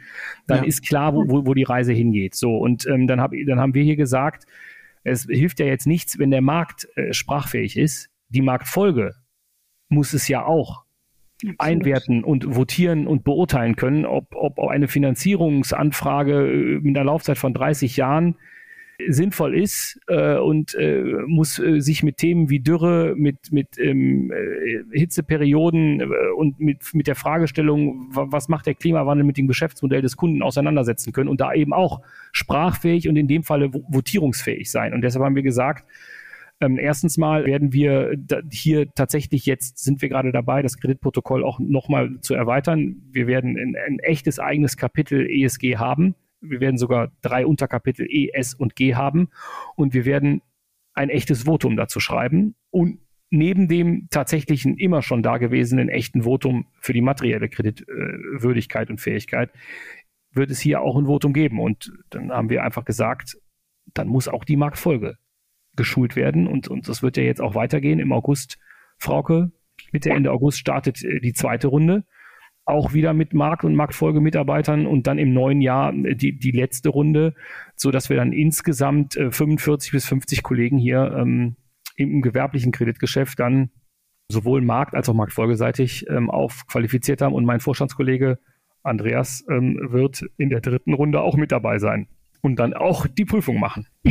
dann 0.47 0.59
ja. 0.59 0.63
ist 0.63 0.88
klar, 0.88 1.13
wo, 1.13 1.27
wo, 1.27 1.45
wo 1.45 1.53
die 1.53 1.63
Reise 1.63 1.93
hingeht. 1.93 2.36
So, 2.36 2.57
und 2.57 2.88
ähm, 2.88 3.07
dann, 3.07 3.21
hab, 3.21 3.31
dann 3.45 3.59
haben 3.59 3.73
wir 3.73 3.83
hier 3.83 3.95
gesagt, 3.95 4.45
es 5.03 5.25
hilft 5.29 5.59
ja 5.59 5.65
jetzt 5.65 5.86
nichts, 5.86 6.17
wenn 6.17 6.31
der 6.31 6.41
Markt 6.41 6.88
äh, 6.95 7.13
sprachfähig 7.13 7.77
ist. 7.77 8.09
Die 8.29 8.41
Marktfolge 8.41 9.13
muss 9.89 10.13
es 10.13 10.27
ja 10.27 10.45
auch. 10.45 10.83
Einwerten 11.58 12.23
und 12.23 12.56
votieren 12.56 13.08
und 13.08 13.23
beurteilen 13.23 13.75
können, 13.75 14.06
ob, 14.06 14.36
ob 14.36 14.60
eine 14.60 14.88
Finanzierungsanfrage 14.88 16.34
äh, 16.34 16.79
mit 16.79 16.97
einer 16.97 17.06
Laufzeit 17.06 17.38
von 17.38 17.53
30 17.53 17.97
Jahren 17.97 18.36
sinnvoll 19.08 19.58
ist 19.58 19.99
äh, 20.08 20.38
und 20.38 20.75
äh, 20.75 21.03
muss 21.25 21.60
äh, 21.60 21.79
sich 21.82 22.03
mit 22.03 22.17
Themen 22.17 22.49
wie 22.49 22.60
Dürre, 22.60 23.15
mit, 23.17 23.51
mit 23.51 23.77
ähm, 23.77 24.32
äh, 24.32 24.97
Hitzeperioden 24.97 26.01
äh, 26.01 26.06
und 26.38 26.60
mit, 26.60 26.93
mit 26.93 27.08
der 27.08 27.15
Fragestellung, 27.15 28.08
was 28.12 28.49
macht 28.49 28.67
der 28.67 28.75
Klimawandel 28.75 29.25
mit 29.25 29.38
dem 29.38 29.47
Geschäftsmodell 29.47 30.01
des 30.01 30.15
Kunden 30.15 30.41
auseinandersetzen 30.41 31.12
können 31.12 31.29
und 31.29 31.41
da 31.41 31.53
eben 31.53 31.73
auch 31.73 32.01
sprachfähig 32.32 33.10
und 33.10 33.15
in 33.15 33.27
dem 33.27 33.43
Falle 33.43 33.71
votierungsfähig 33.71 34.69
sein. 34.69 34.93
Und 34.93 35.01
deshalb 35.01 35.25
haben 35.25 35.36
wir 35.36 35.43
gesagt, 35.43 35.86
ähm, 36.63 36.78
erstens 36.78 37.17
mal 37.17 37.45
werden 37.45 37.73
wir 37.73 38.15
hier 38.52 38.89
tatsächlich 38.93 39.45
jetzt 39.45 39.78
sind 39.78 40.02
wir 40.02 40.10
gerade 40.10 40.32
dabei, 40.32 40.62
das 40.62 40.78
Kreditprotokoll 40.78 41.43
auch 41.43 41.60
nochmal 41.60 42.19
zu 42.21 42.34
erweitern. 42.34 43.04
Wir 43.12 43.28
werden 43.28 43.58
ein, 43.58 43.76
ein 43.76 43.99
echtes 43.99 44.39
eigenes 44.39 44.78
Kapitel 44.78 45.28
ESG 45.30 45.78
haben. 45.78 46.15
Wir 46.41 46.60
werden 46.60 46.78
sogar 46.78 47.12
drei 47.21 47.45
Unterkapitel 47.45 48.06
E, 48.10 48.30
S 48.34 48.54
und 48.54 48.76
G 48.76 48.95
haben 48.95 49.30
und 49.76 49.93
wir 49.93 50.06
werden 50.06 50.41
ein 50.93 51.10
echtes 51.10 51.43
Votum 51.43 51.76
dazu 51.76 51.99
schreiben 51.99 52.56
und 52.69 52.99
neben 53.30 53.67
dem 53.67 54.08
tatsächlichen 54.12 54.78
immer 54.78 55.02
schon 55.02 55.23
dagewesenen 55.23 55.89
echten 55.89 56.23
Votum 56.23 56.67
für 56.80 56.93
die 56.93 57.02
materielle 57.02 57.49
Kreditwürdigkeit 57.49 58.91
und 58.91 59.02
Fähigkeit 59.02 59.49
wird 60.32 60.52
es 60.52 60.60
hier 60.60 60.82
auch 60.82 60.95
ein 60.97 61.08
Votum 61.08 61.34
geben. 61.34 61.60
Und 61.60 61.91
dann 62.10 62.32
haben 62.32 62.49
wir 62.49 62.63
einfach 62.63 62.86
gesagt, 62.86 63.38
dann 63.93 64.08
muss 64.08 64.28
auch 64.28 64.45
die 64.45 64.56
Marktfolge 64.56 65.17
geschult 65.75 66.15
werden 66.15 66.47
und, 66.47 66.67
und 66.67 66.88
das 66.88 67.01
wird 67.01 67.17
ja 67.17 67.23
jetzt 67.23 67.41
auch 67.41 67.55
weitergehen. 67.55 67.99
Im 67.99 68.12
August, 68.12 68.59
Frauke, 68.97 69.51
Mitte, 69.91 70.12
Ende 70.12 70.31
August 70.31 70.59
startet 70.59 71.03
äh, 71.03 71.19
die 71.19 71.33
zweite 71.33 71.67
Runde. 71.67 72.03
Auch 72.65 72.93
wieder 72.93 73.13
mit 73.13 73.33
Markt- 73.33 73.65
und 73.65 73.75
Marktfolgemitarbeitern 73.75 74.86
und 74.88 75.05
dann 75.07 75.17
im 75.17 75.33
neuen 75.33 75.62
Jahr 75.62 75.93
äh, 75.93 76.15
die, 76.15 76.38
die 76.38 76.51
letzte 76.51 76.89
Runde, 76.89 77.36
so 77.75 77.91
dass 77.91 78.09
wir 78.09 78.17
dann 78.17 78.33
insgesamt 78.33 79.17
äh, 79.17 79.31
45 79.31 79.91
bis 79.91 80.05
50 80.05 80.43
Kollegen 80.43 80.77
hier 80.77 81.15
ähm, 81.17 81.55
im 81.95 82.21
gewerblichen 82.21 82.71
Kreditgeschäft 82.71 83.39
dann 83.39 83.69
sowohl 84.29 84.62
markt- 84.62 84.95
als 84.95 85.09
auch 85.09 85.13
marktfolgeseitig 85.13 86.07
ähm, 86.09 86.29
aufqualifiziert 86.29 87.21
haben. 87.21 87.33
Und 87.33 87.45
mein 87.45 87.59
Vorstandskollege 87.59 88.39
Andreas 88.83 89.45
ähm, 89.49 89.77
wird 89.81 90.25
in 90.38 90.49
der 90.49 90.62
dritten 90.62 90.93
Runde 90.93 91.21
auch 91.21 91.36
mit 91.36 91.51
dabei 91.51 91.79
sein 91.79 92.07
und 92.41 92.57
dann 92.57 92.73
auch 92.73 93.07
die 93.07 93.25
Prüfung 93.25 93.59
machen. 93.59 93.88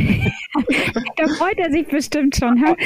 da 1.16 1.28
freut 1.28 1.58
er 1.58 1.70
sich 1.70 1.86
bestimmt 1.86 2.36
schon. 2.36 2.64
Ha? 2.64 2.76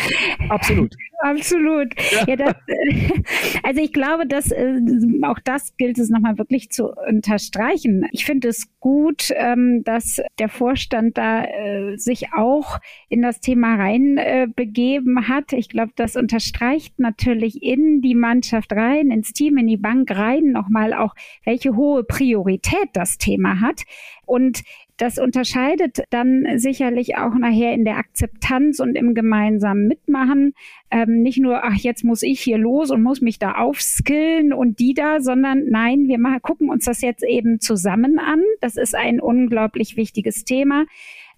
Absolut. 0.49 0.95
Absolut. 1.21 1.95
Ja. 2.13 2.25
ja 2.29 2.37
das, 2.37 2.55
also 3.63 3.81
ich 3.81 3.93
glaube, 3.93 4.27
dass 4.27 4.51
äh, 4.51 4.81
auch 5.23 5.39
das 5.45 5.77
gilt 5.77 5.99
es 5.99 6.11
nochmal 6.11 6.39
wirklich 6.39 6.71
zu 6.71 6.93
unterstreichen. 6.93 8.07
Ich 8.13 8.25
finde 8.25 8.49
es 8.49 8.69
gut, 8.81 9.33
ähm, 9.35 9.83
dass 9.85 10.21
der 10.39 10.49
Vorstand 10.49 11.17
da 11.17 11.45
äh, 11.45 11.97
sich 11.97 12.33
auch 12.35 12.79
in 13.09 13.23
das 13.23 13.41
Thema 13.41 13.77
rein 13.77 14.19
äh, 14.19 14.47
begeben 14.55 15.29
hat. 15.29 15.53
Ich 15.53 15.69
glaube, 15.69 15.93
das 15.97 16.17
unterstreicht 16.17 16.99
natürlich 16.99 17.63
in 17.63 18.03
die 18.03 18.15
Mannschaft 18.15 18.73
rein, 18.73 19.11
ins 19.11 19.33
Team, 19.33 19.57
in 19.57 19.67
die 19.67 19.77
Bank 19.77 20.11
rein 20.11 20.53
nochmal 20.53 20.93
auch, 20.93 21.15
welche 21.45 21.77
hohe 21.77 22.05
Priorität 22.05 22.91
das 22.93 23.19
Thema 23.19 23.61
hat. 23.61 23.83
Und 24.27 24.63
Das 24.99 25.19
unterscheidet 25.19 26.05
dann 26.11 26.47
sicherlich 26.57 27.17
auch 27.17 27.35
nachher 27.35 27.75
in 27.75 27.85
der 27.85 27.99
Akzeptanz 27.99 28.81
und 28.81 28.97
im 28.97 29.15
gemeinsamen 29.15 29.87
Mitmachen. 29.89 30.55
Ähm, 30.91 31.23
nicht 31.23 31.39
nur, 31.39 31.65
ach, 31.65 31.77
jetzt 31.77 32.03
muss 32.03 32.23
ich 32.23 32.41
hier 32.41 32.57
los 32.57 32.91
und 32.91 33.03
muss 33.03 33.21
mich 33.21 33.39
da 33.39 33.53
aufskillen 33.57 34.55
und 34.55 34.79
die 34.79 34.95
da, 34.95 35.21
sondern 35.21 35.65
nein, 35.69 36.09
wir 36.09 36.19
machen, 36.19 36.41
gucken 36.41 36.71
uns 36.71 36.87
das 36.87 37.03
jetzt 37.03 37.25
eben 37.25 37.61
zusammen 37.61 38.19
an. 38.19 38.43
Das 38.63 38.77
ist 38.77 38.95
ein 38.95 39.21
unglaublich 39.21 39.99
wichtiges 39.99 40.45
Thema. 40.45 40.87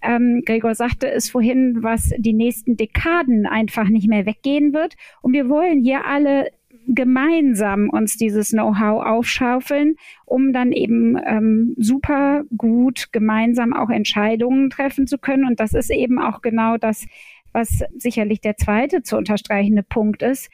Ähm, 0.01 0.43
Gregor 0.45 0.77
sagte 0.77 1.11
es 1.11 1.29
vorhin, 1.29 1.83
was 1.83 2.11
die 2.17 2.33
nächsten 2.33 2.77
Dekaden 2.77 3.47
einfach 3.47 3.89
nicht 3.89 4.09
mehr 4.09 4.27
weggehen 4.27 4.73
wird. 4.73 4.95
Und 5.23 5.33
wir 5.33 5.49
wollen 5.49 5.83
hier 5.83 6.05
alle 6.07 6.51
gemeinsam 6.89 7.91
uns 7.91 8.17
dieses 8.17 8.49
Know-how 8.51 9.05
aufschaufeln, 9.05 9.97
um 10.25 10.53
dann 10.53 10.73
eben 10.73 11.17
ähm, 11.25 11.75
super 11.77 12.45
gut 12.57 13.13
gemeinsam 13.13 13.75
auch 13.75 13.91
Entscheidungen 13.91 14.71
treffen 14.71 15.07
zu 15.07 15.19
können. 15.19 15.45
Und 15.45 15.61
das 15.61 15.75
ist 15.75 15.91
eben 15.91 16.19
auch 16.19 16.41
genau 16.41 16.79
das, 16.79 17.07
was 17.53 17.85
sicherlich 17.97 18.41
der 18.41 18.57
zweite 18.57 19.03
zu 19.03 19.17
unterstreichende 19.17 19.83
Punkt 19.83 20.23
ist 20.23 20.51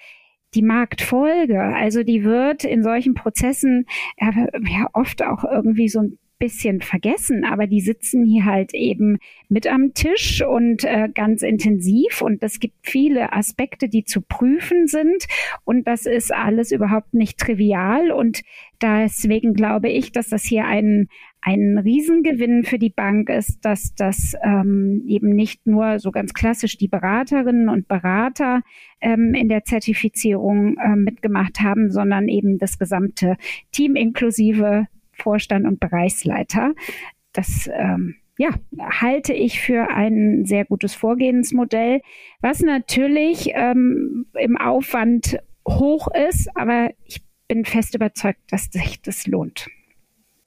die 0.55 0.63
Marktfolge. 0.63 1.61
Also 1.61 2.03
die 2.03 2.25
wird 2.25 2.65
in 2.65 2.83
solchen 2.83 3.15
Prozessen 3.15 3.87
ja, 4.19 4.31
ja 4.67 4.89
oft 4.93 5.23
auch 5.23 5.45
irgendwie 5.45 5.89
so 5.89 6.01
ein 6.01 6.19
bisschen 6.45 6.83
vergessen, 6.83 7.47
aber 7.47 7.67
die 7.67 7.81
sitzen 7.81 8.27
hier 8.27 8.45
halt 8.45 8.75
eben 8.75 9.17
mit 9.49 9.67
am 9.67 9.95
Tisch 9.95 10.45
und 10.47 10.85
äh, 10.85 11.09
ganz 11.09 11.41
intensiv 11.41 12.21
und 12.21 12.43
es 12.43 12.61
gibt 12.61 12.75
viele 12.83 13.33
Aspekte, 13.33 13.89
die 13.89 14.05
zu 14.05 14.21
prüfen 14.21 14.87
sind 14.87 15.25
und 15.65 15.89
das 15.89 16.05
ist 16.05 16.35
alles 16.35 16.71
überhaupt 16.71 17.15
nicht 17.15 17.39
trivial 17.39 18.11
und 18.11 18.43
deswegen 18.83 19.55
glaube 19.55 19.89
ich, 19.89 20.13
dass 20.13 20.29
das 20.29 20.45
hier 20.45 20.67
ein 20.67 21.09
ein 21.41 21.79
Riesengewinn 21.79 22.65
für 22.65 22.79
die 22.79 22.91
Bank 22.91 23.29
ist, 23.29 23.65
dass 23.65 23.95
das 23.95 24.35
ähm, 24.43 25.03
eben 25.07 25.35
nicht 25.35 25.67
nur 25.67 25.99
so 25.99 26.11
ganz 26.11 26.33
klassisch 26.33 26.79
die 26.79 26.89
Beraterinnen 26.89 27.69
und 27.69 27.87
Berater 27.87 28.63
ähm, 29.01 29.35
in 29.35 29.49
der 29.49 29.65
Zertifizierung 29.65 30.77
äh, 30.79 30.97
mitgemacht 30.97 31.61
haben, 31.61 31.91
sondern 31.91 32.29
eben 32.29 32.59
das 32.59 32.79
gesamte 32.79 33.37
Team 33.73 33.95
inklusive 33.95 34.89
Vorstand 35.17 35.67
und 35.67 35.81
Bereichsleiter. 35.81 36.73
Das 37.33 37.69
ähm, 37.73 38.17
ja, 38.39 38.51
halte 38.81 39.33
ich 39.33 39.61
für 39.61 39.89
ein 39.91 40.45
sehr 40.45 40.65
gutes 40.65 40.95
Vorgehensmodell, 40.95 42.01
was 42.41 42.61
natürlich 42.61 43.51
ähm, 43.55 44.27
im 44.35 44.57
Aufwand 44.57 45.39
hoch 45.67 46.09
ist, 46.29 46.49
aber 46.57 46.91
ich 47.05 47.23
bin 47.49 47.65
fest 47.65 47.95
überzeugt, 47.95 48.41
dass 48.51 48.65
sich 48.71 49.01
das 49.03 49.27
lohnt. 49.27 49.69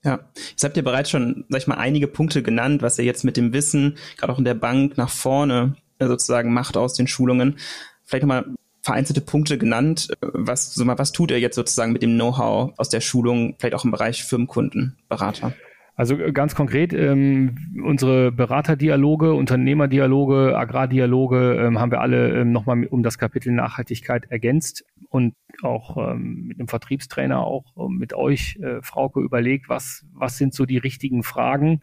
Ja, 0.03 0.19
jetzt 0.35 0.63
habt 0.63 0.77
ihr 0.77 0.83
bereits 0.83 1.09
schon, 1.09 1.45
sag 1.49 1.61
ich 1.61 1.67
mal, 1.67 1.75
einige 1.75 2.07
Punkte 2.07 2.43
genannt, 2.43 2.81
was 2.81 2.99
ihr 2.99 3.05
jetzt 3.05 3.23
mit 3.23 3.37
dem 3.37 3.53
Wissen, 3.53 3.97
gerade 4.17 4.33
auch 4.33 4.37
in 4.37 4.45
der 4.45 4.53
Bank, 4.53 4.97
nach 4.97 5.09
vorne 5.09 5.75
äh, 5.99 6.07
sozusagen 6.07 6.53
macht 6.53 6.77
aus 6.77 6.93
den 6.93 7.07
Schulungen. 7.07 7.57
Vielleicht 8.03 8.23
nochmal 8.23 8.45
vereinzelte 8.87 9.19
Punkte 9.19 9.57
genannt. 9.57 10.07
Was, 10.21 10.73
so 10.73 10.85
mal, 10.85 10.97
was 10.97 11.11
tut 11.11 11.31
er 11.31 11.39
jetzt 11.39 11.55
sozusagen 11.55 11.91
mit 11.91 12.01
dem 12.01 12.15
Know-how 12.15 12.73
aus 12.77 12.87
der 12.87 13.01
Schulung, 13.01 13.55
vielleicht 13.59 13.75
auch 13.75 13.83
im 13.83 13.91
Bereich 13.91 14.23
Firmenkundenberater? 14.23 15.53
Also 15.95 16.17
äh, 16.17 16.31
ganz 16.31 16.55
konkret, 16.55 16.93
ähm, 16.93 17.57
unsere 17.83 18.31
Beraterdialoge, 18.31 19.33
Unternehmerdialoge, 19.33 20.57
Agrardialoge 20.57 21.65
ähm, 21.65 21.79
haben 21.79 21.91
wir 21.91 21.99
alle 21.99 22.29
ähm, 22.39 22.53
nochmal 22.53 22.85
um 22.85 23.03
das 23.03 23.17
Kapitel 23.17 23.51
Nachhaltigkeit 23.51 24.31
ergänzt 24.31 24.85
und 25.09 25.33
auch 25.63 25.97
ähm, 25.97 26.45
mit 26.47 26.57
einem 26.57 26.69
Vertriebstrainer, 26.69 27.41
auch 27.41 27.65
ähm, 27.77 27.97
mit 27.97 28.13
euch, 28.13 28.57
äh, 28.61 28.81
Frauke, 28.81 29.19
überlegt, 29.19 29.67
was, 29.67 30.05
was 30.13 30.37
sind 30.37 30.53
so 30.53 30.65
die 30.65 30.77
richtigen 30.77 31.23
Fragen, 31.23 31.81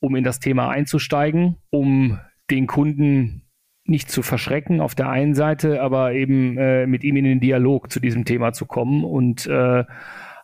um 0.00 0.16
in 0.16 0.24
das 0.24 0.40
Thema 0.40 0.70
einzusteigen, 0.70 1.58
um 1.70 2.18
den 2.50 2.66
Kunden 2.66 3.42
nicht 3.84 4.10
zu 4.10 4.22
verschrecken 4.22 4.80
auf 4.80 4.94
der 4.94 5.08
einen 5.08 5.34
Seite, 5.34 5.82
aber 5.82 6.12
eben 6.12 6.56
äh, 6.56 6.86
mit 6.86 7.04
ihm 7.04 7.16
in 7.16 7.24
den 7.24 7.40
Dialog 7.40 7.90
zu 7.90 8.00
diesem 8.00 8.24
Thema 8.24 8.52
zu 8.52 8.66
kommen 8.66 9.04
und 9.04 9.46
äh, 9.46 9.84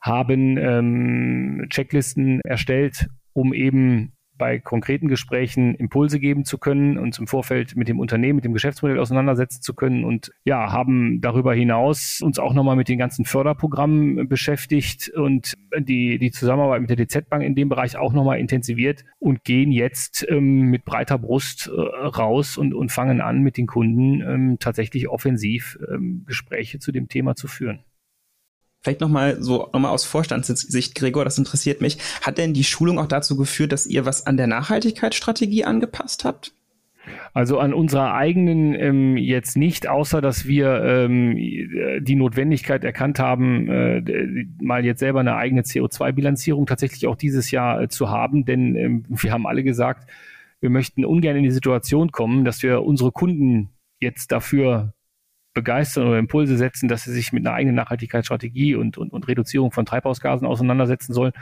haben 0.00 0.56
ähm, 0.56 1.66
Checklisten 1.70 2.40
erstellt, 2.40 3.08
um 3.32 3.54
eben 3.54 4.12
bei 4.38 4.58
konkreten 4.58 5.08
Gesprächen 5.08 5.74
Impulse 5.74 6.20
geben 6.20 6.44
zu 6.44 6.58
können, 6.58 6.98
uns 6.98 7.18
im 7.18 7.26
Vorfeld 7.26 7.76
mit 7.76 7.88
dem 7.88 8.00
Unternehmen, 8.00 8.36
mit 8.36 8.44
dem 8.44 8.52
Geschäftsmodell 8.52 8.98
auseinandersetzen 8.98 9.60
zu 9.60 9.74
können 9.74 10.04
und 10.04 10.32
ja, 10.44 10.72
haben 10.72 11.20
darüber 11.20 11.54
hinaus 11.54 12.20
uns 12.22 12.38
auch 12.38 12.54
nochmal 12.54 12.76
mit 12.76 12.88
den 12.88 12.98
ganzen 12.98 13.24
Förderprogrammen 13.24 14.28
beschäftigt 14.28 15.10
und 15.10 15.54
die, 15.78 16.18
die 16.18 16.30
Zusammenarbeit 16.30 16.80
mit 16.80 16.90
der 16.90 16.96
DZ 16.96 17.28
Bank 17.28 17.42
in 17.42 17.54
dem 17.54 17.68
Bereich 17.68 17.96
auch 17.96 18.12
nochmal 18.12 18.38
intensiviert 18.38 19.04
und 19.18 19.44
gehen 19.44 19.72
jetzt 19.72 20.26
ähm, 20.28 20.70
mit 20.70 20.84
breiter 20.84 21.18
Brust 21.18 21.68
äh, 21.68 21.80
raus 21.80 22.56
und, 22.56 22.74
und 22.74 22.92
fangen 22.92 23.20
an, 23.20 23.42
mit 23.42 23.56
den 23.56 23.66
Kunden 23.66 24.22
ähm, 24.22 24.56
tatsächlich 24.60 25.08
offensiv 25.08 25.78
ähm, 25.92 26.24
Gespräche 26.26 26.78
zu 26.78 26.92
dem 26.92 27.08
Thema 27.08 27.34
zu 27.34 27.48
führen. 27.48 27.80
Vielleicht 28.80 29.00
nochmal 29.00 29.42
so, 29.42 29.68
nochmal 29.72 29.90
aus 29.90 30.04
Vorstandssicht, 30.04 30.94
Gregor, 30.94 31.24
das 31.24 31.38
interessiert 31.38 31.80
mich. 31.80 31.98
Hat 32.22 32.38
denn 32.38 32.54
die 32.54 32.64
Schulung 32.64 32.98
auch 32.98 33.08
dazu 33.08 33.36
geführt, 33.36 33.72
dass 33.72 33.86
ihr 33.86 34.06
was 34.06 34.26
an 34.26 34.36
der 34.36 34.46
Nachhaltigkeitsstrategie 34.46 35.64
angepasst 35.64 36.24
habt? 36.24 36.52
Also 37.32 37.58
an 37.58 37.72
unserer 37.72 38.14
eigenen 38.14 38.74
ähm, 38.74 39.16
jetzt 39.16 39.56
nicht, 39.56 39.88
außer 39.88 40.20
dass 40.20 40.46
wir 40.46 40.82
ähm, 40.82 41.36
die 42.00 42.16
Notwendigkeit 42.16 42.84
erkannt 42.84 43.18
haben, 43.18 43.68
äh, 43.68 44.46
mal 44.60 44.84
jetzt 44.84 45.00
selber 45.00 45.20
eine 45.20 45.36
eigene 45.36 45.62
CO2-Bilanzierung 45.62 46.66
tatsächlich 46.66 47.06
auch 47.06 47.16
dieses 47.16 47.50
Jahr 47.50 47.80
äh, 47.82 47.88
zu 47.88 48.10
haben, 48.10 48.44
denn 48.44 48.76
ähm, 48.76 49.04
wir 49.08 49.32
haben 49.32 49.46
alle 49.46 49.64
gesagt, 49.64 50.10
wir 50.60 50.70
möchten 50.70 51.04
ungern 51.04 51.36
in 51.36 51.44
die 51.44 51.50
Situation 51.50 52.10
kommen, 52.12 52.44
dass 52.44 52.62
wir 52.62 52.82
unsere 52.82 53.12
Kunden 53.12 53.70
jetzt 54.00 54.32
dafür 54.32 54.92
begeistern 55.58 56.06
oder 56.06 56.18
Impulse 56.18 56.56
setzen, 56.56 56.88
dass 56.88 57.04
sie 57.04 57.12
sich 57.12 57.32
mit 57.32 57.44
einer 57.44 57.54
eigenen 57.54 57.74
Nachhaltigkeitsstrategie 57.74 58.76
und, 58.76 58.96
und, 58.96 59.12
und 59.12 59.26
Reduzierung 59.26 59.72
von 59.72 59.84
Treibhausgasen 59.84 60.46
auseinandersetzen 60.46 61.12
sollen. 61.12 61.32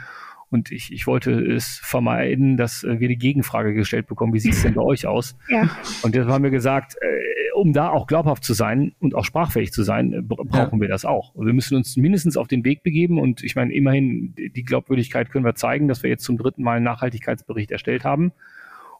Und 0.49 0.71
ich, 0.71 0.91
ich 0.93 1.05
wollte 1.07 1.31
es 1.31 1.79
vermeiden, 1.83 2.55
dass 2.57 2.83
äh, 2.83 2.99
wir 2.99 3.09
die 3.09 3.17
Gegenfrage 3.17 3.73
gestellt 3.73 4.07
bekommen, 4.07 4.33
wie 4.33 4.39
sieht 4.39 4.53
es 4.53 4.63
denn 4.63 4.73
bei 4.73 4.81
euch 4.81 5.05
aus? 5.05 5.35
Ja. 5.49 5.69
Und 6.03 6.15
jetzt 6.15 6.27
haben 6.27 6.43
wir 6.43 6.51
gesagt, 6.51 6.95
äh, 7.01 7.51
um 7.53 7.73
da 7.73 7.89
auch 7.89 8.07
glaubhaft 8.07 8.45
zu 8.45 8.53
sein 8.53 8.95
und 8.99 9.13
auch 9.13 9.25
sprachfähig 9.25 9.73
zu 9.73 9.83
sein, 9.83 10.13
äh, 10.13 10.21
brauchen 10.21 10.77
ja. 10.77 10.81
wir 10.81 10.87
das 10.87 11.03
auch. 11.03 11.33
Wir 11.35 11.53
müssen 11.53 11.75
uns 11.75 11.97
mindestens 11.97 12.37
auf 12.37 12.47
den 12.47 12.63
Weg 12.63 12.81
begeben 12.81 13.19
und 13.19 13.43
ich 13.43 13.55
meine, 13.55 13.73
immerhin 13.73 14.33
die 14.37 14.63
Glaubwürdigkeit 14.63 15.29
können 15.29 15.43
wir 15.43 15.55
zeigen, 15.55 15.89
dass 15.89 16.01
wir 16.01 16.09
jetzt 16.09 16.23
zum 16.23 16.37
dritten 16.37 16.63
Mal 16.63 16.77
einen 16.77 16.85
Nachhaltigkeitsbericht 16.85 17.71
erstellt 17.71 18.05
haben 18.05 18.31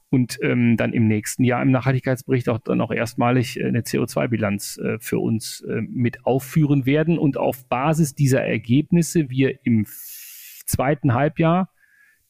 und 0.10 0.40
ähm, 0.42 0.78
dann 0.78 0.94
im 0.94 1.08
nächsten 1.08 1.44
Jahr 1.44 1.62
im 1.62 1.72
Nachhaltigkeitsbericht 1.72 2.48
auch 2.50 2.60
dann 2.60 2.82
auch 2.82 2.92
erstmalig 2.92 3.60
äh, 3.60 3.66
eine 3.66 3.82
CO2-Bilanz 3.82 4.78
äh, 4.78 4.98
für 5.00 5.20
uns 5.20 5.62
äh, 5.62 5.82
mit 5.82 6.26
aufführen 6.26 6.86
werden. 6.86 7.18
Und 7.18 7.38
auf 7.38 7.68
Basis 7.68 8.16
dieser 8.16 8.44
Ergebnisse 8.44 9.30
wir 9.30 9.60
im 9.66 9.86
zweiten 9.86 11.14
Halbjahr 11.14 11.70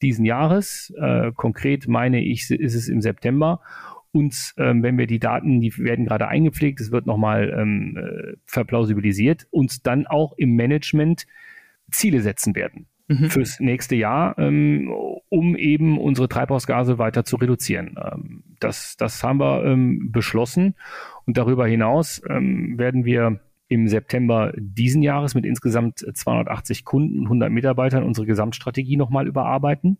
diesen 0.01 0.25
Jahres, 0.25 0.93
äh, 0.99 1.31
konkret 1.33 1.87
meine 1.87 2.23
ich, 2.23 2.49
ist 2.49 2.75
es 2.75 2.87
im 2.87 3.01
September, 3.01 3.61
uns, 4.11 4.55
ähm, 4.57 4.81
wenn 4.81 4.97
wir 4.97 5.05
die 5.05 5.19
Daten, 5.19 5.61
die 5.61 5.75
werden 5.77 6.05
gerade 6.05 6.27
eingepflegt, 6.27 6.79
es 6.79 6.91
wird 6.91 7.05
nochmal 7.05 7.53
ähm, 7.55 7.97
äh, 7.97 8.37
verplausibilisiert, 8.45 9.47
uns 9.51 9.81
dann 9.81 10.07
auch 10.07 10.33
im 10.37 10.55
Management 10.55 11.27
Ziele 11.91 12.21
setzen 12.21 12.55
werden 12.55 12.87
mhm. 13.07 13.29
fürs 13.29 13.59
nächste 13.59 13.95
Jahr, 13.95 14.37
ähm, 14.37 14.89
um 15.29 15.55
eben 15.55 15.97
unsere 15.97 16.27
Treibhausgase 16.27 16.97
weiter 16.97 17.25
zu 17.25 17.37
reduzieren. 17.37 17.95
Ähm, 18.01 18.43
das, 18.59 18.97
das 18.97 19.23
haben 19.23 19.39
wir 19.39 19.63
ähm, 19.65 20.11
beschlossen. 20.11 20.75
Und 21.25 21.37
darüber 21.37 21.67
hinaus 21.67 22.21
ähm, 22.29 22.77
werden 22.77 23.05
wir 23.05 23.39
im 23.69 23.87
September 23.87 24.53
diesen 24.55 25.01
Jahres 25.01 25.35
mit 25.35 25.45
insgesamt 25.45 25.99
280 25.99 26.85
Kunden 26.85 27.19
und 27.19 27.25
100 27.25 27.51
Mitarbeitern 27.51 28.03
unsere 28.03 28.25
Gesamtstrategie 28.25 28.95
nochmal 28.95 29.27
überarbeiten. 29.27 29.97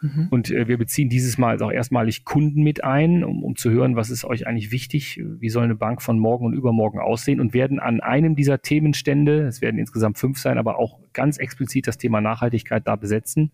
Mhm. 0.00 0.28
Und 0.30 0.50
äh, 0.50 0.68
wir 0.68 0.78
beziehen 0.78 1.08
dieses 1.08 1.38
Mal 1.38 1.60
auch 1.62 1.72
erstmalig 1.72 2.24
Kunden 2.24 2.62
mit 2.62 2.84
ein, 2.84 3.24
um, 3.24 3.42
um 3.42 3.56
zu 3.56 3.70
hören, 3.70 3.96
was 3.96 4.10
ist 4.10 4.24
euch 4.24 4.46
eigentlich 4.46 4.70
wichtig, 4.70 5.20
wie 5.24 5.48
soll 5.48 5.64
eine 5.64 5.74
Bank 5.74 6.02
von 6.02 6.18
morgen 6.18 6.46
und 6.46 6.54
übermorgen 6.54 7.00
aussehen 7.00 7.40
und 7.40 7.54
werden 7.54 7.80
an 7.80 8.00
einem 8.00 8.36
dieser 8.36 8.62
Themenstände, 8.62 9.46
es 9.46 9.60
werden 9.60 9.78
insgesamt 9.78 10.18
fünf 10.18 10.38
sein, 10.38 10.58
aber 10.58 10.78
auch 10.78 11.00
ganz 11.12 11.38
explizit 11.38 11.86
das 11.86 11.98
Thema 11.98 12.20
Nachhaltigkeit 12.20 12.86
da 12.86 12.96
besetzen. 12.96 13.52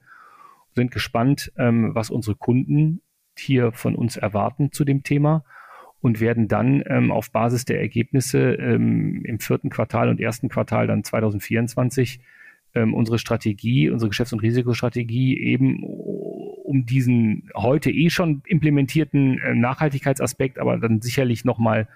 Sind 0.74 0.90
gespannt, 0.90 1.53
ähm, 1.57 1.95
was 1.95 2.11
unsere 2.11 2.36
Kunden 2.36 3.01
hier 3.38 3.72
von 3.72 3.95
uns 3.95 4.16
erwarten 4.16 4.72
zu 4.72 4.84
dem 4.84 5.03
Thema 5.03 5.45
und 6.01 6.20
werden 6.20 6.49
dann 6.49 6.82
ähm, 6.86 7.11
auf 7.11 7.30
Basis 7.30 7.64
der 7.64 7.80
Ergebnisse 7.80 8.55
ähm, 8.55 9.24
im 9.24 9.38
vierten 9.38 9.70
Quartal 9.70 10.11
und 10.11 10.20
ersten 10.20 10.51
Quartal 10.51 10.86
dann 10.86 11.03
2024 11.03 12.20
ähm, 12.74 12.92
unsere 12.92 13.18
Strategie, 13.18 13.88
unsere 13.88 14.09
Geschäfts- 14.09 14.32
und 14.32 14.40
Risikostrategie 14.40 15.38
eben 15.38 15.80
um 16.64 16.86
diesen 16.86 17.50
heute 17.54 17.90
eh 17.90 18.10
schon 18.10 18.42
implementierten 18.46 19.38
äh, 19.38 19.54
Nachhaltigkeitsaspekt, 19.54 20.58
aber 20.58 20.78
dann 20.78 21.00
sicherlich 21.00 21.44
nochmal 21.44 21.88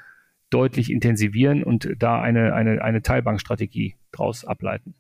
deutlich 0.50 0.90
intensivieren 0.90 1.62
und 1.62 1.88
da 1.98 2.20
eine, 2.20 2.54
eine, 2.54 2.82
eine 2.82 3.02
Teilbankstrategie 3.02 3.96
draus 4.12 4.44
ableiten. 4.44 4.94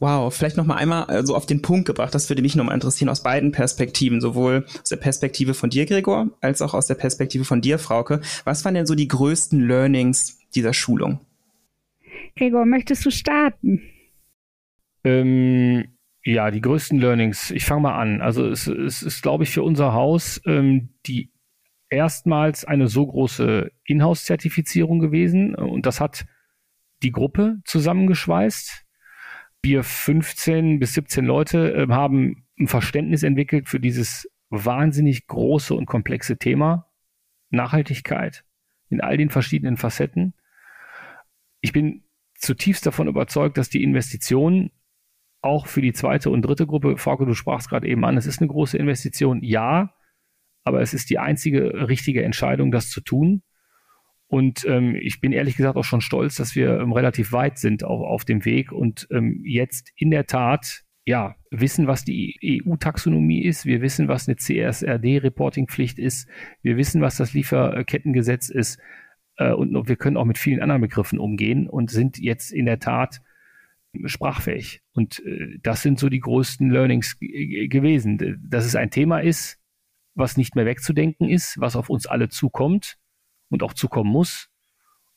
Wow, 0.00 0.34
vielleicht 0.34 0.56
noch 0.56 0.66
mal 0.66 0.76
einmal 0.76 1.08
äh, 1.08 1.24
so 1.24 1.36
auf 1.36 1.46
den 1.46 1.62
Punkt 1.62 1.86
gebracht. 1.86 2.14
Das 2.14 2.28
würde 2.28 2.42
mich 2.42 2.56
noch 2.56 2.64
mal 2.64 2.74
interessieren 2.74 3.08
aus 3.08 3.22
beiden 3.22 3.52
Perspektiven, 3.52 4.20
sowohl 4.20 4.66
aus 4.82 4.88
der 4.88 4.96
Perspektive 4.96 5.54
von 5.54 5.70
dir, 5.70 5.86
Gregor, 5.86 6.30
als 6.40 6.62
auch 6.62 6.74
aus 6.74 6.86
der 6.86 6.96
Perspektive 6.96 7.44
von 7.44 7.60
dir, 7.60 7.78
Frauke. 7.78 8.20
Was 8.44 8.64
waren 8.64 8.74
denn 8.74 8.86
so 8.86 8.94
die 8.94 9.08
größten 9.08 9.60
Learnings 9.66 10.40
dieser 10.54 10.74
Schulung? 10.74 11.20
Gregor, 12.36 12.66
möchtest 12.66 13.06
du 13.06 13.10
starten? 13.10 13.82
Ähm, 15.04 15.84
ja, 16.24 16.50
die 16.50 16.62
größten 16.62 16.98
Learnings. 16.98 17.50
Ich 17.50 17.66
fange 17.66 17.82
mal 17.82 18.00
an. 18.00 18.22
Also 18.22 18.46
es, 18.48 18.66
es 18.66 19.02
ist, 19.02 19.22
glaube 19.22 19.44
ich, 19.44 19.50
für 19.50 19.62
unser 19.62 19.92
Haus 19.92 20.40
ähm, 20.46 20.94
die 21.06 21.30
erstmals 21.90 22.64
eine 22.64 22.88
so 22.88 23.06
große 23.06 23.70
Inhouse-Zertifizierung 23.84 24.98
gewesen 24.98 25.54
und 25.54 25.86
das 25.86 26.00
hat 26.00 26.24
die 27.02 27.12
Gruppe 27.12 27.58
zusammengeschweißt. 27.64 28.84
Wir 29.62 29.84
15 29.84 30.80
bis 30.80 30.94
17 30.94 31.24
Leute 31.24 31.74
äh, 31.74 31.88
haben 31.88 32.46
ein 32.58 32.68
Verständnis 32.68 33.22
entwickelt 33.22 33.68
für 33.68 33.78
dieses 33.78 34.28
wahnsinnig 34.48 35.26
große 35.26 35.74
und 35.74 35.86
komplexe 35.86 36.38
Thema 36.38 36.90
Nachhaltigkeit 37.50 38.44
in 38.88 39.00
all 39.00 39.16
den 39.16 39.30
verschiedenen 39.30 39.76
Facetten. 39.76 40.34
Ich 41.60 41.72
bin 41.72 42.04
zutiefst 42.34 42.86
davon 42.86 43.08
überzeugt, 43.08 43.58
dass 43.58 43.68
die 43.68 43.82
Investition 43.82 44.70
auch 45.44 45.66
für 45.66 45.80
die 45.80 45.92
zweite 45.92 46.30
und 46.30 46.42
dritte 46.42 46.66
Gruppe, 46.66 46.96
Frauke, 46.96 47.26
du 47.26 47.34
sprachst 47.34 47.68
gerade 47.68 47.88
eben 47.88 48.04
an, 48.04 48.16
es 48.16 48.26
ist 48.26 48.40
eine 48.40 48.48
große 48.48 48.78
Investition, 48.78 49.42
ja, 49.42 49.94
aber 50.64 50.80
es 50.80 50.94
ist 50.94 51.10
die 51.10 51.18
einzige 51.18 51.88
richtige 51.88 52.24
Entscheidung, 52.24 52.70
das 52.70 52.90
zu 52.90 53.00
tun. 53.00 53.42
Und 54.26 54.64
ähm, 54.64 54.96
ich 54.96 55.20
bin 55.20 55.32
ehrlich 55.32 55.56
gesagt 55.56 55.76
auch 55.76 55.84
schon 55.84 56.00
stolz, 56.00 56.36
dass 56.36 56.56
wir 56.56 56.80
ähm, 56.80 56.92
relativ 56.92 57.32
weit 57.32 57.58
sind 57.58 57.84
auf, 57.84 58.00
auf 58.00 58.24
dem 58.24 58.44
Weg 58.44 58.72
und 58.72 59.06
ähm, 59.10 59.42
jetzt 59.44 59.92
in 59.96 60.10
der 60.10 60.26
Tat 60.26 60.82
ja 61.04 61.36
wissen, 61.50 61.86
was 61.86 62.04
die 62.04 62.62
EU-Taxonomie 62.64 63.44
ist. 63.44 63.66
Wir 63.66 63.82
wissen, 63.82 64.08
was 64.08 64.26
eine 64.26 64.36
CSRD-Reporting-Pflicht 64.36 65.98
ist. 65.98 66.28
Wir 66.62 66.76
wissen, 66.76 67.02
was 67.02 67.16
das 67.16 67.34
Lieferkettengesetz 67.34 68.48
ist. 68.48 68.80
Äh, 69.36 69.52
und 69.52 69.88
wir 69.88 69.96
können 69.96 70.16
auch 70.16 70.24
mit 70.24 70.38
vielen 70.38 70.62
anderen 70.62 70.80
Begriffen 70.80 71.18
umgehen 71.18 71.68
und 71.68 71.90
sind 71.90 72.18
jetzt 72.18 72.52
in 72.52 72.64
der 72.64 72.78
Tat 72.78 73.20
sprachfähig. 74.06 74.82
Und 74.92 75.24
äh, 75.24 75.58
das 75.62 75.82
sind 75.82 75.98
so 75.98 76.08
die 76.08 76.20
größten 76.20 76.70
Learnings 76.70 77.18
gewesen. 77.18 78.40
Dass 78.48 78.64
es 78.64 78.76
ein 78.76 78.90
Thema 78.90 79.20
ist, 79.20 79.58
was 80.14 80.36
nicht 80.36 80.54
mehr 80.54 80.66
wegzudenken 80.66 81.28
ist, 81.28 81.58
was 81.58 81.76
auf 81.76 81.90
uns 81.90 82.06
alle 82.06 82.28
zukommt 82.28 82.96
und 83.50 83.62
auch 83.62 83.72
zukommen 83.72 84.10
muss. 84.10 84.48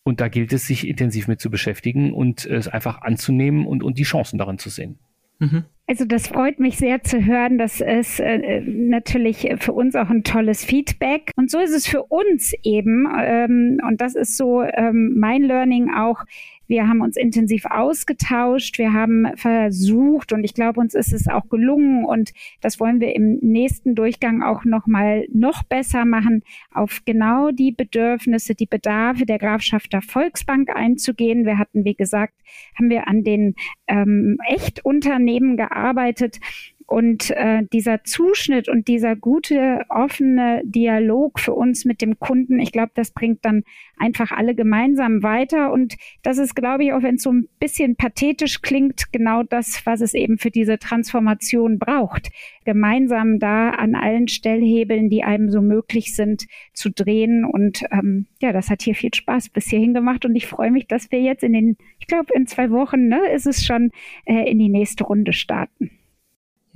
Und 0.03 0.21
da 0.21 0.29
gilt 0.29 0.53
es, 0.53 0.65
sich 0.65 0.87
intensiv 0.87 1.27
mit 1.27 1.41
zu 1.41 1.49
beschäftigen 1.49 2.13
und 2.13 2.45
es 2.45 2.67
einfach 2.67 3.01
anzunehmen 3.01 3.65
und, 3.65 3.83
und 3.83 3.97
die 3.97 4.03
Chancen 4.03 4.37
darin 4.37 4.57
zu 4.57 4.69
sehen. 4.69 4.99
Mhm. 5.39 5.65
Also 5.89 6.03
das 6.03 6.27
freut 6.27 6.59
mich 6.59 6.77
sehr 6.77 7.01
zu 7.03 7.25
hören. 7.25 7.57
Das 7.57 7.79
ist 7.79 8.19
äh, 8.19 8.61
natürlich 8.61 9.47
für 9.59 9.71
uns 9.71 9.95
auch 9.95 10.09
ein 10.09 10.23
tolles 10.23 10.65
Feedback. 10.65 11.31
Und 11.37 11.49
so 11.49 11.59
ist 11.59 11.73
es 11.73 11.87
für 11.87 12.03
uns 12.03 12.53
eben. 12.63 13.07
Ähm, 13.17 13.79
und 13.87 14.01
das 14.01 14.15
ist 14.15 14.35
so 14.35 14.63
ähm, 14.63 15.15
mein 15.17 15.43
Learning 15.43 15.93
auch. 15.93 16.23
Wir 16.67 16.87
haben 16.87 17.01
uns 17.01 17.17
intensiv 17.17 17.65
ausgetauscht. 17.65 18.77
Wir 18.77 18.93
haben 18.93 19.27
versucht 19.35 20.33
und 20.33 20.43
ich 20.43 20.53
glaube, 20.53 20.79
uns 20.79 20.93
ist 20.93 21.13
es 21.13 21.27
auch 21.27 21.49
gelungen 21.49 22.05
und 22.05 22.31
das 22.61 22.79
wollen 22.79 22.99
wir 22.99 23.15
im 23.15 23.39
nächsten 23.41 23.95
Durchgang 23.95 24.43
auch 24.43 24.65
noch 24.65 24.87
mal 24.87 25.25
noch 25.33 25.63
besser 25.63 26.05
machen, 26.05 26.43
auf 26.71 27.01
genau 27.05 27.51
die 27.51 27.71
Bedürfnisse, 27.71 28.55
die 28.55 28.65
Bedarfe 28.65 29.25
der 29.25 29.39
Grafschafter 29.39 30.01
Volksbank 30.01 30.69
einzugehen. 30.75 31.45
Wir 31.45 31.57
hatten, 31.57 31.85
wie 31.85 31.95
gesagt, 31.95 32.33
haben 32.77 32.89
wir 32.89 33.07
an 33.07 33.23
den 33.23 33.55
ähm, 33.87 34.37
Echtunternehmen 34.47 35.57
gearbeitet 35.57 36.39
und 36.87 37.31
äh, 37.31 37.63
dieser 37.73 38.05
Zuschnitt 38.05 38.69
und 38.69 38.87
dieser 38.87 39.17
gute, 39.17 39.81
offene 39.89 40.61
Dialog 40.63 41.37
für 41.37 41.53
uns 41.53 41.83
mit 41.83 42.01
dem 42.01 42.17
Kunden, 42.17 42.61
ich 42.61 42.71
glaube, 42.71 42.91
das 42.95 43.11
bringt 43.11 43.43
dann 43.43 43.63
einfach 43.97 44.31
alle 44.31 44.55
gemeinsam 44.55 45.21
weiter. 45.21 45.73
Und 45.73 45.97
das 46.23 46.37
ist, 46.37 46.55
glaube 46.55 46.85
ich, 46.85 46.93
auch 46.93 47.03
wenn 47.03 47.15
es 47.15 47.23
so 47.23 47.33
ein 47.33 47.49
bisschen 47.59 47.97
pathetisch 47.97 48.61
klingt, 48.61 49.11
genau 49.11 49.43
das, 49.43 49.85
was 49.85 49.99
es 49.99 50.13
eben 50.13 50.37
für 50.37 50.49
diese 50.49 50.79
Transformation 50.79 51.77
braucht. 51.77 52.29
Gemeinsam 52.63 53.39
da 53.39 53.71
an 53.71 53.93
allen 53.93 54.29
Stellhebeln, 54.29 55.09
die 55.09 55.25
einem 55.25 55.51
so 55.51 55.61
möglich 55.61 56.15
sind, 56.15 56.47
zu 56.71 56.89
drehen. 56.89 57.43
Und 57.43 57.83
ähm, 57.91 58.27
ja, 58.41 58.53
das 58.53 58.69
hat 58.69 58.81
hier 58.81 58.95
viel 58.95 59.13
Spaß 59.13 59.49
bis 59.49 59.65
hierhin 59.65 59.93
gemacht. 59.93 60.23
Und 60.23 60.37
ich 60.37 60.47
freue 60.47 60.71
mich, 60.71 60.87
dass 60.87 61.11
wir 61.11 61.19
jetzt 61.19 61.43
in 61.43 61.51
den, 61.51 61.75
ich 61.99 62.07
glaube, 62.07 62.33
in 62.33 62.47
zwei 62.47 62.71
Wochen 62.71 63.09
ne, 63.09 63.19
ist 63.35 63.45
es 63.45 63.65
schon 63.65 63.91
äh, 64.23 64.49
in 64.49 64.57
die 64.57 64.69
nächste 64.69 65.03
Runde 65.03 65.33
starten. 65.33 65.91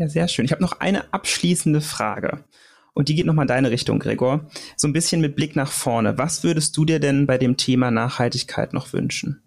Ja, 0.02 0.08
sehr 0.08 0.28
schön. 0.28 0.46
Ich 0.46 0.52
habe 0.52 0.64
noch 0.64 0.80
eine 0.80 1.14
abschließende 1.14 1.80
Frage. 1.80 2.44
Und 2.94 3.08
die 3.08 3.14
geht 3.14 3.28
nochmal 3.28 3.44
in 3.44 3.50
deine 3.50 3.70
Richtung, 3.70 4.00
Gregor. 4.00 4.50
So 4.76 4.88
ein 4.88 4.94
bisschen 4.94 5.22
mit 5.22 5.36
Blick 5.36 5.56
nach 5.56 5.72
vorne. 5.72 6.18
Was 6.18 6.44
würdest 6.44 6.76
du 6.76 6.86
dir 6.86 7.00
denn 7.00 7.28
bei 7.28 7.38
dem 7.38 7.56
Thema 7.56 7.92
Nachhaltigkeit 7.92 8.74
noch 8.74 8.94
wünschen? 8.94 9.44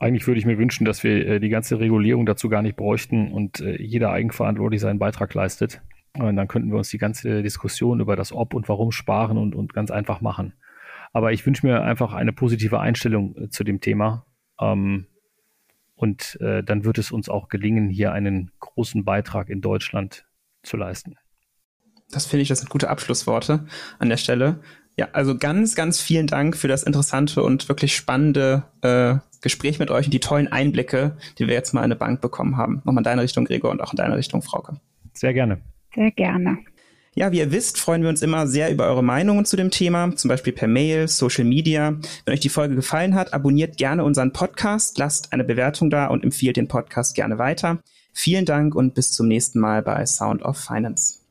Eigentlich 0.00 0.26
würde 0.26 0.40
ich 0.40 0.44
mir 0.44 0.58
wünschen, 0.58 0.84
dass 0.84 1.04
wir 1.04 1.24
äh, 1.28 1.38
die 1.38 1.50
ganze 1.50 1.78
Regulierung 1.78 2.26
dazu 2.26 2.48
gar 2.48 2.62
nicht 2.62 2.74
bräuchten 2.74 3.30
und 3.30 3.60
äh, 3.60 3.80
jeder 3.80 4.10
eigenverantwortlich 4.10 4.80
seinen 4.80 4.98
Beitrag 4.98 5.32
leistet. 5.34 5.80
Und 6.14 6.34
dann 6.34 6.48
könnten 6.48 6.72
wir 6.72 6.78
uns 6.78 6.90
die 6.90 6.98
ganze 6.98 7.44
Diskussion 7.44 8.00
über 8.00 8.16
das 8.16 8.32
Ob 8.32 8.54
und 8.54 8.68
Warum 8.68 8.90
sparen 8.90 9.38
und, 9.38 9.54
und 9.54 9.72
ganz 9.72 9.92
einfach 9.92 10.20
machen. 10.20 10.54
Aber 11.12 11.30
ich 11.30 11.46
wünsche 11.46 11.64
mir 11.64 11.82
einfach 11.82 12.12
eine 12.12 12.32
positive 12.32 12.80
Einstellung 12.80 13.36
äh, 13.36 13.50
zu 13.50 13.62
dem 13.62 13.80
Thema. 13.80 14.26
Ähm, 14.60 15.06
und 15.96 16.38
äh, 16.40 16.62
dann 16.62 16.84
wird 16.84 16.98
es 16.98 17.10
uns 17.10 17.28
auch 17.28 17.48
gelingen, 17.48 17.88
hier 17.88 18.12
einen 18.12 18.52
großen 18.60 19.04
Beitrag 19.04 19.48
in 19.48 19.60
Deutschland 19.60 20.26
zu 20.62 20.76
leisten. 20.76 21.16
Das 22.10 22.26
finde 22.26 22.42
ich, 22.42 22.48
das 22.48 22.60
sind 22.60 22.68
gute 22.68 22.88
Abschlussworte 22.88 23.66
an 23.98 24.08
der 24.08 24.16
Stelle. 24.16 24.60
Ja, 24.96 25.08
also 25.12 25.36
ganz, 25.36 25.74
ganz 25.74 26.00
vielen 26.00 26.26
Dank 26.26 26.56
für 26.56 26.68
das 26.68 26.82
interessante 26.82 27.42
und 27.42 27.68
wirklich 27.68 27.96
spannende 27.96 28.64
äh, 28.82 29.16
Gespräch 29.42 29.78
mit 29.78 29.90
euch 29.90 30.06
und 30.06 30.12
die 30.12 30.20
tollen 30.20 30.48
Einblicke, 30.48 31.16
die 31.38 31.46
wir 31.46 31.54
jetzt 31.54 31.74
mal 31.74 31.80
in 31.80 31.86
eine 31.86 31.96
Bank 31.96 32.20
bekommen 32.20 32.56
haben. 32.56 32.76
Nochmal 32.84 32.98
in 32.98 33.04
deine 33.04 33.22
Richtung, 33.22 33.44
Gregor, 33.44 33.70
und 33.70 33.82
auch 33.82 33.92
in 33.92 33.96
deine 33.96 34.16
Richtung, 34.16 34.42
Frauke. 34.42 34.80
Sehr 35.12 35.34
gerne. 35.34 35.60
Sehr 35.94 36.10
gerne. 36.12 36.58
Ja, 37.18 37.32
wie 37.32 37.38
ihr 37.38 37.50
wisst, 37.50 37.78
freuen 37.78 38.02
wir 38.02 38.10
uns 38.10 38.20
immer 38.20 38.46
sehr 38.46 38.70
über 38.70 38.84
eure 38.88 39.02
Meinungen 39.02 39.46
zu 39.46 39.56
dem 39.56 39.70
Thema, 39.70 40.14
zum 40.16 40.28
Beispiel 40.28 40.52
per 40.52 40.68
Mail, 40.68 41.08
Social 41.08 41.44
Media. 41.44 41.96
Wenn 42.26 42.34
euch 42.34 42.40
die 42.40 42.50
Folge 42.50 42.74
gefallen 42.74 43.14
hat, 43.14 43.32
abonniert 43.32 43.78
gerne 43.78 44.04
unseren 44.04 44.34
Podcast, 44.34 44.98
lasst 44.98 45.32
eine 45.32 45.42
Bewertung 45.42 45.88
da 45.88 46.08
und 46.08 46.24
empfiehlt 46.24 46.58
den 46.58 46.68
Podcast 46.68 47.14
gerne 47.14 47.38
weiter. 47.38 47.78
Vielen 48.12 48.44
Dank 48.44 48.74
und 48.74 48.92
bis 48.92 49.12
zum 49.12 49.28
nächsten 49.28 49.60
Mal 49.60 49.80
bei 49.80 50.04
Sound 50.04 50.42
of 50.42 50.58
Finance. 50.58 51.25